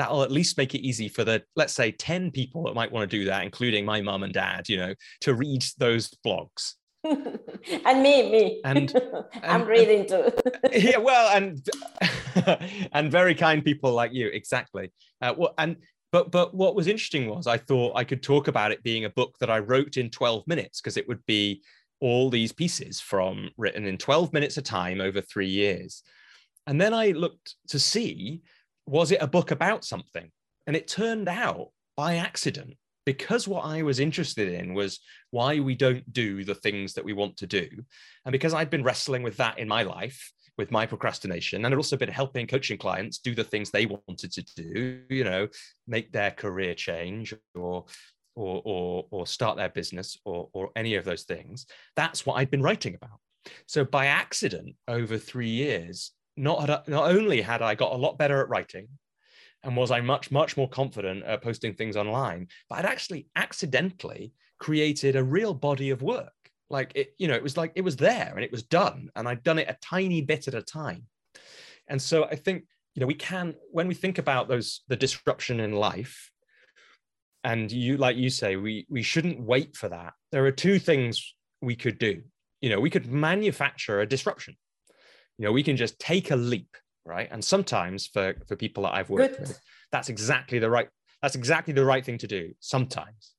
that'll 0.00 0.22
at 0.22 0.32
least 0.32 0.56
make 0.56 0.74
it 0.74 0.80
easy 0.80 1.08
for 1.08 1.24
the 1.24 1.42
let's 1.56 1.74
say 1.74 1.92
10 1.92 2.30
people 2.30 2.62
that 2.62 2.74
might 2.74 2.90
want 2.90 3.08
to 3.08 3.18
do 3.18 3.26
that 3.26 3.44
including 3.44 3.84
my 3.84 4.00
mum 4.00 4.22
and 4.22 4.32
dad 4.32 4.66
you 4.68 4.78
know 4.78 4.94
to 5.20 5.34
read 5.34 5.62
those 5.78 6.10
blogs. 6.26 6.74
And 7.84 8.02
me 8.02 8.30
me. 8.30 8.60
And, 8.64 8.90
and 9.34 9.44
i'm 9.44 9.64
reading 9.66 10.06
too. 10.06 10.32
Yeah 10.72 10.98
well 10.98 11.36
and 11.36 11.66
and 12.92 13.10
very 13.10 13.34
kind 13.34 13.62
people 13.64 13.92
like 13.92 14.12
you 14.14 14.28
exactly. 14.28 14.90
Uh, 15.20 15.34
well 15.36 15.54
and 15.58 15.76
but 16.12 16.30
but 16.30 16.54
what 16.54 16.74
was 16.74 16.86
interesting 16.86 17.28
was 17.28 17.46
i 17.46 17.58
thought 17.58 17.92
i 17.94 18.04
could 18.04 18.22
talk 18.22 18.48
about 18.48 18.72
it 18.72 18.82
being 18.82 19.04
a 19.04 19.10
book 19.10 19.36
that 19.40 19.50
i 19.50 19.58
wrote 19.58 19.96
in 19.98 20.08
12 20.10 20.46
minutes 20.46 20.80
because 20.80 20.96
it 20.96 21.06
would 21.08 21.24
be 21.26 21.62
all 22.00 22.30
these 22.30 22.52
pieces 22.52 23.00
from 23.00 23.50
written 23.58 23.84
in 23.84 23.98
12 23.98 24.32
minutes 24.32 24.56
a 24.56 24.62
time 24.62 25.00
over 25.02 25.20
three 25.20 25.50
years. 25.50 26.02
And 26.66 26.80
then 26.80 26.94
i 26.94 27.10
looked 27.10 27.56
to 27.68 27.78
see 27.78 28.42
was 28.90 29.12
it 29.12 29.22
a 29.22 29.26
book 29.26 29.50
about 29.50 29.84
something? 29.84 30.30
And 30.66 30.76
it 30.76 30.88
turned 30.88 31.28
out 31.28 31.68
by 31.96 32.16
accident, 32.16 32.74
because 33.06 33.48
what 33.48 33.64
I 33.64 33.82
was 33.82 34.00
interested 34.00 34.52
in 34.52 34.74
was 34.74 35.00
why 35.30 35.60
we 35.60 35.74
don't 35.74 36.12
do 36.12 36.44
the 36.44 36.54
things 36.54 36.94
that 36.94 37.04
we 37.04 37.12
want 37.12 37.36
to 37.38 37.46
do. 37.46 37.68
And 38.24 38.32
because 38.32 38.54
I'd 38.54 38.70
been 38.70 38.84
wrestling 38.84 39.22
with 39.22 39.36
that 39.38 39.58
in 39.58 39.68
my 39.68 39.82
life, 39.82 40.32
with 40.58 40.70
my 40.70 40.86
procrastination, 40.86 41.64
and 41.64 41.72
I'd 41.72 41.78
also 41.78 41.96
been 41.96 42.10
helping 42.10 42.46
coaching 42.46 42.78
clients 42.78 43.18
do 43.18 43.34
the 43.34 43.44
things 43.44 43.70
they 43.70 43.86
wanted 43.86 44.32
to 44.32 44.44
do, 44.56 45.02
you 45.08 45.24
know, 45.24 45.48
make 45.86 46.12
their 46.12 46.30
career 46.30 46.74
change 46.74 47.32
or 47.54 47.86
or 48.34 48.62
or, 48.64 49.06
or 49.10 49.26
start 49.26 49.56
their 49.56 49.70
business 49.70 50.18
or, 50.24 50.48
or 50.52 50.70
any 50.76 50.96
of 50.96 51.04
those 51.04 51.24
things. 51.24 51.66
That's 51.96 52.26
what 52.26 52.34
I'd 52.34 52.50
been 52.50 52.62
writing 52.62 52.94
about. 52.94 53.18
So 53.66 53.84
by 53.84 54.06
accident, 54.06 54.76
over 54.86 55.16
three 55.16 55.48
years, 55.48 56.12
not 56.36 56.88
not 56.88 57.10
only 57.10 57.40
had 57.40 57.62
I 57.62 57.74
got 57.74 57.92
a 57.92 57.96
lot 57.96 58.18
better 58.18 58.40
at 58.40 58.48
writing, 58.48 58.88
and 59.62 59.76
was 59.76 59.90
I 59.90 60.00
much 60.00 60.30
much 60.30 60.56
more 60.56 60.68
confident 60.68 61.24
at 61.24 61.42
posting 61.42 61.74
things 61.74 61.96
online, 61.96 62.48
but 62.68 62.78
I'd 62.78 62.90
actually 62.90 63.28
accidentally 63.36 64.32
created 64.58 65.16
a 65.16 65.24
real 65.24 65.54
body 65.54 65.90
of 65.90 66.02
work. 66.02 66.32
Like 66.68 66.92
it, 66.94 67.14
you 67.18 67.28
know, 67.28 67.34
it 67.34 67.42
was 67.42 67.56
like 67.56 67.72
it 67.74 67.82
was 67.82 67.96
there 67.96 68.32
and 68.34 68.44
it 68.44 68.52
was 68.52 68.62
done, 68.62 69.10
and 69.16 69.28
I'd 69.28 69.42
done 69.42 69.58
it 69.58 69.68
a 69.68 69.76
tiny 69.82 70.22
bit 70.22 70.48
at 70.48 70.54
a 70.54 70.62
time. 70.62 71.06
And 71.88 72.00
so 72.00 72.24
I 72.24 72.36
think 72.36 72.64
you 72.94 73.00
know 73.00 73.06
we 73.06 73.14
can 73.14 73.54
when 73.70 73.88
we 73.88 73.94
think 73.94 74.18
about 74.18 74.48
those 74.48 74.82
the 74.88 74.96
disruption 74.96 75.60
in 75.60 75.72
life 75.72 76.30
and 77.44 77.70
you 77.70 77.96
like 77.96 78.16
you 78.16 78.30
say 78.30 78.56
we 78.56 78.86
we 78.88 79.02
shouldn't 79.02 79.40
wait 79.40 79.76
for 79.76 79.88
that 79.88 80.12
there 80.32 80.44
are 80.44 80.52
two 80.52 80.78
things 80.78 81.34
we 81.62 81.76
could 81.76 81.98
do 81.98 82.22
you 82.60 82.70
know 82.70 82.80
we 82.80 82.90
could 82.90 83.10
manufacture 83.10 84.00
a 84.00 84.06
disruption 84.06 84.56
you 85.40 85.46
know 85.46 85.52
we 85.52 85.62
can 85.62 85.76
just 85.76 85.98
take 85.98 86.30
a 86.30 86.36
leap 86.36 86.76
right? 87.06 87.28
And 87.32 87.42
sometimes 87.42 88.06
for 88.06 88.34
for 88.46 88.56
people 88.56 88.82
that 88.82 88.94
i've 88.94 89.08
worked 89.08 89.38
Good. 89.38 89.48
with 89.48 89.60
that's 89.90 90.10
exactly 90.10 90.58
the 90.58 90.68
right 90.70 90.88
that's 91.22 91.34
exactly 91.34 91.72
the 91.72 91.84
right 91.84 92.04
thing 92.04 92.18
to 92.18 92.26
do 92.26 92.52
sometimes. 92.60 93.34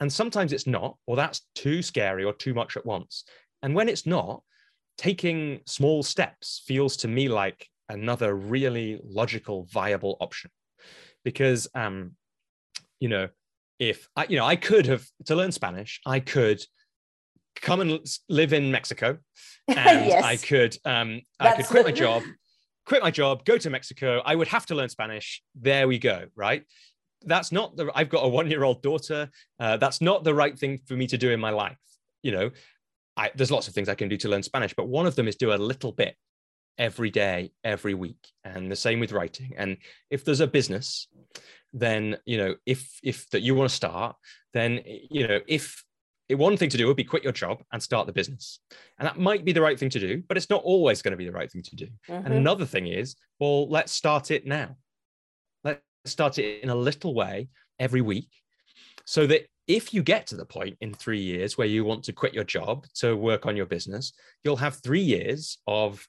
And 0.00 0.12
sometimes 0.12 0.52
it's 0.52 0.66
not 0.66 0.96
or 1.06 1.16
that's 1.16 1.46
too 1.54 1.80
scary 1.82 2.24
or 2.24 2.32
too 2.32 2.54
much 2.54 2.76
at 2.76 2.86
once. 2.86 3.24
And 3.62 3.74
when 3.74 3.88
it's 3.88 4.06
not 4.06 4.42
taking 4.96 5.60
small 5.66 6.02
steps 6.02 6.62
feels 6.66 6.96
to 6.98 7.08
me 7.08 7.28
like 7.28 7.66
another 7.88 8.34
really 8.34 9.00
logical 9.04 9.64
viable 9.64 10.16
option. 10.20 10.50
Because 11.24 11.68
um 11.74 12.12
you 13.00 13.08
know 13.08 13.28
if 13.78 14.08
i 14.16 14.26
you 14.28 14.36
know 14.36 14.44
i 14.44 14.56
could 14.56 14.86
have 14.86 15.06
to 15.24 15.36
learn 15.36 15.52
spanish 15.52 16.00
i 16.04 16.18
could 16.18 16.60
come 17.60 17.80
and 17.80 18.00
live 18.28 18.52
in 18.52 18.70
Mexico, 18.70 19.18
and 19.68 20.06
yes. 20.06 20.24
I 20.24 20.36
could 20.36 20.76
um, 20.84 21.20
I 21.38 21.56
could 21.56 21.66
quit 21.66 21.84
my 21.84 21.92
job, 22.04 22.22
quit 22.86 23.02
my 23.02 23.10
job, 23.10 23.44
go 23.44 23.58
to 23.58 23.70
Mexico. 23.70 24.22
I 24.24 24.34
would 24.34 24.48
have 24.48 24.66
to 24.66 24.74
learn 24.74 24.88
Spanish. 24.88 25.42
There 25.54 25.88
we 25.88 25.98
go. 25.98 26.26
Right. 26.34 26.64
That's 27.24 27.50
not 27.50 27.76
the. 27.76 27.90
I've 27.94 28.08
got 28.08 28.24
a 28.24 28.28
one-year-old 28.28 28.82
daughter. 28.82 29.28
Uh, 29.58 29.76
that's 29.76 30.00
not 30.00 30.24
the 30.24 30.34
right 30.34 30.56
thing 30.58 30.78
for 30.86 30.94
me 30.94 31.06
to 31.08 31.18
do 31.18 31.30
in 31.30 31.40
my 31.40 31.50
life. 31.50 31.78
You 32.22 32.32
know, 32.32 32.50
I, 33.16 33.30
there's 33.34 33.50
lots 33.50 33.68
of 33.68 33.74
things 33.74 33.88
I 33.88 33.94
can 33.94 34.08
do 34.08 34.16
to 34.18 34.28
learn 34.28 34.42
Spanish, 34.42 34.74
but 34.74 34.86
one 34.86 35.06
of 35.06 35.16
them 35.16 35.26
is 35.26 35.36
do 35.36 35.52
a 35.52 35.56
little 35.56 35.92
bit 35.92 36.14
every 36.78 37.10
day, 37.10 37.50
every 37.64 37.94
week, 37.94 38.28
and 38.44 38.70
the 38.70 38.76
same 38.76 39.00
with 39.00 39.12
writing. 39.12 39.52
And 39.56 39.78
if 40.10 40.24
there's 40.24 40.40
a 40.40 40.46
business, 40.46 41.08
then 41.72 42.18
you 42.24 42.38
know, 42.38 42.54
if 42.64 42.88
if 43.02 43.28
that 43.30 43.42
you 43.42 43.54
want 43.54 43.68
to 43.68 43.74
start, 43.76 44.16
then 44.54 44.80
you 44.86 45.26
know, 45.26 45.40
if 45.46 45.84
one 46.30 46.56
thing 46.56 46.68
to 46.70 46.76
do 46.76 46.86
would 46.86 46.96
be 46.96 47.04
quit 47.04 47.24
your 47.24 47.32
job 47.32 47.62
and 47.72 47.82
start 47.82 48.06
the 48.06 48.12
business. 48.12 48.60
And 48.98 49.06
that 49.06 49.18
might 49.18 49.44
be 49.44 49.52
the 49.52 49.62
right 49.62 49.78
thing 49.78 49.90
to 49.90 50.00
do, 50.00 50.22
but 50.28 50.36
it's 50.36 50.50
not 50.50 50.62
always 50.62 51.02
going 51.02 51.12
to 51.12 51.16
be 51.16 51.26
the 51.26 51.32
right 51.32 51.50
thing 51.50 51.62
to 51.62 51.76
do. 51.76 51.86
Mm-hmm. 52.08 52.26
And 52.26 52.34
another 52.34 52.66
thing 52.66 52.86
is, 52.86 53.16
well, 53.38 53.68
let's 53.68 53.92
start 53.92 54.30
it 54.30 54.46
now. 54.46 54.76
Let's 55.64 55.80
start 56.04 56.38
it 56.38 56.62
in 56.62 56.68
a 56.68 56.74
little 56.74 57.14
way 57.14 57.48
every 57.78 58.02
week 58.02 58.28
so 59.04 59.26
that 59.26 59.46
if 59.66 59.92
you 59.94 60.02
get 60.02 60.26
to 60.26 60.36
the 60.36 60.44
point 60.44 60.76
in 60.80 60.92
three 60.92 61.20
years 61.20 61.56
where 61.56 61.66
you 61.66 61.84
want 61.84 62.04
to 62.04 62.12
quit 62.12 62.34
your 62.34 62.44
job 62.44 62.86
to 62.96 63.16
work 63.16 63.46
on 63.46 63.56
your 63.56 63.66
business, 63.66 64.12
you'll 64.44 64.56
have 64.56 64.76
three 64.76 65.00
years 65.00 65.58
of 65.66 66.06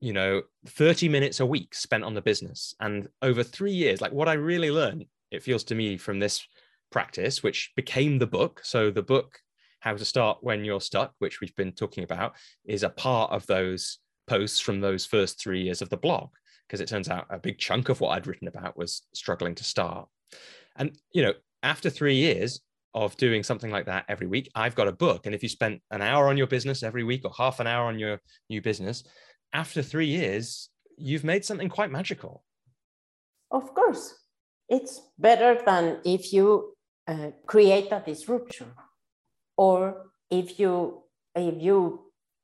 you 0.00 0.12
know 0.12 0.42
30 0.66 1.08
minutes 1.08 1.40
a 1.40 1.46
week 1.46 1.74
spent 1.74 2.04
on 2.04 2.14
the 2.14 2.22
business 2.22 2.74
and 2.80 3.08
over 3.20 3.42
three 3.42 3.72
years 3.72 4.00
like 4.00 4.12
what 4.12 4.28
i 4.28 4.32
really 4.32 4.70
learned 4.70 5.04
it 5.30 5.42
feels 5.42 5.62
to 5.64 5.74
me 5.74 5.98
from 5.98 6.18
this 6.18 6.42
practice 6.90 7.42
which 7.42 7.70
became 7.76 8.18
the 8.18 8.26
book 8.26 8.60
so 8.64 8.90
the 8.90 9.02
book 9.02 9.38
how 9.80 9.94
to 9.94 10.04
start 10.04 10.38
when 10.42 10.64
you're 10.64 10.80
stuck, 10.80 11.14
which 11.18 11.40
we've 11.40 11.56
been 11.56 11.72
talking 11.72 12.04
about, 12.04 12.34
is 12.64 12.82
a 12.82 12.90
part 12.90 13.32
of 13.32 13.46
those 13.46 13.98
posts 14.26 14.60
from 14.60 14.80
those 14.80 15.04
first 15.04 15.40
three 15.40 15.62
years 15.62 15.82
of 15.82 15.88
the 15.88 15.96
blog. 15.96 16.30
Because 16.66 16.80
it 16.80 16.88
turns 16.88 17.08
out 17.08 17.26
a 17.30 17.38
big 17.38 17.58
chunk 17.58 17.88
of 17.88 18.00
what 18.00 18.10
I'd 18.10 18.28
written 18.28 18.46
about 18.46 18.78
was 18.78 19.02
struggling 19.12 19.56
to 19.56 19.64
start. 19.64 20.08
And, 20.76 20.96
you 21.12 21.22
know, 21.22 21.34
after 21.64 21.90
three 21.90 22.14
years 22.14 22.60
of 22.94 23.16
doing 23.16 23.42
something 23.42 23.72
like 23.72 23.86
that 23.86 24.04
every 24.08 24.28
week, 24.28 24.48
I've 24.54 24.76
got 24.76 24.86
a 24.86 24.92
book. 24.92 25.26
And 25.26 25.34
if 25.34 25.42
you 25.42 25.48
spent 25.48 25.82
an 25.90 26.00
hour 26.00 26.28
on 26.28 26.36
your 26.36 26.46
business 26.46 26.84
every 26.84 27.02
week 27.02 27.22
or 27.24 27.32
half 27.36 27.58
an 27.58 27.66
hour 27.66 27.86
on 27.86 27.98
your 27.98 28.20
new 28.48 28.62
business, 28.62 29.02
after 29.52 29.82
three 29.82 30.06
years, 30.06 30.68
you've 30.96 31.24
made 31.24 31.44
something 31.44 31.68
quite 31.68 31.90
magical. 31.90 32.44
Of 33.50 33.74
course. 33.74 34.14
It's 34.68 35.00
better 35.18 35.60
than 35.66 35.98
if 36.04 36.32
you 36.32 36.74
uh, 37.08 37.30
create 37.46 37.90
a 37.90 38.00
disruption 38.04 38.72
or 39.64 39.78
if 40.30 40.58
you 40.58 41.02
if 41.34 41.56
you 41.62 41.78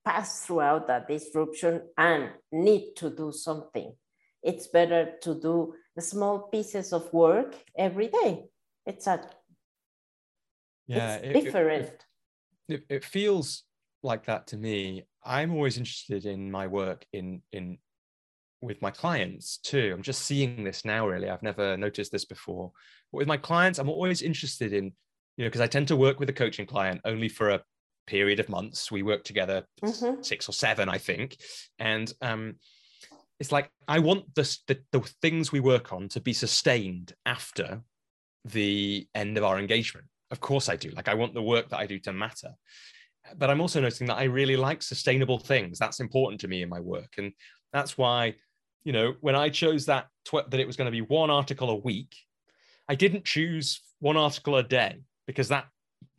pass 0.05 0.29
throughout 0.45 0.87
that 0.87 1.09
disruption 1.09 1.75
and 1.97 2.31
need 2.53 2.85
to 2.95 3.11
do 3.11 3.33
something 3.33 3.89
it's 4.47 4.69
better 4.69 5.03
to 5.23 5.35
do 5.41 5.75
the 5.97 6.03
small 6.03 6.39
pieces 6.53 6.93
of 6.93 7.13
work 7.13 7.57
every 7.77 8.09
day. 8.09 8.45
It's 8.87 9.07
a 9.09 9.21
yeah 10.87 11.17
it's 11.17 11.39
it, 11.39 11.45
different. 11.45 11.91
it, 12.69 12.83
it 12.89 13.05
feels 13.05 13.65
like 14.05 14.27
that 14.27 14.47
to 14.49 14.57
me. 14.57 15.05
I'm 15.25 15.53
always 15.53 15.79
interested 15.79 16.27
in 16.27 16.51
my 16.51 16.69
work 16.69 17.05
in 17.13 17.43
in 17.51 17.79
with 18.61 18.81
my 18.81 18.93
clients 18.93 19.59
too. 19.59 19.93
I'm 19.93 20.03
just 20.03 20.23
seeing 20.23 20.63
this 20.63 20.85
now 20.85 21.09
really. 21.09 21.29
I've 21.29 21.43
never 21.43 21.77
noticed 21.77 22.13
this 22.13 22.25
before. 22.25 22.71
But 23.11 23.19
with 23.19 23.29
my 23.29 23.37
clients 23.37 23.79
i'm 23.81 23.89
always 23.89 24.23
interested 24.23 24.73
in 24.73 24.93
you 25.37 25.45
know 25.45 25.49
because 25.49 25.61
i 25.61 25.67
tend 25.67 25.89
to 25.89 25.97
work 25.97 26.19
with 26.19 26.29
a 26.29 26.33
coaching 26.33 26.67
client 26.67 27.01
only 27.05 27.29
for 27.29 27.51
a 27.51 27.63
period 28.07 28.41
of 28.41 28.49
months. 28.49 28.91
We 28.91 29.03
work 29.03 29.25
together 29.25 29.65
mm-hmm. 29.83 30.23
six 30.23 30.49
or 30.49 30.53
seven 30.53 30.89
i 30.89 30.99
think. 30.99 31.37
And 31.79 32.13
um 32.23 32.55
it's 33.39 33.53
like 33.53 33.71
i 33.87 33.99
want 33.99 34.35
the, 34.35 34.59
the 34.67 34.79
the 34.93 35.01
things 35.21 35.53
we 35.53 35.61
work 35.61 35.93
on 35.93 36.09
to 36.11 36.21
be 36.21 36.33
sustained 36.33 37.13
after 37.27 37.83
the 38.45 39.07
end 39.15 39.37
of 39.37 39.45
our 39.45 39.59
engagement. 39.59 40.07
Of 40.31 40.41
course 40.41 40.69
i 40.69 40.77
do. 40.77 40.91
Like 40.91 41.09
i 41.09 41.15
want 41.15 41.35
the 41.35 41.43
work 41.43 41.69
that 41.71 41.79
i 41.79 41.87
do 41.87 41.99
to 42.01 42.13
matter. 42.13 42.53
But 43.37 43.51
i'm 43.51 43.61
also 43.61 43.81
noticing 43.81 44.07
that 44.07 44.19
i 44.19 44.25
really 44.25 44.57
like 44.57 44.83
sustainable 44.83 45.39
things. 45.39 45.79
That's 45.79 46.01
important 46.01 46.41
to 46.43 46.49
me 46.49 46.63
in 46.63 46.69
my 46.69 46.81
work. 46.81 47.15
And 47.19 47.33
that's 47.73 47.99
why 47.99 48.35
you 48.85 48.93
know 48.93 49.15
when 49.21 49.35
i 49.35 49.49
chose 49.49 49.87
that 49.87 50.07
tw- 50.25 50.49
that 50.49 50.61
it 50.61 50.67
was 50.67 50.77
going 50.77 50.87
to 50.87 50.93
be 50.93 51.01
one 51.01 51.29
article 51.29 51.71
a 51.71 51.75
week 51.75 52.15
i 52.89 52.95
didn't 52.95 53.25
choose 53.25 53.81
one 53.99 54.17
article 54.17 54.57
a 54.57 54.63
day 54.63 55.01
because 55.27 55.49
that 55.49 55.67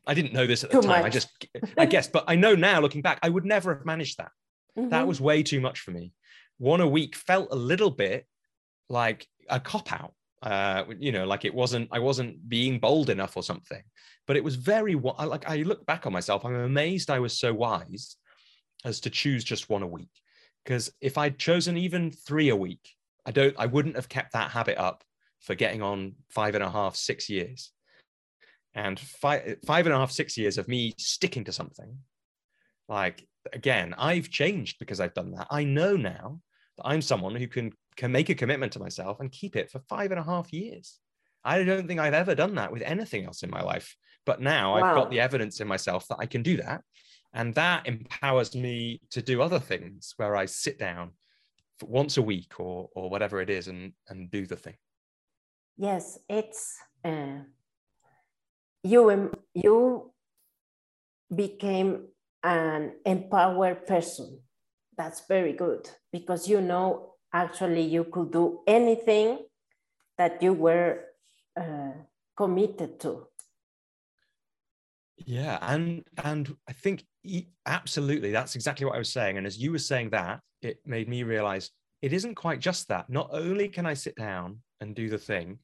i 0.06 0.14
didn't 0.14 0.34
know 0.34 0.46
this 0.46 0.64
at 0.64 0.72
the 0.72 0.82
too 0.82 0.88
time. 0.88 1.02
Much. 1.02 1.06
i 1.06 1.10
just 1.10 1.30
i 1.78 1.86
guess 1.86 2.08
but 2.08 2.24
i 2.28 2.36
know 2.36 2.56
now 2.56 2.80
looking 2.80 3.02
back 3.02 3.20
i 3.24 3.30
would 3.30 3.46
never 3.46 3.74
have 3.74 3.86
managed 3.86 4.18
that. 4.18 4.32
Mm-hmm. 4.78 4.90
that 4.90 5.08
was 5.08 5.20
way 5.20 5.42
too 5.42 5.60
much 5.60 5.80
for 5.80 5.92
me. 5.92 6.14
One 6.60 6.82
a 6.82 6.88
week 6.88 7.16
felt 7.16 7.50
a 7.52 7.56
little 7.56 7.90
bit 7.90 8.26
like 8.90 9.28
a 9.50 9.60
cop 9.60 9.92
out 9.92 10.14
uh 10.44 10.84
you 11.00 11.12
know 11.12 11.26
like 11.26 11.46
it 11.46 11.54
wasn't 11.54 11.90
i 11.92 11.98
wasn't 12.00 12.48
being 12.48 12.80
bold 12.80 13.10
enough 13.10 13.36
or 13.36 13.44
something. 13.44 13.82
But 14.28 14.38
it 14.38 14.44
was 14.44 14.56
very 14.56 14.96
like 14.96 15.50
i 15.50 15.58
look 15.58 15.86
back 15.86 16.06
on 16.06 16.14
myself 16.14 16.46
i'm 16.46 16.54
amazed 16.54 17.10
i 17.10 17.20
was 17.20 17.40
so 17.40 17.54
wise 17.54 18.18
as 18.86 19.00
to 19.02 19.10
choose 19.10 19.44
just 19.44 19.70
one 19.70 19.84
a 19.84 19.88
week. 19.88 20.12
Because 20.64 20.92
if 21.02 21.18
i'd 21.18 21.40
chosen 21.40 21.78
even 21.78 22.12
three 22.12 22.50
a 22.50 22.56
week 22.56 22.96
i 23.26 23.32
don't 23.32 23.56
i 23.58 23.66
wouldn't 23.66 23.96
have 23.96 24.10
kept 24.10 24.34
that 24.34 24.52
habit 24.52 24.78
up 24.78 25.04
for 25.40 25.56
getting 25.56 25.82
on 25.82 26.14
five 26.30 26.56
and 26.56 26.64
a 26.64 26.70
half 26.70 26.96
six 26.96 27.30
years 27.30 27.72
and 28.78 29.00
five 29.00 29.58
five 29.66 29.86
and 29.86 29.94
a 29.94 29.98
half 29.98 30.12
six 30.12 30.38
years 30.38 30.58
of 30.58 30.68
me 30.68 30.94
sticking 30.98 31.44
to 31.44 31.52
something 31.52 31.98
like 32.88 33.28
again 33.52 33.94
i've 33.98 34.30
changed 34.30 34.78
because 34.80 35.00
i've 35.00 35.14
done 35.14 35.32
that 35.32 35.48
i 35.52 35.64
know 35.64 35.98
now 35.98 36.40
that 36.78 36.88
i'm 36.88 37.02
someone 37.02 37.36
who 37.36 37.48
can 37.48 37.72
can 37.98 38.12
make 38.12 38.30
a 38.30 38.36
commitment 38.36 38.72
to 38.74 38.80
myself 38.80 39.20
and 39.20 39.32
keep 39.32 39.56
it 39.56 39.70
for 39.70 39.80
five 39.90 40.12
and 40.12 40.20
a 40.20 40.24
half 40.24 40.54
years. 40.54 41.00
I 41.44 41.64
don't 41.64 41.88
think 41.88 42.00
I've 42.00 42.14
ever 42.14 42.36
done 42.36 42.56
that 42.56 42.72
with 42.72 42.84
anything 42.84 43.26
else 43.26 43.44
in 43.44 43.50
my 43.50 43.62
life. 43.62 43.96
But 44.26 44.40
now 44.40 44.76
wow. 44.76 44.84
I've 44.84 44.96
got 44.96 45.10
the 45.10 45.20
evidence 45.20 45.60
in 45.60 45.68
myself 45.68 46.08
that 46.10 46.18
I 46.20 46.26
can 46.26 46.44
do 46.44 46.58
that. 46.58 46.82
And 47.34 47.54
that 47.56 47.88
empowers 47.88 48.56
me 48.56 49.02
to 49.12 49.22
do 49.22 49.42
other 49.42 49.60
things 49.60 50.14
where 50.18 50.36
I 50.36 50.46
sit 50.46 50.80
down 50.80 51.12
once 51.82 52.18
a 52.18 52.22
week 52.22 52.60
or, 52.60 52.90
or 52.96 53.10
whatever 53.10 53.42
it 53.42 53.50
is 53.50 53.68
and, 53.68 53.94
and 54.10 54.32
do 54.32 54.46
the 54.46 54.56
thing. 54.56 54.76
Yes, 55.78 56.20
it's 56.30 56.78
uh, 57.04 57.40
you, 58.84 59.32
you 59.54 60.12
became 61.34 62.08
an 62.44 62.94
empowered 63.06 63.86
person. 63.86 64.40
That's 64.98 65.28
very 65.28 65.54
good 65.54 65.90
because 66.12 66.48
you 66.48 66.62
know 66.62 67.14
actually 67.34 67.82
you 67.82 68.06
could 68.06 68.32
do 68.32 68.62
anything 68.66 69.40
that 70.18 70.42
you 70.42 70.54
were 70.54 71.04
uh, 71.56 71.92
committed 72.36 73.00
to 73.00 73.28
yeah 75.26 75.58
and 75.62 76.04
and 76.24 76.56
i 76.68 76.74
think 76.74 77.04
absolutely 77.66 78.32
that's 78.32 78.56
exactly 78.56 78.86
what 78.86 78.96
i 78.96 79.00
was 79.00 79.12
saying 79.12 79.38
and 79.38 79.48
as 79.48 79.58
you 79.58 79.72
were 79.72 79.80
saying 79.80 80.10
that 80.10 80.40
it 80.62 80.80
made 80.86 81.10
me 81.10 81.24
realize 81.24 81.72
it 82.02 82.14
isn't 82.14 82.36
quite 82.36 82.60
just 82.60 82.88
that 82.88 83.10
not 83.10 83.30
only 83.32 83.68
can 83.68 83.86
i 83.86 83.94
sit 83.94 84.16
down 84.16 84.60
and 84.80 84.96
do 84.96 85.10
the 85.10 85.18
thing 85.18 85.58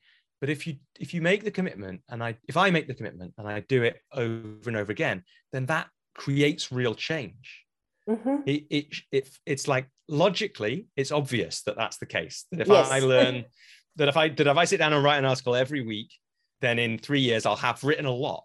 but 0.43 0.49
if 0.49 0.67
you 0.67 0.75
if 0.99 1.13
you 1.13 1.21
make 1.21 1.45
the 1.45 1.49
commitment 1.49 2.01
and 2.09 2.21
i 2.21 2.35
if 2.49 2.57
i 2.57 2.69
make 2.69 2.85
the 2.85 2.93
commitment 2.93 3.33
and 3.37 3.47
i 3.47 3.61
do 3.61 3.81
it 3.83 4.01
over 4.11 4.67
and 4.67 4.75
over 4.75 4.91
again 4.91 5.23
then 5.53 5.65
that 5.67 5.87
creates 6.15 6.69
real 6.69 6.93
change 6.93 7.63
mm-hmm. 8.09 8.35
it, 8.45 8.65
it, 8.69 8.85
it 9.13 9.29
it's 9.45 9.69
like 9.69 9.87
logically 10.09 10.85
it's 10.97 11.13
obvious 11.13 11.61
that 11.61 11.77
that's 11.77 11.95
the 11.95 12.05
case 12.05 12.43
that 12.51 12.59
if 12.59 12.67
yes. 12.67 12.91
i 12.91 12.99
learn 12.99 13.45
that 13.95 14.09
if 14.09 14.17
i 14.17 14.27
that 14.27 14.45
if 14.45 14.57
i 14.57 14.65
sit 14.65 14.79
down 14.79 14.91
and 14.91 15.01
write 15.01 15.17
an 15.17 15.23
article 15.23 15.55
every 15.55 15.81
week 15.81 16.11
then 16.59 16.77
in 16.77 16.97
three 16.97 17.21
years 17.21 17.45
i'll 17.45 17.55
have 17.55 17.81
written 17.81 18.05
a 18.05 18.11
lot 18.11 18.43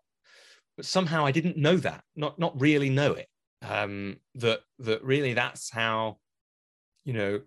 but 0.76 0.86
somehow 0.86 1.26
i 1.26 1.32
didn't 1.32 1.57
know 1.57 1.76
that 1.76 2.05
not 2.14 2.38
not 2.38 2.61
really 2.61 2.90
know 2.90 3.14
it 3.14 3.26
um 3.68 4.16
that 4.36 4.61
that 4.78 5.03
really 5.03 5.34
that's 5.34 5.68
how 5.68 6.16
you 7.05 7.12
know 7.12 7.40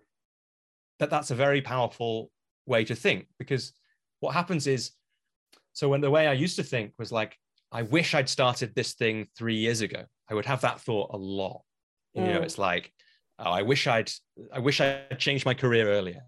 that 0.98 1.08
that's 1.08 1.30
a 1.30 1.34
very 1.34 1.62
powerful 1.62 2.30
way 2.66 2.84
to 2.84 2.94
think 2.94 3.26
because 3.38 3.72
what 4.22 4.34
happens 4.34 4.66
is 4.66 4.92
so 5.72 5.88
when 5.88 6.00
the 6.00 6.10
way 6.10 6.26
i 6.28 6.32
used 6.32 6.56
to 6.56 6.62
think 6.62 6.92
was 6.98 7.10
like 7.10 7.36
i 7.72 7.82
wish 7.82 8.14
i'd 8.14 8.28
started 8.28 8.74
this 8.74 8.94
thing 8.94 9.26
three 9.36 9.56
years 9.56 9.80
ago 9.80 10.04
i 10.30 10.34
would 10.34 10.46
have 10.46 10.60
that 10.62 10.80
thought 10.80 11.10
a 11.12 11.16
lot. 11.16 11.62
You 12.14 12.22
mm. 12.22 12.34
know 12.34 12.40
it's 12.40 12.58
like 12.58 12.92
oh, 13.38 13.50
i 13.50 13.62
wish 13.62 13.86
i'd 13.86 14.10
i 14.52 14.58
wish 14.58 14.80
i'd 14.80 15.18
changed 15.18 15.44
my 15.44 15.54
career 15.54 15.88
earlier. 15.88 16.22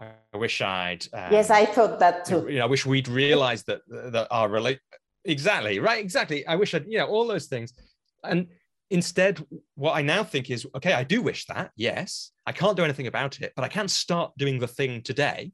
I 0.00 0.36
wish 0.36 0.60
i'd 0.60 1.06
um, 1.14 1.32
yes 1.32 1.50
i 1.50 1.64
thought 1.64 1.98
that 2.00 2.26
too. 2.26 2.46
you 2.48 2.58
know 2.58 2.64
i 2.64 2.68
wish 2.68 2.84
we'd 2.84 3.08
realized 3.08 3.66
that 3.68 3.80
that 3.88 4.28
our 4.30 4.48
relate 4.48 4.80
exactly 5.24 5.78
right 5.80 6.04
exactly. 6.04 6.46
I 6.46 6.56
wish 6.56 6.74
i'd 6.74 6.86
you 6.86 6.98
know 6.98 7.06
all 7.06 7.26
those 7.26 7.46
things. 7.46 7.72
And 8.22 8.48
instead 8.90 9.44
what 9.74 9.94
i 9.94 10.02
now 10.02 10.22
think 10.22 10.50
is 10.50 10.66
okay 10.76 10.92
i 10.92 11.02
do 11.02 11.20
wish 11.20 11.44
that 11.46 11.72
yes 11.76 12.30
i 12.46 12.52
can't 12.52 12.76
do 12.76 12.84
anything 12.84 13.08
about 13.08 13.40
it 13.40 13.52
but 13.56 13.64
i 13.64 13.68
can 13.68 13.88
start 13.88 14.30
doing 14.38 14.60
the 14.60 14.68
thing 14.68 15.02
today 15.02 15.50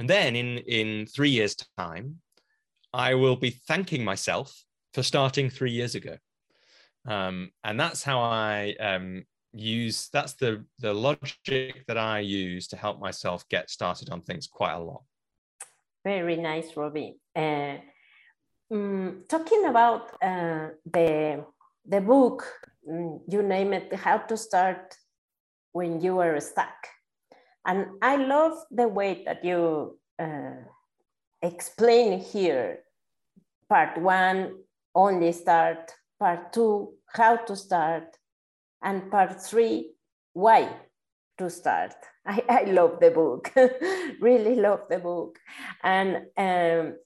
and 0.00 0.08
then 0.08 0.34
in 0.34 0.58
in 0.80 1.06
three 1.06 1.30
years 1.30 1.54
time 1.78 2.16
i 2.92 3.14
will 3.14 3.36
be 3.36 3.50
thanking 3.68 4.02
myself 4.04 4.48
for 4.94 5.02
starting 5.02 5.48
three 5.48 5.70
years 5.70 5.94
ago 5.94 6.16
um, 7.06 7.50
and 7.64 7.78
that's 7.78 8.02
how 8.02 8.20
I 8.20 8.74
um, 8.80 9.24
use. 9.52 10.08
That's 10.12 10.34
the 10.34 10.64
the 10.78 10.92
logic 10.92 11.84
that 11.86 11.98
I 11.98 12.20
use 12.20 12.68
to 12.68 12.76
help 12.76 13.00
myself 13.00 13.48
get 13.48 13.70
started 13.70 14.10
on 14.10 14.22
things 14.22 14.46
quite 14.46 14.74
a 14.74 14.78
lot. 14.78 15.02
Very 16.04 16.36
nice, 16.36 16.76
Robbie. 16.76 17.16
Uh, 17.34 17.76
um, 18.70 19.24
talking 19.28 19.64
about 19.66 20.12
uh, 20.22 20.68
the 20.84 21.44
the 21.86 22.00
book, 22.00 22.46
mm, 22.88 23.20
you 23.28 23.42
name 23.42 23.72
it, 23.72 23.94
how 23.94 24.18
to 24.18 24.36
start 24.36 24.96
when 25.72 26.00
you 26.00 26.18
are 26.18 26.40
stuck, 26.40 26.86
and 27.66 27.86
I 28.02 28.16
love 28.16 28.58
the 28.70 28.88
way 28.88 29.22
that 29.24 29.44
you 29.44 29.98
uh, 30.18 30.62
explain 31.42 32.20
here. 32.20 32.80
Part 33.68 33.98
one, 33.98 34.56
only 34.94 35.32
start 35.32 35.94
part 36.20 36.52
two, 36.52 36.92
how 37.06 37.36
to 37.36 37.56
start, 37.56 38.16
and 38.82 39.10
part 39.10 39.42
three, 39.42 39.92
why 40.34 40.68
to 41.38 41.50
start. 41.50 41.94
I, 42.26 42.44
I 42.48 42.62
love 42.64 43.00
the 43.00 43.10
book, 43.10 43.50
really 44.20 44.54
love 44.54 44.82
the 44.90 44.98
book. 44.98 45.38
And 45.82 46.26
um, 46.36 46.96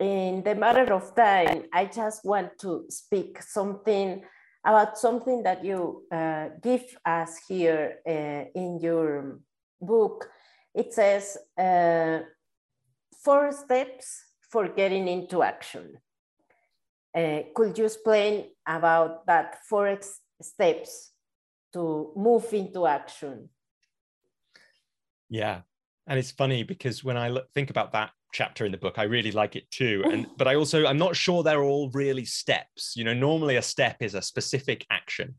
in 0.00 0.42
the 0.42 0.54
matter 0.54 0.92
of 0.92 1.14
time, 1.14 1.64
I 1.72 1.84
just 1.84 2.24
want 2.24 2.58
to 2.60 2.86
speak 2.88 3.42
something 3.42 4.24
about 4.66 4.96
something 4.96 5.42
that 5.42 5.62
you 5.62 6.04
uh, 6.10 6.48
give 6.62 6.84
us 7.04 7.36
here 7.46 7.96
uh, 8.08 8.48
in 8.58 8.80
your 8.80 9.38
book. 9.86 10.28
It 10.74 10.92
says 10.92 11.36
uh, 11.58 12.20
four 13.22 13.52
steps 13.52 14.24
for 14.50 14.68
getting 14.68 15.08
into 15.08 15.42
action. 15.42 15.98
Uh, 17.14 17.40
could 17.54 17.78
you 17.78 17.84
explain 17.84 18.46
about 18.66 19.26
that 19.26 19.58
four 19.68 19.98
steps 20.42 21.12
to 21.72 22.12
move 22.16 22.52
into 22.52 22.86
action? 22.86 23.48
Yeah, 25.30 25.60
and 26.06 26.18
it's 26.18 26.32
funny 26.32 26.62
because 26.62 27.02
when 27.02 27.16
I 27.16 27.28
look, 27.28 27.50
think 27.52 27.70
about 27.70 27.92
that 27.92 28.10
chapter 28.32 28.66
in 28.66 28.72
the 28.72 28.78
book, 28.78 28.98
I 28.98 29.04
really 29.04 29.32
like 29.32 29.56
it 29.56 29.70
too. 29.70 30.04
And 30.10 30.26
but 30.36 30.48
I 30.48 30.56
also 30.56 30.86
I'm 30.86 30.98
not 30.98 31.16
sure 31.16 31.42
they're 31.42 31.62
all 31.62 31.90
really 31.90 32.24
steps. 32.24 32.94
You 32.96 33.04
know, 33.04 33.14
normally 33.14 33.56
a 33.56 33.62
step 33.62 33.96
is 34.00 34.14
a 34.14 34.22
specific 34.22 34.84
action, 34.90 35.34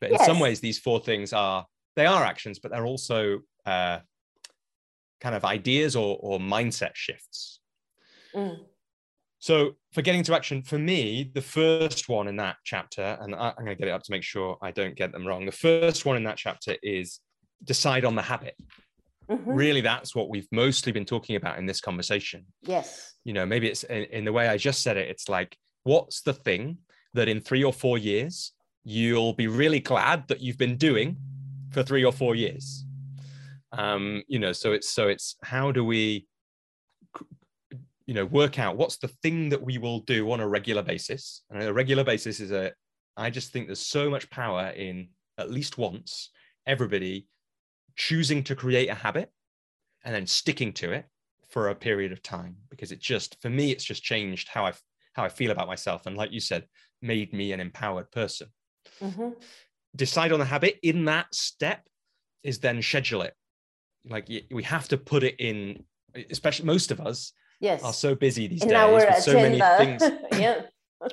but 0.00 0.10
in 0.10 0.16
yes. 0.16 0.26
some 0.26 0.40
ways 0.40 0.60
these 0.60 0.78
four 0.78 1.00
things 1.00 1.32
are 1.32 1.66
they 1.96 2.06
are 2.06 2.24
actions, 2.24 2.58
but 2.58 2.70
they're 2.70 2.86
also 2.86 3.40
uh, 3.66 3.98
kind 5.20 5.34
of 5.34 5.44
ideas 5.44 5.96
or 5.96 6.18
or 6.20 6.38
mindset 6.38 6.94
shifts. 6.94 7.60
Mm. 8.34 8.58
So 9.38 9.72
for 9.92 10.02
getting 10.02 10.22
to 10.24 10.34
action, 10.34 10.62
for 10.62 10.78
me, 10.78 11.30
the 11.34 11.42
first 11.42 12.08
one 12.08 12.26
in 12.26 12.36
that 12.36 12.56
chapter, 12.64 13.16
and 13.20 13.34
I, 13.34 13.48
am 13.50 13.54
going 13.64 13.68
to 13.68 13.74
get 13.76 13.88
it 13.88 13.92
up 13.92 14.02
to 14.04 14.10
make 14.10 14.22
sure 14.22 14.56
I 14.62 14.70
don't 14.70 14.96
get 14.96 15.12
them 15.12 15.26
wrong. 15.26 15.46
The 15.46 15.52
first 15.52 16.04
one 16.04 16.16
in 16.16 16.24
that 16.24 16.36
chapter 16.36 16.76
is 16.82 17.20
decide 17.62 18.04
on 18.04 18.14
the 18.14 18.22
habit. 18.22 18.56
Mm-hmm. 19.30 19.52
Really, 19.52 19.80
that's 19.80 20.14
what 20.14 20.30
we've 20.30 20.48
mostly 20.52 20.92
been 20.92 21.04
talking 21.04 21.36
about 21.36 21.58
in 21.58 21.66
this 21.66 21.80
conversation. 21.80 22.46
Yes. 22.62 23.14
You 23.24 23.34
know, 23.34 23.44
maybe 23.44 23.68
it's 23.68 23.84
in, 23.84 24.04
in 24.04 24.24
the 24.24 24.32
way 24.32 24.48
I 24.48 24.56
just 24.56 24.82
said 24.82 24.96
it. 24.96 25.08
It's 25.08 25.28
like, 25.28 25.56
what's 25.84 26.22
the 26.22 26.32
thing 26.32 26.78
that 27.14 27.28
in 27.28 27.40
three 27.40 27.64
or 27.64 27.72
four 27.72 27.98
years 27.98 28.52
you'll 28.84 29.32
be 29.32 29.48
really 29.48 29.80
glad 29.80 30.28
that 30.28 30.40
you've 30.40 30.58
been 30.58 30.76
doing 30.76 31.16
for 31.70 31.82
three 31.82 32.04
or 32.04 32.12
four 32.12 32.34
years? 32.34 32.85
Um, 33.76 34.22
you 34.28 34.38
know, 34.38 34.52
so 34.52 34.72
it's 34.72 34.90
so 34.90 35.08
it's 35.08 35.36
how 35.42 35.72
do 35.72 35.84
we 35.84 36.26
you 38.06 38.14
know 38.14 38.24
work 38.24 38.58
out 38.58 38.76
what's 38.76 38.98
the 38.98 39.08
thing 39.08 39.48
that 39.48 39.62
we 39.62 39.78
will 39.78 40.00
do 40.00 40.30
on 40.32 40.40
a 40.40 40.48
regular 40.48 40.82
basis? 40.82 41.42
And 41.50 41.62
a 41.62 41.72
regular 41.72 42.04
basis 42.04 42.40
is 42.40 42.52
a 42.52 42.72
i 43.16 43.30
just 43.30 43.52
think 43.52 43.66
there's 43.66 43.80
so 43.80 44.10
much 44.10 44.28
power 44.30 44.68
in 44.76 45.08
at 45.38 45.50
least 45.50 45.78
once 45.78 46.30
everybody 46.66 47.26
choosing 47.96 48.42
to 48.44 48.54
create 48.54 48.88
a 48.88 48.94
habit 48.94 49.30
and 50.04 50.14
then 50.14 50.26
sticking 50.26 50.72
to 50.72 50.92
it 50.92 51.06
for 51.48 51.68
a 51.68 51.74
period 51.74 52.12
of 52.12 52.22
time 52.22 52.56
because 52.70 52.92
it 52.92 53.00
just 53.00 53.40
for 53.40 53.50
me 53.50 53.70
it's 53.70 53.84
just 53.84 54.02
changed 54.02 54.48
how 54.48 54.66
i 54.66 54.72
how 55.14 55.24
i 55.24 55.28
feel 55.28 55.50
about 55.50 55.66
myself 55.66 56.06
and 56.06 56.16
like 56.16 56.32
you 56.32 56.40
said 56.40 56.66
made 57.02 57.32
me 57.32 57.52
an 57.52 57.60
empowered 57.60 58.10
person. 58.10 58.48
Mm-hmm. 59.02 59.30
decide 59.94 60.32
on 60.32 60.38
the 60.38 60.44
habit 60.44 60.78
in 60.82 61.06
that 61.06 61.34
step 61.34 61.82
is 62.42 62.60
then 62.60 62.80
schedule 62.80 63.22
it 63.22 63.34
like 64.08 64.28
we 64.50 64.62
have 64.62 64.88
to 64.88 64.96
put 64.96 65.22
it 65.24 65.36
in 65.38 65.84
especially 66.30 66.66
most 66.66 66.90
of 66.90 67.00
us 67.00 67.32
yes. 67.60 67.82
are 67.82 67.92
so 67.92 68.14
busy 68.14 68.46
these 68.46 68.60
days 68.60 68.70
with 68.70 69.22
so 69.22 69.34
many 69.34 69.60
things. 69.78 70.02
yeah. 70.38 70.62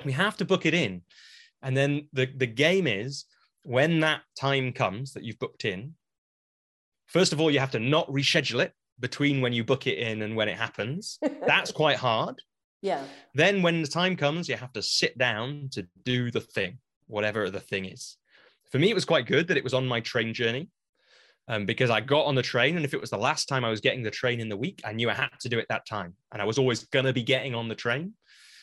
we 0.06 0.12
have 0.12 0.38
to 0.38 0.46
book 0.46 0.66
it 0.66 0.74
in. 0.74 1.02
And 1.62 1.76
then 1.76 2.08
the, 2.14 2.26
the 2.26 2.48
game 2.48 2.88
is 2.88 3.26
when 3.64 4.02
that 4.02 4.22
time 4.38 4.74
comes 4.74 5.14
that 5.14 5.24
you've 5.24 5.39
booked 5.39 5.66
in, 5.66 5.94
first 7.08 7.34
of 7.34 7.39
all, 7.39 7.50
you 7.50 7.60
have 7.60 7.72
to 7.72 7.80
not 7.80 8.08
reschedule 8.08 8.62
it 8.62 8.74
between 9.00 9.41
when 9.41 9.54
you 9.54 9.64
book 9.64 9.88
it 9.88 9.98
in 9.98 10.22
and 10.22 10.36
when 10.36 10.50
it 10.50 10.58
happens. 10.58 11.20
That's 11.48 11.72
quite 11.72 11.98
hard. 11.98 12.41
Yeah. 12.82 13.04
Then 13.34 13.62
when 13.62 13.82
the 13.82 13.88
time 13.88 14.18
comes, 14.18 14.50
you 14.50 14.58
have 14.58 14.74
to 14.74 14.84
sit 14.84 15.18
down 15.18 15.70
to 15.72 15.88
do 16.04 16.32
the 16.32 16.41
thing, 16.41 16.80
whatever 17.08 17.50
the 17.50 17.62
thing 17.62 17.86
is. 17.86 18.18
For 18.72 18.80
me, 18.80 18.89
it 18.89 18.96
was 18.96 19.06
quite 19.06 19.26
good 19.26 19.48
that 19.48 19.58
it 19.58 19.64
was 19.64 19.74
on 19.74 19.88
my 19.88 20.02
train 20.02 20.34
journey 20.34 20.70
um, 21.48 21.66
because 21.66 21.89
I 21.89 22.02
got 22.02 22.26
on 22.26 22.36
the 22.36 22.41
train. 22.41 22.76
And 22.76 22.86
if 22.86 22.94
it 22.94 23.02
was 23.02 23.10
the 23.10 23.18
last 23.18 23.48
time 23.48 23.66
I 23.66 23.70
was 23.70 23.82
getting 23.82 24.04
the 24.04 24.12
train 24.12 24.39
in 24.39 24.50
the 24.50 24.58
week, 24.58 24.82
I 24.86 24.94
knew 24.94 25.10
I 25.10 25.14
had 25.14 25.30
to 25.41 25.50
do 25.50 25.60
it 25.60 25.66
that 25.70 25.86
time. 25.86 26.16
And 26.32 26.41
I 26.41 26.46
was 26.46 26.58
always 26.58 26.86
going 26.86 27.06
to 27.06 27.14
be 27.14 27.24
getting 27.24 27.56
on 27.56 27.68
the 27.68 27.76
train. 27.76 28.14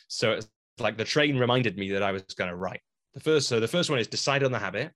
So 0.08 0.32
it's 0.32 0.48
like 0.78 0.96
the 0.96 1.04
train 1.04 1.38
reminded 1.38 1.76
me 1.76 1.90
that 1.92 2.02
I 2.02 2.12
was 2.12 2.22
going 2.22 2.50
to 2.50 2.56
write. 2.56 2.80
The 3.14 3.20
first, 3.20 3.48
so 3.48 3.60
the 3.60 3.68
first 3.68 3.90
one 3.90 3.98
is 3.98 4.06
decide 4.06 4.42
on 4.42 4.52
the 4.52 4.58
habit. 4.58 4.92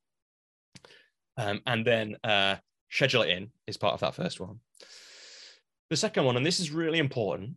Um, 1.37 1.61
and 1.66 1.87
then 1.87 2.16
uh, 2.22 2.57
schedule 2.91 3.22
it 3.22 3.30
in 3.30 3.51
is 3.66 3.76
part 3.76 3.95
of 3.95 4.01
that 4.01 4.14
first 4.14 4.41
one. 4.41 4.61
The 5.91 5.97
second 5.97 6.24
one, 6.24 6.37
and 6.37 6.47
this 6.47 6.61
is 6.61 6.70
really 6.70 6.99
important, 6.99 7.57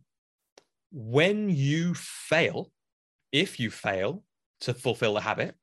when 0.90 1.48
you 1.48 1.94
fail, 1.94 2.70
if 3.32 3.58
you 3.60 3.70
fail 3.70 4.22
to 4.60 4.74
fulfill 4.74 5.14
the 5.14 5.20
habit, 5.20 5.54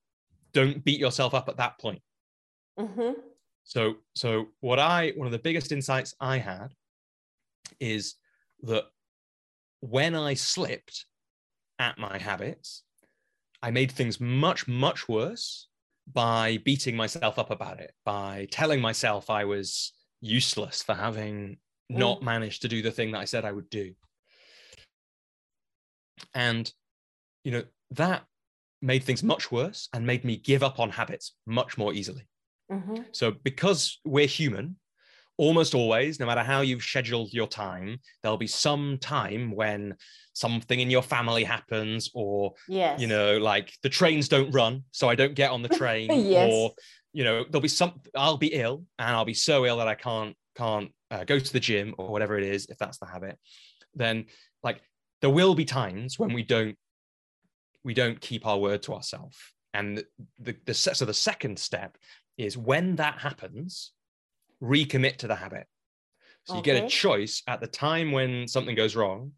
don't 0.53 0.83
beat 0.83 0.99
yourself 0.99 1.33
up 1.33 1.49
at 1.49 1.57
that 1.57 1.77
point. 1.79 2.01
Mm-hmm. 2.79 3.19
So, 3.65 3.95
so 4.15 4.47
what 4.61 4.79
I 4.79 5.11
one 5.15 5.25
of 5.25 5.31
the 5.31 5.39
biggest 5.39 5.71
insights 5.71 6.15
I 6.19 6.37
had 6.37 6.73
is 7.79 8.15
that 8.61 8.85
when 9.81 10.15
I 10.15 10.35
slipped 10.35 11.05
at 11.79 11.97
my 11.97 12.17
habits, 12.17 12.83
I 13.61 13.71
made 13.71 13.91
things 13.91 14.19
much, 14.19 14.67
much 14.67 15.09
worse 15.09 15.67
by 16.11 16.59
beating 16.63 16.95
myself 16.95 17.39
up 17.39 17.49
about 17.49 17.79
it, 17.79 17.93
by 18.05 18.47
telling 18.51 18.79
myself 18.79 19.29
I 19.31 19.45
was 19.45 19.91
useless 20.21 20.83
for 20.83 20.93
having 20.93 21.57
mm. 21.91 21.97
not 21.97 22.21
managed 22.21 22.61
to 22.61 22.67
do 22.67 22.83
the 22.83 22.91
thing 22.91 23.11
that 23.11 23.19
I 23.19 23.25
said 23.25 23.45
I 23.45 23.51
would 23.51 23.69
do. 23.71 23.93
And, 26.35 26.71
you 27.43 27.51
know, 27.51 27.63
that 27.91 28.25
made 28.81 29.03
things 29.03 29.23
much 29.23 29.51
worse 29.51 29.89
and 29.91 30.05
made 30.05 30.23
me 30.23 30.37
give 30.37 30.61
up 30.61 30.79
on 30.79 30.91
habits 30.91 31.33
much 31.47 31.77
more 31.77 31.93
easily. 31.93 32.27
Mm-hmm. 32.71 33.03
So, 33.11 33.31
because 33.43 33.99
we're 34.03 34.27
human, 34.27 34.77
almost 35.37 35.75
always, 35.75 36.19
no 36.19 36.25
matter 36.25 36.43
how 36.43 36.61
you've 36.61 36.83
scheduled 36.83 37.33
your 37.33 37.47
time, 37.47 37.99
there'll 38.21 38.37
be 38.37 38.47
some 38.47 38.97
time 38.99 39.51
when 39.51 39.95
something 40.33 40.79
in 40.79 40.89
your 40.89 41.01
family 41.01 41.43
happens, 41.43 42.09
or, 42.13 42.53
yes. 42.67 42.99
you 42.99 43.07
know, 43.07 43.37
like 43.37 43.73
the 43.83 43.89
trains 43.89 44.29
don't 44.29 44.51
run, 44.51 44.83
so 44.91 45.09
I 45.09 45.15
don't 45.15 45.35
get 45.35 45.51
on 45.51 45.61
the 45.61 45.69
train, 45.77 46.09
yes. 46.11 46.49
or, 46.51 46.71
you 47.13 47.23
know, 47.23 47.43
there'll 47.43 47.61
be 47.61 47.67
some, 47.67 48.01
I'll 48.15 48.37
be 48.37 48.53
ill 48.53 48.83
and 48.99 49.15
I'll 49.15 49.25
be 49.25 49.33
so 49.33 49.65
ill 49.65 49.77
that 49.77 49.87
I 49.87 49.95
can't, 49.95 50.35
can't 50.55 50.91
uh, 51.11 51.23
go 51.23 51.39
to 51.39 51.53
the 51.53 51.59
gym 51.59 51.93
or 51.97 52.09
whatever 52.09 52.37
it 52.37 52.45
is, 52.45 52.67
if 52.67 52.77
that's 52.77 52.97
the 52.97 53.05
habit. 53.05 53.37
Then, 53.93 54.25
like, 54.63 54.81
there 55.21 55.29
will 55.29 55.55
be 55.55 55.65
times 55.65 56.17
when 56.19 56.33
we 56.33 56.43
don't, 56.43 56.77
we 57.83 57.93
don't 57.93 58.19
keep 58.19 58.45
our 58.45 58.57
word 58.57 58.83
to 58.83 58.93
ourselves. 58.93 59.37
And 59.73 60.03
the, 60.39 60.55
the 60.65 60.73
so 60.73 61.03
the 61.03 61.13
second 61.13 61.59
step 61.59 61.97
is 62.37 62.57
when 62.57 62.95
that 62.97 63.19
happens, 63.19 63.91
recommit 64.61 65.17
to 65.17 65.27
the 65.27 65.35
habit. 65.35 65.67
So 66.45 66.55
okay. 66.55 66.57
you 66.57 66.79
get 66.79 66.85
a 66.85 66.89
choice 66.89 67.41
at 67.47 67.59
the 67.59 67.67
time 67.67 68.11
when 68.11 68.47
something 68.47 68.75
goes 68.75 68.95
wrong. 68.95 69.31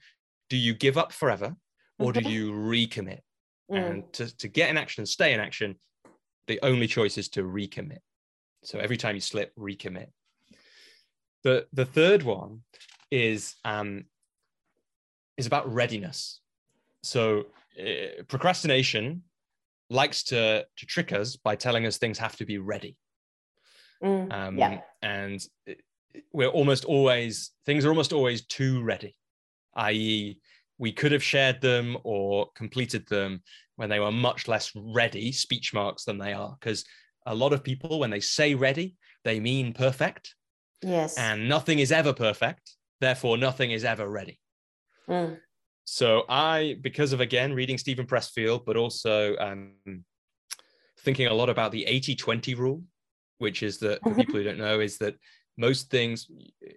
Do 0.49 0.57
you 0.57 0.73
give 0.73 0.97
up 0.97 1.11
forever 1.11 1.55
or 1.99 2.11
do 2.11 2.29
you 2.29 2.51
recommit? 2.51 3.19
Mm. 3.71 3.89
And 3.89 4.13
to, 4.13 4.37
to 4.37 4.47
get 4.47 4.69
in 4.69 4.77
action 4.77 5.01
and 5.01 5.09
stay 5.09 5.33
in 5.33 5.39
action, 5.39 5.75
the 6.47 6.59
only 6.63 6.87
choice 6.87 7.17
is 7.17 7.29
to 7.29 7.43
recommit. 7.43 7.99
So 8.63 8.79
every 8.79 8.97
time 8.97 9.15
you 9.15 9.21
slip, 9.21 9.53
recommit. 9.55 10.07
The, 11.43 11.67
the 11.71 11.85
third 11.85 12.23
one 12.23 12.61
is 13.11 13.55
um, 13.63 14.05
is 15.37 15.45
about 15.45 15.71
readiness. 15.71 16.41
So 17.03 17.45
uh, 17.79 18.23
procrastination 18.27 19.23
likes 19.89 20.23
to 20.23 20.65
to 20.77 20.85
trick 20.85 21.13
us 21.13 21.35
by 21.35 21.55
telling 21.55 21.85
us 21.85 21.97
things 21.97 22.17
have 22.19 22.35
to 22.37 22.45
be 22.45 22.57
ready. 22.57 22.97
Mm, 24.03 24.31
um, 24.31 24.57
yeah. 24.57 24.81
And 25.01 25.43
we're 26.33 26.49
almost 26.49 26.85
always 26.85 27.51
things 27.65 27.85
are 27.85 27.89
almost 27.89 28.13
always 28.13 28.45
too 28.45 28.83
ready, 28.83 29.15
i.e., 29.75 30.39
we 30.77 30.91
could 30.91 31.11
have 31.11 31.23
shared 31.23 31.61
them 31.61 31.97
or 32.03 32.49
completed 32.55 33.07
them 33.07 33.41
when 33.75 33.89
they 33.89 33.99
were 33.99 34.11
much 34.11 34.47
less 34.47 34.71
ready 34.75 35.31
speech 35.31 35.73
marks 35.73 36.03
than 36.03 36.17
they 36.17 36.33
are 36.33 36.55
because 36.59 36.83
a 37.25 37.35
lot 37.35 37.53
of 37.53 37.63
people 37.63 37.99
when 37.99 38.09
they 38.09 38.19
say 38.19 38.55
ready 38.55 38.95
they 39.23 39.39
mean 39.39 39.73
perfect 39.73 40.35
yes 40.81 41.17
and 41.17 41.47
nothing 41.47 41.79
is 41.79 41.91
ever 41.91 42.13
perfect 42.13 42.75
therefore 43.01 43.37
nothing 43.37 43.71
is 43.71 43.83
ever 43.83 44.07
ready 44.07 44.39
mm. 45.09 45.37
So 45.89 46.25
I, 46.27 46.75
because 46.81 47.13
of 47.13 47.21
again 47.21 47.53
reading 47.53 47.77
Steven 47.77 48.05
Pressfield, 48.05 48.65
but 48.65 48.75
also 48.75 49.37
um, 49.37 49.71
thinking 50.99 51.27
a 51.27 51.33
lot 51.33 51.49
about 51.49 51.71
the 51.71 51.85
80-20 51.87 52.57
rule, 52.57 52.83
which 53.37 53.63
is 53.63 53.77
that 53.77 54.01
for 54.03 54.13
people 54.13 54.35
who 54.35 54.43
don't 54.43 54.57
know, 54.57 54.81
is 54.81 54.97
that 54.97 55.15
most 55.57 55.89
things, 55.89 56.27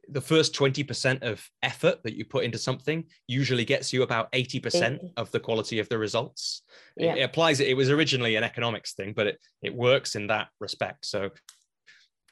the 0.08 0.20
first 0.20 0.54
20% 0.54 1.24
of 1.24 1.44
effort 1.60 2.00
that 2.04 2.14
you 2.14 2.24
put 2.24 2.44
into 2.44 2.56
something 2.56 3.04
usually 3.26 3.64
gets 3.64 3.92
you 3.92 4.04
about 4.04 4.30
80% 4.30 5.00
of 5.16 5.28
the 5.32 5.40
quality 5.40 5.80
of 5.80 5.88
the 5.88 5.98
results. 5.98 6.62
Yeah. 6.96 7.14
It, 7.14 7.18
it 7.18 7.22
applies, 7.22 7.58
it 7.58 7.76
was 7.76 7.90
originally 7.90 8.36
an 8.36 8.44
economics 8.44 8.94
thing, 8.94 9.12
but 9.12 9.26
it, 9.26 9.40
it 9.60 9.74
works 9.74 10.14
in 10.14 10.28
that 10.28 10.50
respect. 10.60 11.04
So 11.04 11.30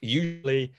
usually 0.01 0.75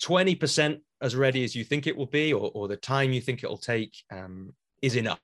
20% 0.00 0.78
as 1.02 1.16
ready 1.16 1.42
as 1.42 1.56
you 1.56 1.64
think 1.64 1.88
it 1.88 1.96
will 1.96 2.06
be, 2.06 2.32
or, 2.32 2.52
or 2.54 2.68
the 2.68 2.76
time 2.76 3.12
you 3.12 3.20
think 3.20 3.42
it 3.42 3.50
will 3.50 3.58
take, 3.58 3.96
um, 4.12 4.54
is 4.82 4.96
enough. 4.96 5.20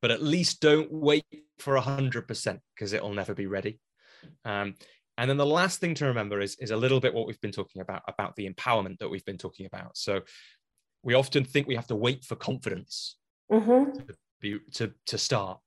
But 0.00 0.10
at 0.10 0.22
least 0.22 0.60
don't 0.60 0.90
wait 0.92 1.26
for 1.58 1.76
100% 1.76 2.58
because 2.74 2.92
it'll 2.92 3.12
never 3.12 3.34
be 3.34 3.46
ready. 3.46 3.80
Um, 4.44 4.74
and 5.18 5.28
then 5.28 5.36
the 5.36 5.46
last 5.46 5.80
thing 5.80 5.94
to 5.94 6.06
remember 6.06 6.40
is, 6.40 6.56
is 6.60 6.70
a 6.70 6.76
little 6.76 7.00
bit 7.00 7.14
what 7.14 7.26
we've 7.26 7.40
been 7.40 7.52
talking 7.52 7.82
about, 7.82 8.02
about 8.06 8.36
the 8.36 8.48
empowerment 8.48 8.98
that 8.98 9.08
we've 9.08 9.24
been 9.24 9.38
talking 9.38 9.66
about. 9.66 9.96
So 9.96 10.20
we 11.02 11.14
often 11.14 11.44
think 11.44 11.66
we 11.66 11.76
have 11.76 11.86
to 11.88 11.96
wait 11.96 12.24
for 12.24 12.36
confidence 12.36 13.16
mm-hmm. 13.50 13.92
to, 13.92 14.14
be, 14.40 14.58
to, 14.74 14.92
to 15.06 15.18
start. 15.18 15.58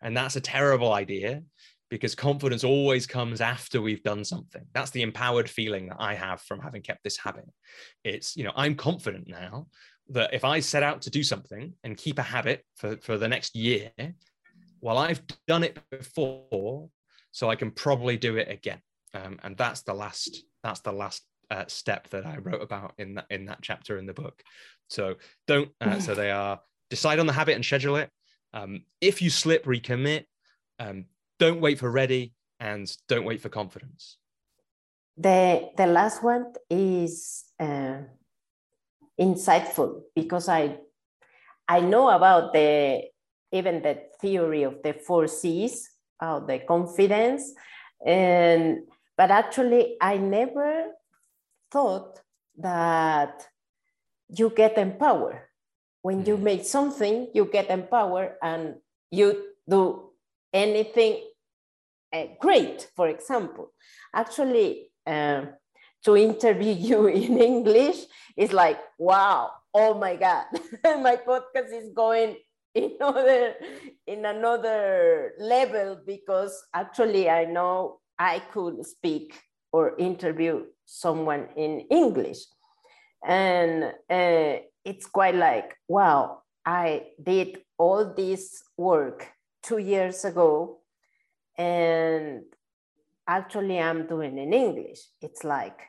And 0.00 0.16
that's 0.16 0.36
a 0.36 0.40
terrible 0.40 0.92
idea 0.92 1.42
because 1.90 2.14
confidence 2.14 2.64
always 2.64 3.06
comes 3.06 3.40
after 3.40 3.80
we've 3.80 4.02
done 4.02 4.24
something. 4.24 4.62
That's 4.74 4.90
the 4.90 5.02
empowered 5.02 5.48
feeling 5.48 5.88
that 5.88 5.96
I 5.98 6.14
have 6.14 6.40
from 6.42 6.60
having 6.60 6.82
kept 6.82 7.02
this 7.02 7.16
habit. 7.16 7.46
It's, 8.04 8.36
you 8.36 8.44
know, 8.44 8.52
I'm 8.54 8.76
confident 8.76 9.26
now 9.26 9.66
that 10.10 10.32
if 10.32 10.44
I 10.44 10.60
set 10.60 10.82
out 10.82 11.02
to 11.02 11.10
do 11.10 11.22
something 11.22 11.74
and 11.84 11.96
keep 11.96 12.18
a 12.18 12.22
habit 12.22 12.64
for, 12.76 12.96
for 12.98 13.18
the 13.18 13.28
next 13.28 13.54
year, 13.54 13.90
well, 14.80 14.98
I've 14.98 15.22
done 15.46 15.64
it 15.64 15.78
before, 15.90 16.88
so 17.30 17.50
I 17.50 17.56
can 17.56 17.70
probably 17.70 18.16
do 18.16 18.36
it 18.36 18.48
again. 18.50 18.80
Um, 19.14 19.38
and 19.42 19.56
that's 19.56 19.82
the 19.82 19.94
last 19.94 20.44
that's 20.62 20.80
the 20.80 20.92
last 20.92 21.22
uh, 21.50 21.64
step 21.66 22.08
that 22.10 22.26
I 22.26 22.36
wrote 22.38 22.62
about 22.62 22.92
in 22.98 23.14
that 23.14 23.26
in 23.30 23.46
that 23.46 23.58
chapter 23.62 23.98
in 23.98 24.06
the 24.06 24.12
book. 24.14 24.42
So 24.88 25.16
don't 25.46 25.70
uh, 25.80 25.98
so 25.98 26.14
they 26.14 26.30
are 26.30 26.60
decide 26.90 27.18
on 27.18 27.26
the 27.26 27.32
habit 27.32 27.54
and 27.54 27.64
schedule 27.64 27.96
it, 27.96 28.10
Um, 28.52 28.84
if 29.00 29.20
you 29.22 29.30
slip, 29.30 29.64
recommit. 29.64 30.24
Um, 30.78 31.06
don't 31.38 31.60
wait 31.60 31.78
for 31.78 31.90
ready 31.90 32.34
and 32.60 32.90
don't 33.08 33.24
wait 33.24 33.40
for 33.40 33.48
confidence. 33.48 34.18
The, 35.16 35.70
the 35.76 35.86
last 35.86 36.22
one 36.22 36.52
is 36.70 37.44
uh, 37.58 37.98
insightful 39.20 40.02
because 40.14 40.48
I, 40.48 40.78
I 41.66 41.80
know 41.80 42.08
about 42.10 42.52
the 42.52 43.02
even 43.52 43.82
the 43.82 43.98
theory 44.20 44.62
of 44.62 44.82
the 44.82 44.92
four 44.92 45.26
C's, 45.26 45.90
of 46.20 46.46
the 46.46 46.58
confidence, 46.60 47.52
and 48.04 48.80
but 49.16 49.30
actually 49.30 49.96
I 50.00 50.18
never 50.18 50.92
thought 51.70 52.20
that 52.58 53.46
you 54.28 54.50
get 54.50 54.76
empowered. 54.78 55.42
When 56.02 56.24
you 56.24 56.36
mm. 56.36 56.42
make 56.42 56.64
something 56.64 57.28
you 57.34 57.46
get 57.46 57.70
empowered 57.70 58.36
and 58.42 58.76
you 59.10 59.52
do 59.68 60.10
anything 60.52 61.24
uh, 62.12 62.24
great 62.40 62.88
for 62.94 63.08
example. 63.08 63.72
Actually 64.14 64.90
uh, 65.06 65.46
to 66.08 66.16
interview 66.16 66.74
you 66.88 67.06
in 67.06 67.36
english 67.38 67.98
is 68.36 68.52
like 68.52 68.80
wow 68.98 69.50
oh 69.74 69.92
my 69.92 70.16
god 70.16 70.46
my 71.06 71.16
podcast 71.16 71.68
is 71.70 71.92
going 71.94 72.34
in 72.74 72.96
another 73.00 73.54
in 74.06 74.24
another 74.24 75.32
level 75.38 76.00
because 76.06 76.64
actually 76.72 77.28
i 77.28 77.44
know 77.44 78.00
i 78.18 78.38
could 78.52 78.84
speak 78.86 79.38
or 79.72 79.96
interview 79.98 80.64
someone 80.86 81.46
in 81.56 81.80
english. 81.90 82.38
And 83.26 83.92
uh, 84.08 84.64
it's 84.84 85.06
quite 85.06 85.34
like 85.34 85.76
wow 85.88 86.42
i 86.64 87.08
did 87.22 87.58
all 87.76 88.14
this 88.14 88.62
work 88.78 89.28
two 89.62 89.78
years 89.78 90.24
ago 90.24 90.80
and 91.58 92.44
actually 93.26 93.78
i'm 93.78 94.06
doing 94.06 94.38
in 94.38 94.54
english. 94.54 95.00
It's 95.20 95.44
like 95.44 95.80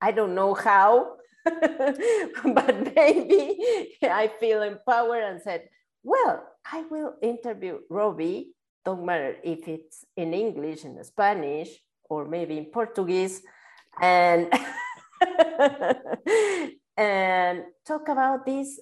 i 0.00 0.10
don't 0.12 0.34
know 0.34 0.54
how 0.54 1.16
but 1.46 2.94
maybe 2.94 3.58
i 4.02 4.30
feel 4.40 4.62
empowered 4.62 5.22
and 5.22 5.40
said 5.40 5.68
well 6.02 6.42
i 6.72 6.82
will 6.90 7.14
interview 7.22 7.78
robbie 7.90 8.52
don't 8.84 9.04
matter 9.04 9.36
if 9.42 9.68
it's 9.68 10.04
in 10.16 10.34
english 10.34 10.84
in 10.84 11.02
spanish 11.04 11.68
or 12.08 12.26
maybe 12.26 12.58
in 12.58 12.66
portuguese 12.66 13.42
and 14.00 14.52
and 16.96 17.64
talk 17.86 18.08
about 18.08 18.44
this 18.44 18.80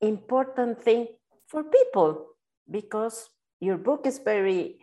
important 0.00 0.82
thing 0.82 1.06
for 1.48 1.64
people 1.64 2.26
because 2.70 3.28
your 3.60 3.76
book 3.76 4.06
is 4.06 4.18
very 4.18 4.78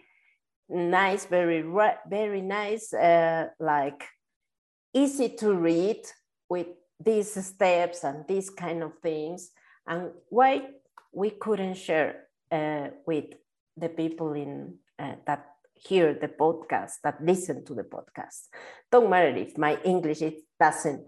nice 0.69 1.25
very 1.25 1.63
very 2.09 2.41
nice 2.41 2.93
uh, 2.93 3.47
like 3.59 4.03
easy 4.93 5.29
to 5.29 5.53
read 5.53 6.01
with 6.49 6.67
these 6.99 7.33
steps 7.45 8.03
and 8.03 8.25
these 8.27 8.49
kind 8.49 8.83
of 8.83 8.93
things 9.01 9.51
and 9.87 10.11
why 10.29 10.61
we 11.11 11.31
couldn't 11.31 11.75
share 11.75 12.27
uh, 12.51 12.87
with 13.05 13.25
the 13.75 13.89
people 13.89 14.33
in 14.33 14.75
uh, 14.99 15.15
that 15.25 15.47
hear 15.75 16.13
the 16.13 16.27
podcast 16.27 16.93
that 17.03 17.21
listen 17.23 17.65
to 17.65 17.73
the 17.73 17.83
podcast 17.83 18.47
don't 18.91 19.09
matter 19.09 19.35
if 19.35 19.57
my 19.57 19.77
english 19.83 20.21
it 20.21 20.41
doesn't 20.59 21.03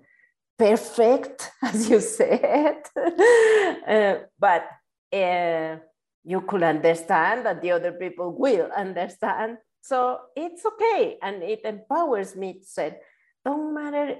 perfect, 0.57 1.51
as 1.61 1.89
you 1.89 1.99
said, 1.99 2.77
uh, 3.87 4.15
but 4.39 4.67
uh, 5.13 5.77
you 6.23 6.41
could 6.41 6.63
understand 6.63 7.45
that 7.45 7.61
the 7.61 7.71
other 7.71 7.91
people 7.91 8.35
will 8.37 8.69
understand. 8.77 9.57
So 9.81 10.19
it's 10.35 10.65
okay. 10.65 11.17
And 11.21 11.43
it 11.43 11.61
empowers 11.63 12.35
me 12.35 12.53
to 12.53 12.65
say, 12.65 12.97
don't 13.45 13.73
matter 13.73 14.15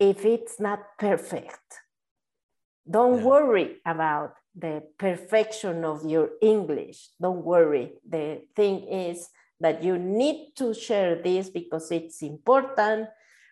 if 0.00 0.24
it's 0.24 0.58
not 0.58 0.80
perfect. 0.98 1.60
Don't 2.90 3.18
yeah. 3.18 3.24
worry 3.24 3.76
about 3.86 4.34
the 4.56 4.82
perfection 4.98 5.84
of 5.84 6.04
your 6.04 6.30
English. 6.40 7.10
Don't 7.20 7.44
worry. 7.44 7.92
The 8.08 8.42
thing 8.56 8.88
is 8.88 9.28
that 9.60 9.82
you 9.82 9.98
need 9.98 10.54
to 10.56 10.74
share 10.74 11.22
this 11.22 11.48
because 11.48 11.92
it's 11.92 12.22
important 12.22 13.08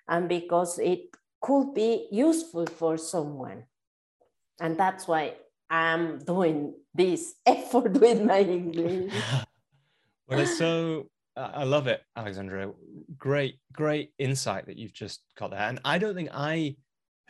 and 0.08 0.28
because 0.28 0.78
it 0.78 1.02
could 1.40 1.72
be 1.74 2.08
useful 2.10 2.66
for 2.66 2.98
someone. 2.98 3.64
And 4.60 4.76
that's 4.76 5.06
why 5.06 5.34
I'm 5.70 6.18
doing 6.18 6.74
this 6.92 7.34
effort 7.46 7.92
with 7.92 8.22
my 8.22 8.40
English. 8.40 9.12
well, 10.26 10.40
it's 10.40 10.58
so, 10.58 11.06
I 11.36 11.64
love 11.64 11.86
it, 11.86 12.02
Alexandra. 12.16 12.72
Great, 13.16 13.58
great 13.72 14.12
insight 14.18 14.66
that 14.66 14.76
you've 14.76 14.92
just 14.92 15.22
got 15.38 15.50
there. 15.50 15.60
And 15.60 15.80
I 15.84 15.98
don't 15.98 16.14
think 16.14 16.30
I, 16.32 16.76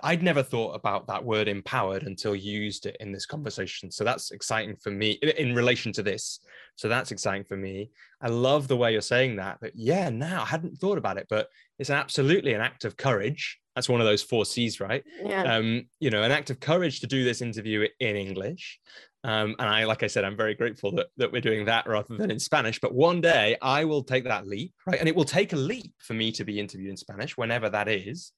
I'd 0.03 0.23
never 0.23 0.43
thought 0.43 0.75
about 0.75 1.07
that 1.09 1.25
word 1.25 1.49
empowered 1.49 2.05
until 2.05 2.35
you 2.35 2.61
used 2.61 2.87
it 2.87 2.97
in 3.01 3.13
this 3.13 3.27
conversation. 3.27 3.91
So 3.91 4.03
that's 4.03 4.31
exciting 4.31 4.77
for 4.83 4.91
me 4.91 5.13
in 5.13 5.55
relation 5.55 5.93
to 5.93 6.03
this. 6.03 6.41
So 6.77 6.89
that's 6.89 7.13
exciting 7.13 7.45
for 7.45 7.57
me. 7.57 7.91
I 8.23 8.29
love 8.29 8.69
the 8.69 8.77
way 8.77 8.93
you're 8.93 9.03
saying 9.03 9.37
that. 9.37 9.59
That 9.61 9.73
yeah, 9.75 10.09
now 10.09 10.43
I 10.43 10.47
hadn't 10.47 10.79
thought 10.79 10.99
about 10.99 11.19
it, 11.19 11.27
but 11.29 11.49
it's 11.79 11.91
absolutely 11.91 12.55
an 12.55 12.61
act 12.63 12.85
of 12.85 12.97
courage 12.97 13.61
that's 13.77 13.89
one 13.89 14.01
of 14.01 14.07
those 14.07 14.23
four 14.23 14.45
C's, 14.45 14.81
right? 14.81 15.05
Yeah. 15.25 15.55
Um, 15.55 15.87
you 16.01 16.11
know, 16.11 16.23
an 16.23 16.33
act 16.33 16.51
of 16.51 16.61
courage 16.61 17.01
to 17.01 17.07
do 17.07 17.25
this 17.25 17.41
interview 17.41 17.87
in 18.01 18.17
English. 18.17 18.81
Um, 19.23 19.55
and 19.59 19.69
I, 19.69 19.85
like 19.85 20.03
I 20.03 20.07
said, 20.07 20.25
I'm 20.25 20.37
very 20.37 20.55
grateful 20.55 20.93
that, 20.93 21.09
that 21.19 21.31
we're 21.31 21.43
doing 21.43 21.67
that 21.67 21.87
rather 21.87 22.17
than 22.17 22.31
in 22.31 22.39
Spanish. 22.39 22.81
But 22.81 22.95
one 22.95 23.21
day 23.21 23.57
I 23.61 23.85
will 23.85 24.03
take 24.03 24.25
that 24.25 24.47
leap, 24.47 24.73
right? 24.87 24.99
And 24.99 25.09
it 25.09 25.15
will 25.15 25.25
take 25.25 25.53
a 25.53 25.57
leap 25.57 25.93
for 25.99 26.15
me 26.15 26.33
to 26.33 26.45
be 26.45 26.59
interviewed 26.59 26.91
in 26.91 26.97
Spanish, 26.97 27.37
whenever 27.37 27.69
that 27.69 27.89
is. 27.89 28.33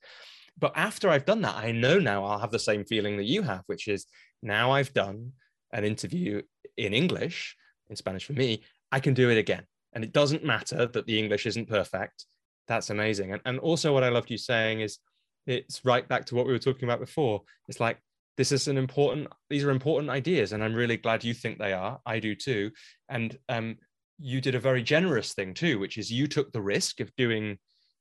But 0.58 0.72
after 0.74 1.08
I've 1.08 1.24
done 1.24 1.42
that, 1.42 1.56
I 1.56 1.72
know 1.72 1.98
now 1.98 2.24
I'll 2.24 2.38
have 2.38 2.50
the 2.50 2.58
same 2.58 2.84
feeling 2.84 3.16
that 3.16 3.24
you 3.24 3.42
have, 3.42 3.62
which 3.66 3.86
is 3.86 4.06
now 4.42 4.72
I've 4.72 4.92
done 4.92 5.32
an 5.72 5.84
interview 5.84 6.42
in 6.76 6.92
English, 6.92 7.56
in 7.88 7.96
Spanish 7.96 8.24
for 8.24 8.32
me, 8.32 8.62
I 8.90 9.00
can 9.00 9.14
do 9.14 9.30
it 9.30 9.38
again. 9.38 9.62
And 9.92 10.04
it 10.04 10.12
doesn't 10.12 10.44
matter 10.44 10.86
that 10.86 11.06
the 11.06 11.18
English 11.18 11.46
isn't 11.46 11.68
perfect. 11.68 12.26
That's 12.66 12.90
amazing. 12.90 13.32
And, 13.32 13.42
and 13.44 13.58
also, 13.58 13.92
what 13.92 14.04
I 14.04 14.08
loved 14.08 14.30
you 14.30 14.38
saying 14.38 14.80
is 14.80 14.98
it's 15.46 15.84
right 15.84 16.06
back 16.08 16.24
to 16.26 16.34
what 16.34 16.46
we 16.46 16.52
were 16.52 16.58
talking 16.58 16.84
about 16.84 17.00
before. 17.00 17.42
It's 17.68 17.80
like 17.80 17.98
this 18.36 18.52
is 18.52 18.68
an 18.68 18.78
important; 18.78 19.28
these 19.50 19.64
are 19.64 19.70
important 19.70 20.10
ideas, 20.10 20.52
and 20.52 20.62
I'm 20.62 20.74
really 20.74 20.96
glad 20.96 21.24
you 21.24 21.34
think 21.34 21.58
they 21.58 21.72
are. 21.72 22.00
I 22.06 22.18
do 22.18 22.34
too. 22.34 22.70
And 23.08 23.36
um, 23.48 23.76
you 24.18 24.40
did 24.40 24.54
a 24.54 24.60
very 24.60 24.82
generous 24.82 25.34
thing 25.34 25.54
too, 25.54 25.78
which 25.78 25.98
is 25.98 26.10
you 26.10 26.26
took 26.26 26.52
the 26.52 26.62
risk 26.62 27.00
of 27.00 27.14
doing 27.16 27.58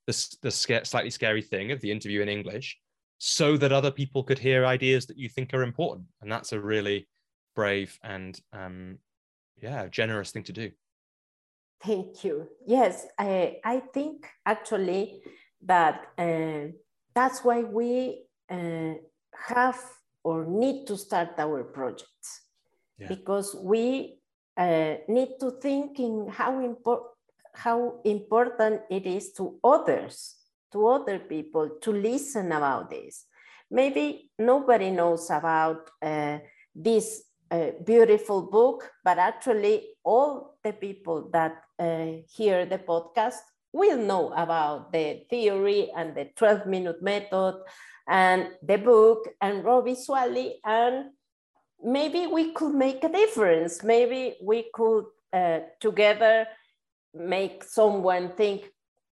the 0.07 0.35
the 0.41 0.51
slightly 0.51 1.09
scary 1.09 1.41
thing 1.41 1.71
of 1.71 1.81
the 1.81 1.91
interview 1.91 2.21
in 2.21 2.29
English, 2.29 2.77
so 3.17 3.57
that 3.57 3.71
other 3.71 3.91
people 3.91 4.23
could 4.23 4.39
hear 4.39 4.65
ideas 4.65 5.05
that 5.07 5.17
you 5.17 5.29
think 5.29 5.53
are 5.53 5.63
important, 5.63 6.07
and 6.21 6.31
that's 6.31 6.53
a 6.53 6.59
really 6.59 7.07
brave 7.55 7.99
and 8.03 8.39
um, 8.53 8.97
yeah, 9.61 9.87
generous 9.87 10.31
thing 10.31 10.43
to 10.43 10.53
do. 10.53 10.71
Thank 11.83 12.23
you. 12.23 12.47
Yes, 12.65 13.07
I, 13.17 13.57
I 13.63 13.79
think 13.79 14.27
actually 14.45 15.21
that 15.63 16.07
uh, 16.17 16.73
that's 17.15 17.43
why 17.43 17.63
we 17.63 18.23
uh, 18.49 18.93
have 19.33 19.79
or 20.23 20.45
need 20.45 20.85
to 20.87 20.97
start 20.97 21.29
our 21.37 21.63
projects 21.63 22.41
yeah. 22.97 23.07
because 23.07 23.55
we 23.55 24.19
uh, 24.57 24.95
need 25.07 25.39
to 25.39 25.51
think 25.61 25.99
in 25.99 26.27
how, 26.29 26.53
impor- 26.59 27.07
how 27.53 27.99
important 28.05 28.81
it 28.89 29.05
is 29.05 29.33
to 29.33 29.59
others 29.63 30.35
to 30.71 30.87
other 30.87 31.19
people 31.19 31.69
to 31.81 31.91
listen 31.91 32.51
about 32.51 32.89
this 32.89 33.25
maybe 33.69 34.29
nobody 34.37 34.91
knows 34.91 35.29
about 35.29 35.89
uh, 36.01 36.37
this 36.75 37.23
uh, 37.49 37.71
beautiful 37.85 38.43
book 38.43 38.89
but 39.03 39.17
actually 39.17 39.89
all 40.03 40.57
the 40.63 40.73
people 40.73 41.29
that 41.31 41.63
uh, 41.79 42.07
hear 42.29 42.65
the 42.65 42.77
podcast 42.77 43.41
will 43.73 43.97
know 43.97 44.33
about 44.33 44.91
the 44.91 45.23
theory 45.29 45.91
and 45.95 46.15
the 46.15 46.29
12 46.35 46.65
minute 46.65 47.01
method 47.01 47.61
and 48.07 48.49
the 48.61 48.77
book 48.77 49.27
and 49.39 49.63
Robbie 49.63 49.95
Swally 49.95 50.59
and 50.65 51.11
maybe 51.83 52.27
we 52.27 52.51
could 52.51 52.73
make 52.73 53.03
a 53.03 53.09
difference. 53.09 53.83
Maybe 53.83 54.37
we 54.43 54.69
could 54.73 55.05
uh, 55.33 55.59
together 55.79 56.47
make 57.13 57.63
someone 57.63 58.33
think, 58.35 58.69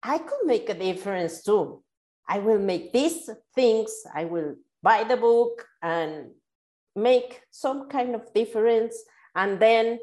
I 0.03 0.18
could 0.18 0.46
make 0.46 0.68
a 0.68 0.74
difference 0.74 1.42
too. 1.42 1.82
I 2.28 2.38
will 2.38 2.59
make 2.59 2.92
these 2.92 3.28
things, 3.55 3.92
I 4.14 4.24
will 4.24 4.57
buy 4.82 5.05
the 5.05 5.16
book 5.16 5.66
and 5.82 6.30
make 6.94 7.40
some 7.50 7.88
kind 7.88 8.14
of 8.14 8.32
difference. 8.34 8.96
And 9.34 9.61
then 9.61 9.98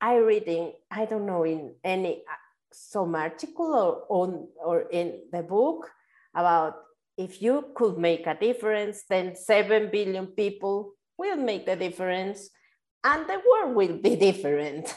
I 0.00 0.16
reading, 0.16 0.72
I 0.90 1.04
don't 1.04 1.26
know, 1.26 1.44
in 1.44 1.74
any 1.84 2.24
some 2.72 3.14
article 3.14 3.74
or 3.74 4.04
on 4.08 4.48
or 4.64 4.82
in 4.90 5.20
the 5.32 5.42
book 5.42 5.90
about 6.34 6.76
if 7.16 7.42
you 7.42 7.70
could 7.74 7.98
make 7.98 8.26
a 8.26 8.34
difference, 8.34 9.04
then 9.08 9.36
seven 9.36 9.90
billion 9.90 10.26
people 10.28 10.92
will 11.18 11.36
make 11.36 11.66
the 11.66 11.76
difference. 11.76 12.50
and 13.04 13.26
the 13.26 13.40
world 13.48 13.74
will 13.74 13.98
be 13.98 14.16
different. 14.28 14.94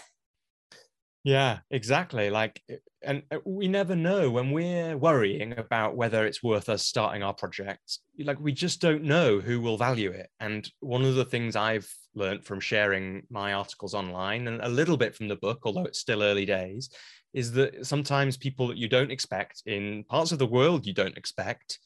Yeah, 1.26 1.60
exactly. 1.72 2.30
Like, 2.30 2.62
eh, 2.70 2.78
and 3.04 3.24
eh, 3.32 3.40
we 3.46 3.68
never 3.68 3.96
know 3.96 4.30
when 4.30 4.52
we're 4.52 4.96
worrying 4.98 5.58
about 5.58 5.98
whether 5.98 6.26
it's 6.26 6.44
worth 6.44 6.70
us 6.70 6.86
starting 6.86 7.24
our 7.24 7.34
project. 7.34 8.00
Like, 8.20 8.40
we 8.40 8.54
just 8.54 8.80
don't 8.80 9.04
know 9.04 9.40
who 9.40 9.60
will 9.60 9.78
value 9.78 10.12
it. 10.12 10.30
And 10.40 10.70
one 10.82 11.04
of 11.04 11.16
the 11.16 11.26
things 11.26 11.56
I've 11.56 11.92
learned 12.14 12.46
from 12.46 12.60
sharing 12.60 13.24
my 13.32 13.54
articles 13.54 13.96
online 13.96 14.48
and 14.48 14.62
a 14.62 14.70
little 14.70 14.98
bit 14.98 15.16
from 15.16 15.28
the 15.28 15.36
book, 15.36 15.62
although 15.64 15.86
it's 15.86 16.00
still 16.00 16.22
early 16.24 16.46
days, 16.46 16.92
is 17.34 17.52
that 17.54 17.86
sometimes 17.88 18.38
people 18.38 18.68
that 18.68 18.78
you 18.78 18.88
don't 18.88 19.12
expect 19.12 19.64
in 19.66 20.04
parts 20.06 20.32
of 20.32 20.40
the 20.40 20.46
world 20.48 20.86
you 20.86 20.94
don't 20.94 21.18
expect 21.18 21.80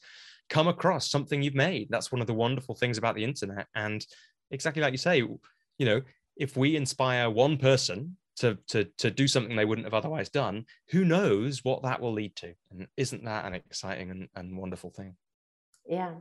come 0.48 0.68
across 0.68 1.10
something 1.10 1.42
you've 1.42 1.54
made. 1.54 1.88
That's 1.90 2.12
one 2.12 2.20
of 2.20 2.26
the 2.26 2.34
wonderful 2.34 2.74
things 2.74 2.98
about 2.98 3.14
the 3.14 3.24
internet. 3.24 3.66
And 3.74 4.04
exactly 4.50 4.82
like 4.82 4.92
you 4.92 4.98
say, 4.98 5.18
you 5.18 5.38
know, 5.86 6.02
if 6.36 6.56
we 6.56 6.76
inspire 6.76 7.30
one 7.30 7.56
person 7.56 8.16
to 8.40 8.58
to 8.68 8.84
to 8.98 9.10
do 9.10 9.28
something 9.28 9.54
they 9.54 9.64
wouldn't 9.64 9.86
have 9.86 9.94
otherwise 9.94 10.28
done. 10.28 10.64
Who 10.90 11.04
knows 11.04 11.62
what 11.62 11.82
that 11.82 12.00
will 12.00 12.12
lead 12.12 12.34
to? 12.36 12.54
And 12.70 12.88
isn't 12.96 13.24
that 13.24 13.44
an 13.44 13.54
exciting 13.54 14.10
and, 14.10 14.28
and 14.34 14.56
wonderful 14.56 14.90
thing? 14.90 15.16
Yeah. 15.86 16.14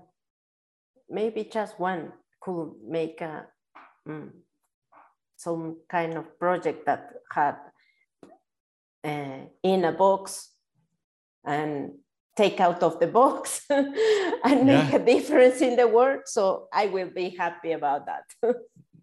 Maybe 1.09 1.49
just 1.51 1.79
one 1.79 2.11
could 2.41 2.71
make 2.85 3.21
a 3.21 3.47
mm, 4.07 4.31
some 5.37 5.77
kind 5.89 6.17
of 6.17 6.37
project 6.37 6.85
that 6.85 7.13
had 7.31 7.55
uh, 9.03 9.45
in 9.63 9.85
a 9.85 9.93
box 9.93 10.51
and 11.45 11.91
take 12.35 12.59
out 12.59 12.83
of 12.83 12.99
the 12.99 13.07
box 13.07 13.65
and 13.69 14.65
make 14.65 14.93
a 14.93 14.99
difference 14.99 15.61
in 15.61 15.77
the 15.77 15.87
world. 15.87 16.21
So 16.25 16.67
i 16.73 16.87
will 16.87 17.09
be 17.09 17.29
happy 17.29 17.71
about 17.71 18.05
that 18.05 18.25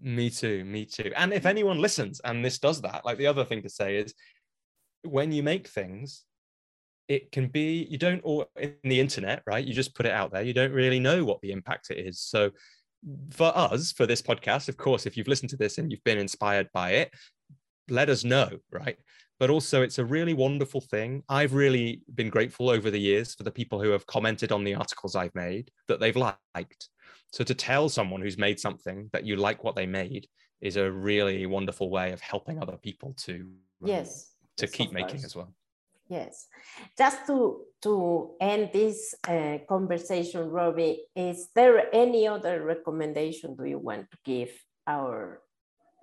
Me 0.06 0.30
too, 0.30 0.64
me 0.64 0.84
too. 0.84 1.10
And 1.16 1.32
if 1.32 1.42
mm. 1.42 1.50
anyone 1.50 1.80
listens 1.80 2.20
and 2.20 2.44
this 2.44 2.60
does 2.60 2.80
that, 2.82 3.04
like 3.04 3.18
the 3.18 3.26
other 3.26 3.44
thing 3.44 3.60
to 3.62 3.68
say 3.68 3.96
is 3.96 4.14
when 5.02 5.32
you 5.32 5.42
make 5.42 5.66
things, 5.66 6.22
it 7.08 7.32
can 7.32 7.48
be, 7.48 7.88
you 7.90 7.98
don't, 7.98 8.20
or 8.22 8.46
in 8.56 8.74
the 8.84 9.00
internet, 9.00 9.42
right? 9.46 9.64
You 9.64 9.74
just 9.74 9.96
put 9.96 10.06
it 10.06 10.12
out 10.12 10.32
there. 10.32 10.42
You 10.42 10.54
don't 10.54 10.72
really 10.72 11.00
know 11.00 11.24
what 11.24 11.40
the 11.40 11.50
impact 11.50 11.90
it 11.90 11.98
is. 11.98 12.20
So 12.20 12.52
for 13.32 13.50
us, 13.56 13.90
for 13.90 14.06
this 14.06 14.22
podcast, 14.22 14.68
of 14.68 14.76
course, 14.76 15.06
if 15.06 15.16
you've 15.16 15.28
listened 15.28 15.50
to 15.50 15.56
this 15.56 15.78
and 15.78 15.90
you've 15.90 16.04
been 16.04 16.18
inspired 16.18 16.68
by 16.72 16.92
it, 16.92 17.12
let 17.88 18.08
us 18.08 18.22
know, 18.22 18.48
right? 18.70 18.96
But 19.40 19.50
also, 19.50 19.82
it's 19.82 19.98
a 19.98 20.04
really 20.04 20.34
wonderful 20.34 20.80
thing. 20.80 21.24
I've 21.28 21.52
really 21.52 22.02
been 22.14 22.30
grateful 22.30 22.70
over 22.70 22.92
the 22.92 23.00
years 23.00 23.34
for 23.34 23.42
the 23.42 23.50
people 23.50 23.82
who 23.82 23.90
have 23.90 24.06
commented 24.06 24.52
on 24.52 24.62
the 24.62 24.76
articles 24.76 25.16
I've 25.16 25.34
made 25.34 25.70
that 25.88 25.98
they've 25.98 26.16
liked 26.16 26.88
so 27.36 27.44
to 27.44 27.54
tell 27.54 27.90
someone 27.90 28.22
who's 28.22 28.38
made 28.38 28.58
something 28.58 29.10
that 29.12 29.26
you 29.26 29.36
like 29.36 29.62
what 29.62 29.76
they 29.76 29.84
made 29.84 30.26
is 30.62 30.78
a 30.78 30.90
really 30.90 31.44
wonderful 31.44 31.90
way 31.90 32.10
of 32.12 32.20
helping 32.22 32.62
other 32.62 32.78
people 32.78 33.12
to 33.18 33.34
um, 33.82 33.88
yes 33.94 34.32
to 34.56 34.66
keep 34.66 34.90
making 34.90 35.22
as 35.22 35.36
well. 35.36 35.52
Yes, 36.08 36.46
just 36.96 37.26
to 37.26 37.60
to 37.82 38.36
end 38.40 38.70
this 38.72 39.14
uh, 39.28 39.58
conversation, 39.68 40.48
Robbie, 40.48 41.02
is 41.14 41.48
there 41.54 41.94
any 41.94 42.26
other 42.26 42.64
recommendation 42.64 43.54
do 43.54 43.66
you 43.66 43.78
want 43.78 44.10
to 44.12 44.18
give 44.24 44.52
our 44.86 45.42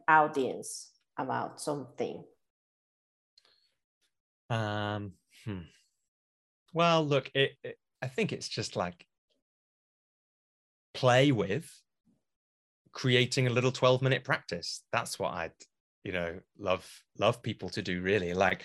audience 0.07 0.91
about 1.17 1.59
something? 1.59 2.23
Um, 4.51 5.13
hmm. 5.45 5.65
Well, 6.73 7.03
look, 7.03 7.31
it, 7.33 7.53
it, 7.63 7.79
I 8.03 8.07
think 8.07 8.33
it's 8.33 8.49
just 8.49 8.75
like 8.75 9.07
play 11.03 11.33
with 11.33 11.69
creating 12.93 13.45
a 13.45 13.49
little 13.49 13.73
12 13.73 14.01
minute 14.01 14.23
practice. 14.23 14.83
That's 14.93 15.19
what 15.19 15.33
i'd 15.33 15.51
you 16.05 16.13
know 16.13 16.39
love 16.57 16.87
love 17.19 17.43
people 17.43 17.67
to 17.71 17.81
do 17.81 18.01
really. 18.01 18.33
Like 18.33 18.63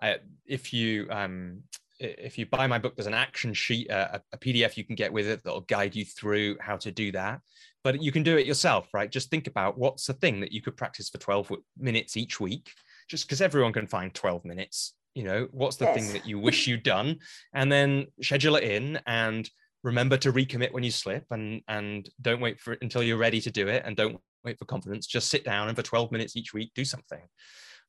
uh, 0.00 0.14
if 0.46 0.72
you 0.72 1.08
um 1.10 1.62
if 1.98 2.38
you 2.38 2.46
buy 2.46 2.68
my 2.68 2.78
book 2.78 2.94
there's 2.94 3.08
an 3.08 3.14
action 3.26 3.52
sheet 3.52 3.90
a, 3.90 4.22
a 4.32 4.38
pdf 4.38 4.76
you 4.76 4.84
can 4.84 4.94
get 4.94 5.12
with 5.12 5.26
it 5.26 5.42
that'll 5.42 5.62
guide 5.76 5.96
you 5.96 6.04
through 6.04 6.56
how 6.60 6.76
to 6.76 6.92
do 6.92 7.10
that. 7.20 7.40
But 7.82 8.00
you 8.00 8.12
can 8.12 8.22
do 8.22 8.36
it 8.36 8.46
yourself 8.46 8.86
right? 8.94 9.10
Just 9.10 9.28
think 9.28 9.48
about 9.48 9.76
what's 9.76 10.06
the 10.06 10.12
thing 10.12 10.38
that 10.38 10.52
you 10.52 10.62
could 10.62 10.76
practice 10.76 11.08
for 11.08 11.18
12 11.18 11.50
minutes 11.76 12.16
each 12.16 12.38
week 12.38 12.70
just 13.08 13.26
because 13.26 13.40
everyone 13.40 13.72
can 13.72 13.88
find 13.88 14.14
12 14.14 14.44
minutes 14.44 14.94
you 15.14 15.24
know? 15.24 15.46
What's 15.50 15.76
the 15.76 15.84
yes. 15.86 15.94
thing 15.94 16.12
that 16.14 16.26
you 16.26 16.38
wish 16.38 16.66
you'd 16.66 16.82
done? 16.82 17.18
And 17.52 17.70
then 17.70 18.06
schedule 18.22 18.56
it 18.56 18.64
in 18.64 18.98
and 19.06 19.46
remember 19.82 20.16
to 20.16 20.32
recommit 20.32 20.72
when 20.72 20.84
you 20.84 20.90
slip 20.90 21.24
and 21.30 21.62
and 21.68 22.08
don't 22.20 22.40
wait 22.40 22.60
for 22.60 22.72
it 22.72 22.78
until 22.82 23.02
you're 23.02 23.16
ready 23.16 23.40
to 23.40 23.50
do 23.50 23.68
it 23.68 23.82
and 23.84 23.96
don't 23.96 24.18
wait 24.44 24.58
for 24.58 24.64
confidence 24.64 25.06
just 25.06 25.28
sit 25.28 25.44
down 25.44 25.68
and 25.68 25.76
for 25.76 25.82
12 25.82 26.12
minutes 26.12 26.36
each 26.36 26.52
week 26.54 26.70
do 26.74 26.84
something 26.84 27.20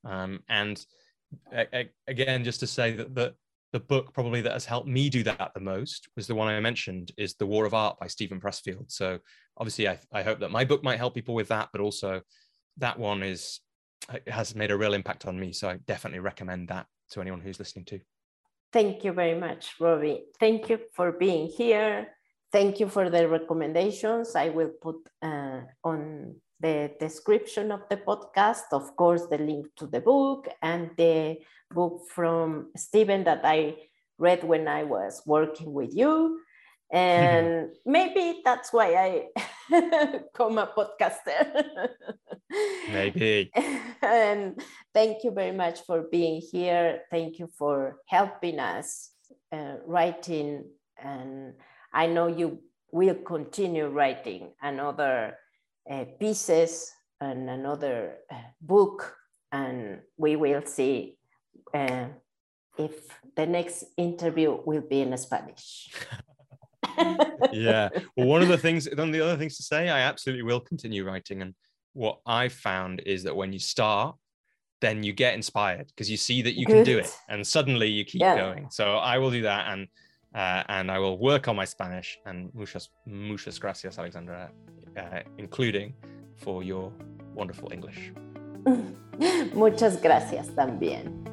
um, 0.05 0.39
and 0.49 0.85
again 2.07 2.43
just 2.43 2.59
to 2.59 2.67
say 2.67 2.91
that 2.91 3.15
the 3.15 3.33
the 3.73 3.79
book 3.79 4.13
probably 4.13 4.39
that 4.39 4.53
has 4.53 4.65
helped 4.65 4.87
me 4.87 5.09
do 5.09 5.23
that 5.23 5.51
the 5.55 5.59
most 5.59 6.07
was 6.15 6.27
the 6.27 6.35
one 6.35 6.47
I 6.47 6.59
mentioned 6.59 7.11
is 7.17 7.33
The 7.33 7.47
War 7.47 7.65
of 7.65 7.73
Art 7.73 7.99
by 7.99 8.05
steven 8.05 8.39
Pressfield. 8.39 8.91
So 8.91 9.17
obviously 9.57 9.89
I, 9.89 9.99
I 10.13 10.21
hope 10.21 10.39
that 10.41 10.51
my 10.51 10.63
book 10.63 10.83
might 10.83 10.99
help 10.99 11.15
people 11.15 11.33
with 11.33 11.47
that, 11.47 11.69
but 11.71 11.81
also 11.81 12.21
that 12.77 12.99
one 12.99 13.23
is 13.23 13.59
has 14.27 14.53
made 14.55 14.69
a 14.69 14.77
real 14.77 14.93
impact 14.93 15.25
on 15.25 15.39
me. 15.39 15.53
So 15.53 15.69
I 15.69 15.77
definitely 15.87 16.19
recommend 16.19 16.67
that 16.67 16.85
to 17.11 17.21
anyone 17.21 17.41
who's 17.41 17.57
listening 17.57 17.85
to. 17.85 17.99
Thank 18.73 19.03
you 19.03 19.13
very 19.13 19.39
much, 19.39 19.75
Robbie. 19.79 20.23
Thank 20.39 20.67
you 20.69 20.79
for 20.93 21.11
being 21.11 21.47
here. 21.47 22.09
Thank 22.51 22.79
you 22.79 22.89
for 22.89 23.09
the 23.09 23.29
recommendations. 23.29 24.35
I 24.35 24.49
will 24.49 24.71
put 24.81 24.97
uh, 25.21 25.61
on 25.83 26.35
the 26.59 26.91
description 26.99 27.71
of 27.71 27.81
the 27.89 27.97
podcast, 27.97 28.71
of 28.71 28.95
course, 28.95 29.27
the 29.29 29.37
link 29.37 29.67
to 29.77 29.85
the 29.85 30.01
book 30.01 30.47
and 30.61 30.89
the 30.97 31.37
book 31.69 32.01
from 32.15 32.71
Steven 32.75 33.23
that 33.25 33.41
I 33.43 33.75
read 34.17 34.43
when 34.43 34.67
I 34.67 34.83
was 34.83 35.21
working 35.27 35.71
with 35.71 35.95
you. 35.95 36.39
And 36.93 37.71
maybe 37.87 38.41
that's 38.45 38.71
why 38.71 38.93
I 38.93 39.25
become 40.29 40.59
a 40.59 40.67
podcaster. 40.77 41.89
maybe. 42.91 43.51
and 44.03 44.61
thank 44.93 45.23
you 45.23 45.31
very 45.31 45.51
much 45.57 45.81
for 45.87 46.03
being 46.03 46.39
here. 46.39 47.01
Thank 47.09 47.39
you 47.39 47.49
for 47.57 47.97
helping 48.05 48.59
us 48.59 49.09
uh, 49.51 49.77
writing. 49.87 50.65
And 51.03 51.55
I 51.91 52.05
know 52.05 52.27
you 52.27 52.59
will 52.91 53.15
continue 53.15 53.87
writing 53.87 54.51
another 54.61 55.37
uh, 55.89 56.05
pieces 56.19 56.91
and 57.19 57.49
another 57.49 58.17
uh, 58.31 58.35
book. 58.61 59.15
And 59.51 60.01
we 60.17 60.35
will 60.35 60.61
see 60.65 61.17
uh, 61.73 62.05
if 62.77 63.19
the 63.35 63.47
next 63.47 63.85
interview 63.97 64.59
will 64.63 64.81
be 64.81 65.01
in 65.01 65.17
Spanish. 65.17 65.89
yeah. 67.51 67.89
Well, 68.15 68.27
one 68.27 68.41
of 68.41 68.47
the 68.47 68.57
things, 68.57 68.87
one 68.89 69.09
of 69.09 69.13
the 69.13 69.21
other 69.21 69.37
things 69.37 69.57
to 69.57 69.63
say, 69.63 69.89
I 69.89 70.01
absolutely 70.01 70.43
will 70.43 70.59
continue 70.59 71.05
writing. 71.05 71.41
And 71.41 71.53
what 71.93 72.19
I 72.25 72.49
found 72.49 73.01
is 73.05 73.23
that 73.23 73.35
when 73.35 73.53
you 73.53 73.59
start, 73.59 74.15
then 74.81 75.01
you 75.01 75.13
get 75.13 75.33
inspired 75.33 75.87
because 75.87 76.11
you 76.11 76.17
see 76.17 76.41
that 76.41 76.57
you 76.57 76.65
Good. 76.65 76.73
can 76.73 76.83
do 76.83 76.99
it, 76.99 77.09
and 77.29 77.45
suddenly 77.45 77.87
you 77.87 78.03
keep 78.03 78.21
yeah. 78.21 78.35
going. 78.35 78.67
So 78.69 78.97
I 78.97 79.17
will 79.17 79.31
do 79.31 79.43
that, 79.43 79.71
and 79.71 79.87
uh, 80.35 80.63
and 80.67 80.91
I 80.91 80.99
will 80.99 81.17
work 81.17 81.47
on 81.47 81.55
my 81.55 81.65
Spanish. 81.65 82.19
And 82.25 82.53
muchas 82.53 82.89
muchas 83.05 83.59
gracias, 83.59 83.97
Alexandra, 83.97 84.51
uh, 84.97 85.19
including 85.37 85.93
for 86.35 86.63
your 86.63 86.91
wonderful 87.33 87.71
English. 87.71 88.11
Muchas 89.53 90.01
gracias 90.01 90.47
también. 90.55 91.32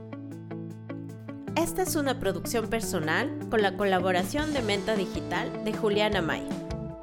Esta 1.61 1.82
es 1.82 1.94
una 1.94 2.18
producción 2.18 2.68
personal 2.68 3.30
con 3.50 3.61
la 3.61 3.76
colaboración 3.76 4.54
de 4.54 4.62
Menta 4.62 4.96
Digital 4.96 5.62
de 5.62 5.74
Juliana 5.74 6.22
May. 6.22 6.48